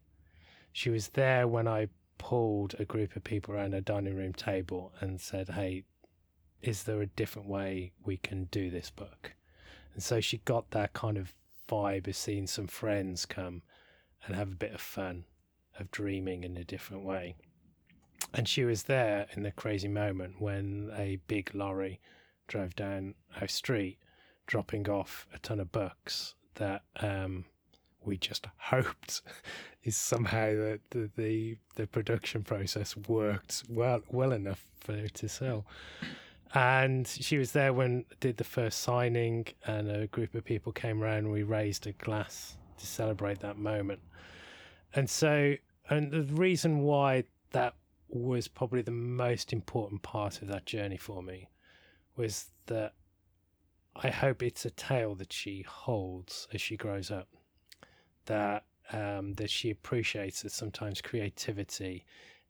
[0.72, 1.88] She was there when I
[2.18, 5.84] pulled a group of people around a dining room table and said, "Hey,
[6.60, 9.34] is there a different way we can do this book?"
[9.94, 11.34] And so she got that kind of
[11.68, 13.62] vibe of seeing some friends come
[14.24, 15.24] and have a bit of fun
[15.78, 17.36] of dreaming in a different way.
[18.34, 22.00] And she was there in the crazy moment when a big lorry
[22.50, 23.96] drove down our street,
[24.46, 27.44] dropping off a ton of books that um,
[28.04, 29.22] we just hoped
[29.84, 35.28] is somehow that the, the the production process worked well well enough for it to
[35.28, 35.64] sell.
[36.52, 41.00] And she was there when did the first signing, and a group of people came
[41.00, 41.18] around.
[41.18, 44.00] And we raised a glass to celebrate that moment.
[44.92, 45.54] And so,
[45.88, 47.22] and the reason why
[47.52, 47.74] that
[48.08, 51.46] was probably the most important part of that journey for me
[52.16, 52.94] was that
[53.96, 57.28] I hope it's a tale that she holds as she grows up.
[58.26, 62.04] That um, that she appreciates that sometimes creativity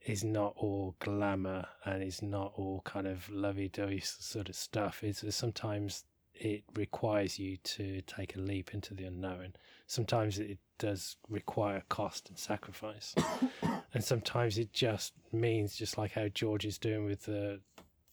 [0.06, 5.02] is not all glamour and is not all kind of lovey-dovey sort of stuff.
[5.02, 6.04] It's sometimes
[6.34, 9.54] it requires you to take a leap into the unknown.
[9.86, 13.14] Sometimes it does require cost and sacrifice,
[13.94, 17.60] and sometimes it just means just like how George is doing with the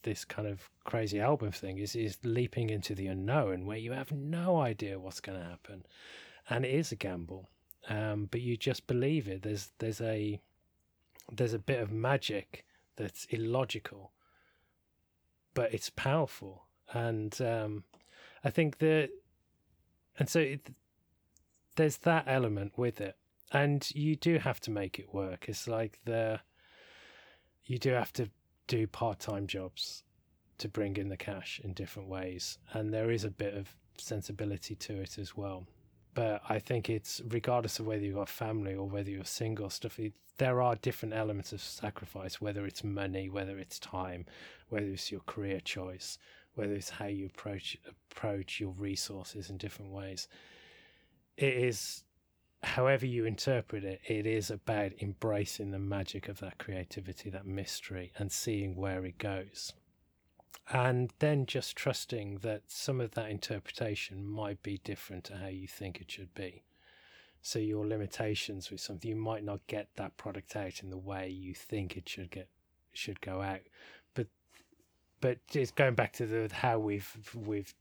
[0.02, 4.12] this kind of crazy album thing is is leaping into the unknown where you have
[4.12, 5.84] no idea what's going to happen,
[6.48, 7.48] and it is a gamble,
[7.88, 9.42] um, but you just believe it.
[9.42, 10.40] There's there's a
[11.30, 12.64] there's a bit of magic
[12.96, 14.12] that's illogical,
[15.54, 17.84] but it's powerful, and um,
[18.44, 19.10] I think that,
[20.18, 20.70] and so it,
[21.76, 23.16] there's that element with it,
[23.52, 25.48] and you do have to make it work.
[25.48, 26.40] It's like the
[27.64, 28.30] you do have to
[28.68, 30.04] do part-time jobs
[30.58, 34.76] to bring in the cash in different ways, and there is a bit of sensibility
[34.76, 35.66] to it as well.
[36.14, 39.98] But I think it's regardless of whether you've got family or whether you're single, stuff.
[40.36, 44.24] There are different elements of sacrifice, whether it's money, whether it's time,
[44.68, 46.18] whether it's your career choice,
[46.54, 47.76] whether it's how you approach
[48.10, 50.28] approach your resources in different ways.
[51.36, 52.04] It is,
[52.62, 58.12] however you interpret it, it is about embracing the magic of that creativity, that mystery,
[58.18, 59.72] and seeing where it goes.
[60.70, 65.66] and then just trusting that some of that interpretation might be different to how you
[65.66, 66.62] think it should be.
[67.42, 71.28] So your limitations with something, you might not get that product out in the way
[71.28, 72.48] you think it should get
[72.92, 73.60] should go out.
[74.14, 74.26] But
[75.20, 77.74] but just going back to the how we've we've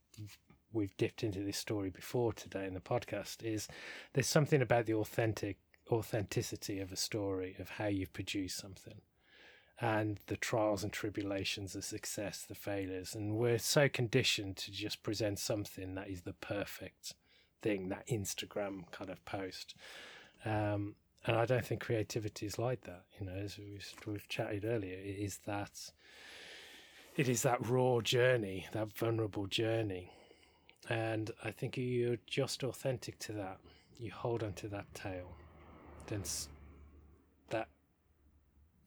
[0.78, 3.68] we've dipped into this story before today in the podcast is
[4.14, 5.58] there's something about the authentic
[5.92, 9.02] authenticity of a story of how you've produced something
[9.80, 13.14] and the trials and tribulations, the success, the failures.
[13.14, 17.14] And we're so conditioned to just present something that is the perfect
[17.62, 19.76] thing, that Instagram kind of post.
[20.46, 20.96] Um,
[21.26, 23.04] and I don't think creativity is like that.
[23.20, 25.92] You know, as we've, we've chatted earlier, it is that
[27.16, 30.12] it is that raw journey, that vulnerable journey.
[30.90, 33.60] And I think you're just authentic to that.
[34.00, 35.36] You hold on to that tail,
[36.08, 36.24] then
[37.50, 37.68] that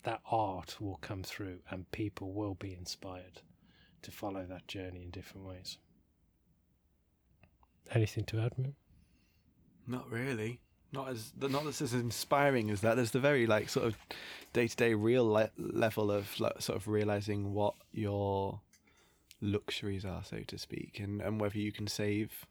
[0.04, 3.42] that art will come through and people will be inspired
[4.02, 5.78] to follow that journey in different ways.
[7.92, 8.72] Anything to add, Mo?
[9.86, 10.60] Not really.
[10.92, 12.94] Not as not as, as inspiring as that.
[12.94, 13.96] There's the very like sort of
[14.52, 18.60] day to day real le- level of like, sort of realizing what your
[19.40, 22.46] luxuries are, so to speak, and and whether you can save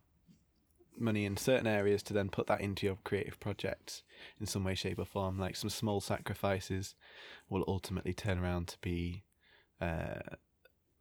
[0.97, 4.03] money in certain areas to then put that into your creative projects
[4.39, 5.39] in some way, shape, or form.
[5.39, 6.95] Like some small sacrifices
[7.49, 9.23] will ultimately turn around to be
[9.79, 10.35] uh,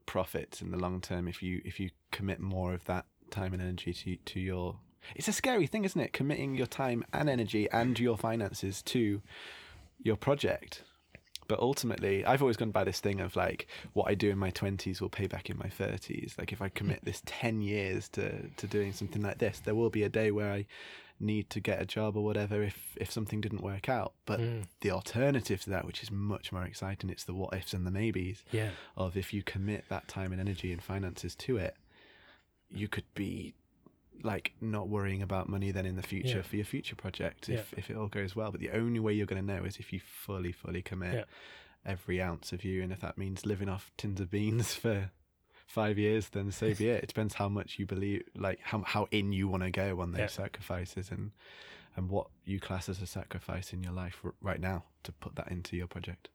[0.06, 3.62] profits in the long term if you if you commit more of that time and
[3.62, 4.78] energy to to your.
[5.14, 6.12] It's a scary thing, isn't it?
[6.12, 9.22] Committing your time and energy and your finances to
[10.02, 10.82] your project.
[11.48, 14.50] But ultimately, I've always gone by this thing of like what I do in my
[14.50, 16.38] 20s will pay back in my 30s.
[16.38, 19.90] Like if I commit this 10 years to, to doing something like this, there will
[19.90, 20.66] be a day where I
[21.20, 24.12] need to get a job or whatever if, if something didn't work out.
[24.26, 24.66] But Mm.
[24.82, 27.90] the alternative to that, which is much more exciting, it's the what ifs and the
[27.90, 28.70] maybes Yeah.
[28.96, 31.76] of if you commit that time and energy and finances to it,
[32.70, 33.54] you could be
[34.22, 36.42] like not worrying about money then in the future Yeah.
[36.42, 37.78] for your future project if, Yeah.
[37.78, 38.50] if it all goes well.
[38.50, 41.24] But the only way you're going to know is if you fully, fully commit Yeah.
[41.84, 42.82] every ounce of you.
[42.82, 45.10] And if that means living off tins of beans for
[45.66, 47.04] five years, then so be it.
[47.04, 50.12] It depends how much you believe, like how how in you want to go on
[50.12, 51.32] those sacrifices and
[51.96, 55.34] and what you class as a sacrifice in your life r- right now to put
[55.34, 56.28] that into your project.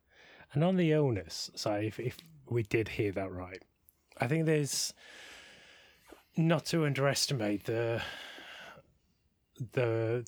[0.52, 3.62] And on the illness side, if, if we did hear that right,
[4.20, 4.92] I think there's
[6.36, 8.02] not to underestimate the
[9.72, 10.26] the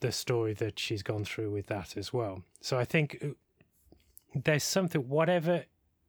[0.00, 2.42] the story that she's gone through with that as well.
[2.60, 3.28] So I think uh,
[4.34, 5.64] there's something, whatever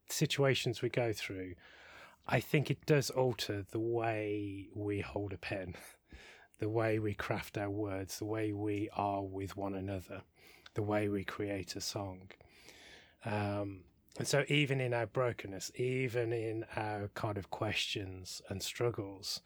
[0.10, 1.54] situations we go through,
[2.28, 5.76] I think it does alter the way we hold a pen,
[6.60, 10.22] the way we craft our words, the way we are with one another,
[10.74, 12.32] the way we create a song.
[13.26, 13.82] Um,
[14.20, 19.42] and so, even in our brokenness, even in our kind of questions and struggles,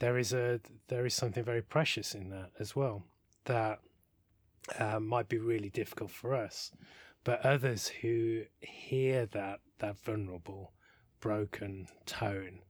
[0.00, 3.04] there is a there is something very precious in that as well.
[3.46, 3.80] That
[4.78, 6.72] uh, might be really difficult for us,
[7.24, 10.72] but others who hear that that vulnerable,
[11.20, 12.60] broken tone,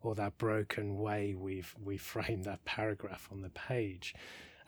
[0.00, 4.14] or that broken way we've we framed that paragraph on the page,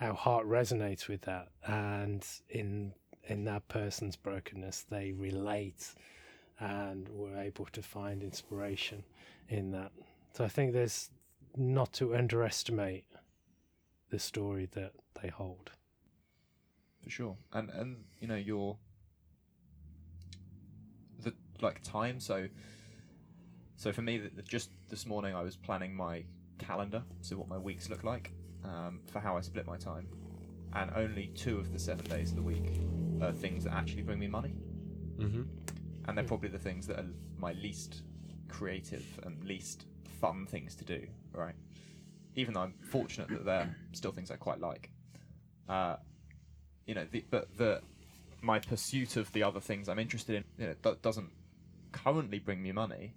[0.00, 2.94] our heart resonates with that, and in
[3.28, 5.94] in that person's brokenness, they relate
[6.60, 9.04] and we're able to find inspiration
[9.48, 9.92] in that.
[10.32, 11.10] So I think there's
[11.56, 13.04] not to underestimate
[14.10, 14.92] the story that
[15.22, 15.70] they hold.
[17.02, 17.36] for sure.
[17.52, 18.76] And and you know your
[21.22, 22.20] the like time.
[22.20, 22.48] So
[23.76, 26.24] so for me, the, the- just this morning I was planning my
[26.58, 28.32] calendar, so what my weeks look like,
[28.64, 30.08] um, for how I split my time,
[30.74, 32.80] and only two of the seven days of the week
[33.20, 34.54] are things that actually bring me money,
[35.18, 35.42] Mm-hmm.
[36.06, 37.06] And they're probably the things that are
[37.38, 38.02] my least
[38.48, 39.86] creative and least
[40.20, 41.06] fun things to do.
[41.32, 41.54] Right.
[42.34, 44.90] Even though I'm fortunate that they're still things I quite like.
[45.68, 45.96] Uh,
[46.86, 47.80] you know, the, but the
[48.42, 51.30] my pursuit of the other things I'm interested in, you know, that doesn't
[51.92, 53.14] currently bring me money.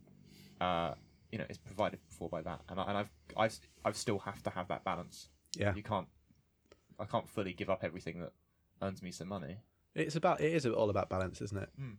[0.59, 0.93] Uh,
[1.31, 4.41] you know, is provided for by that, and, I, and I've I've I've still have
[4.43, 5.29] to have that balance.
[5.55, 5.75] Yeah.
[5.75, 6.07] You can't,
[6.99, 8.31] I can't fully give up everything that
[8.81, 9.57] earns me some money.
[9.95, 11.69] It's about it is all about balance, isn't it?
[11.79, 11.97] Mm.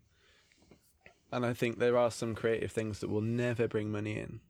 [1.33, 4.41] And I think there are some creative things that will never bring money in,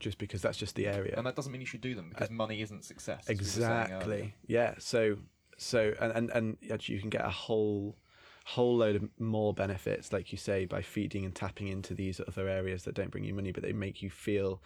[0.00, 1.14] just because that's just the area.
[1.16, 3.24] And that doesn't mean you should do them because uh, money isn't success.
[3.28, 3.84] as we were saying earlier.
[3.84, 4.34] Exactly.
[4.46, 4.74] Yeah.
[4.78, 5.16] So
[5.58, 7.96] so and, and and you can get a whole
[8.44, 12.48] whole load of more benefits, like you say, by feeding and tapping into these other
[12.48, 14.62] areas that don't bring you money, but they make you feel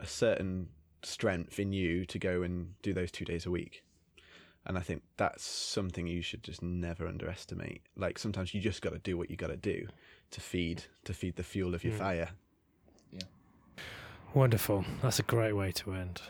[0.00, 0.68] a certain
[1.02, 3.84] strength in you to go and do those two days a week.
[4.64, 7.82] And I think that's something you should just never underestimate.
[7.96, 9.86] Like sometimes you just got to do what you got to do
[10.30, 11.98] to feed to feed the fuel of your Mm.
[11.98, 12.28] fire.
[13.12, 13.20] Yeah.
[14.34, 14.84] Wonderful.
[15.02, 16.20] That's a great way to end.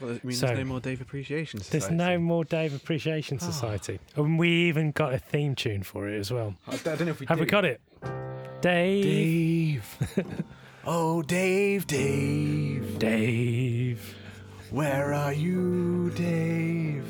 [0.00, 1.78] Well, it means So- there's no more Dave Appreciation Society.
[1.78, 3.44] There's no more Dave Appreciation Ah.
[3.44, 4.00] Society.
[4.16, 6.56] And we even got a theme tune for it as well.
[6.66, 7.80] I don't know if we Have we got it?
[8.60, 9.84] Dave.
[10.16, 10.44] Dave.
[10.84, 12.98] oh, Dave, Dave.
[12.98, 14.16] Dave.
[14.70, 17.06] Where are you, Dave?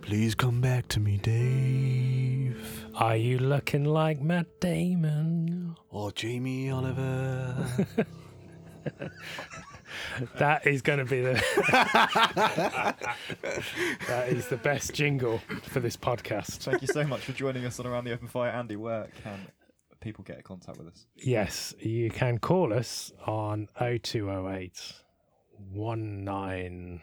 [0.00, 2.15] Please come back to me, Dave.
[2.96, 5.76] Are you looking like Matt Damon?
[5.90, 7.54] Or Jamie Oliver.
[10.38, 11.32] That is going to be the.
[14.08, 16.58] that is the best jingle for this podcast.
[16.58, 18.50] Thank you so much for joining us on Around the Open Fire.
[18.50, 19.46] Andy, where can
[20.00, 21.06] people get in contact with us?
[21.16, 24.92] Yes, you can call us on 0208
[25.72, 27.02] 19.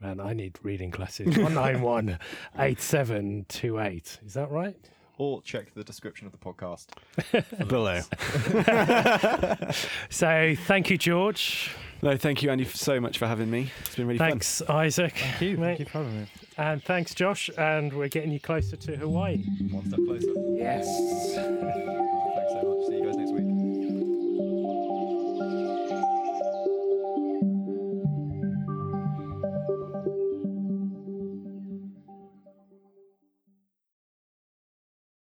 [0.00, 1.26] Man, I need reading classes.
[1.36, 2.18] 191
[2.58, 4.18] 8728.
[4.24, 4.76] Is that right?
[5.18, 6.86] Or check the description of the podcast.
[7.68, 8.00] Below.
[10.10, 11.70] So thank you, George.
[12.02, 13.70] No, thank you, Andy, so much for having me.
[13.80, 14.30] It's been really fun.
[14.30, 15.12] Thanks, Isaac.
[15.16, 15.56] Thank you.
[15.58, 15.66] Mate.
[15.66, 16.26] Thank you for having me.
[16.56, 17.50] And thanks, Josh.
[17.58, 19.44] And we're getting you closer to Hawaii.
[19.70, 20.32] One step closer.
[20.56, 22.16] Yes.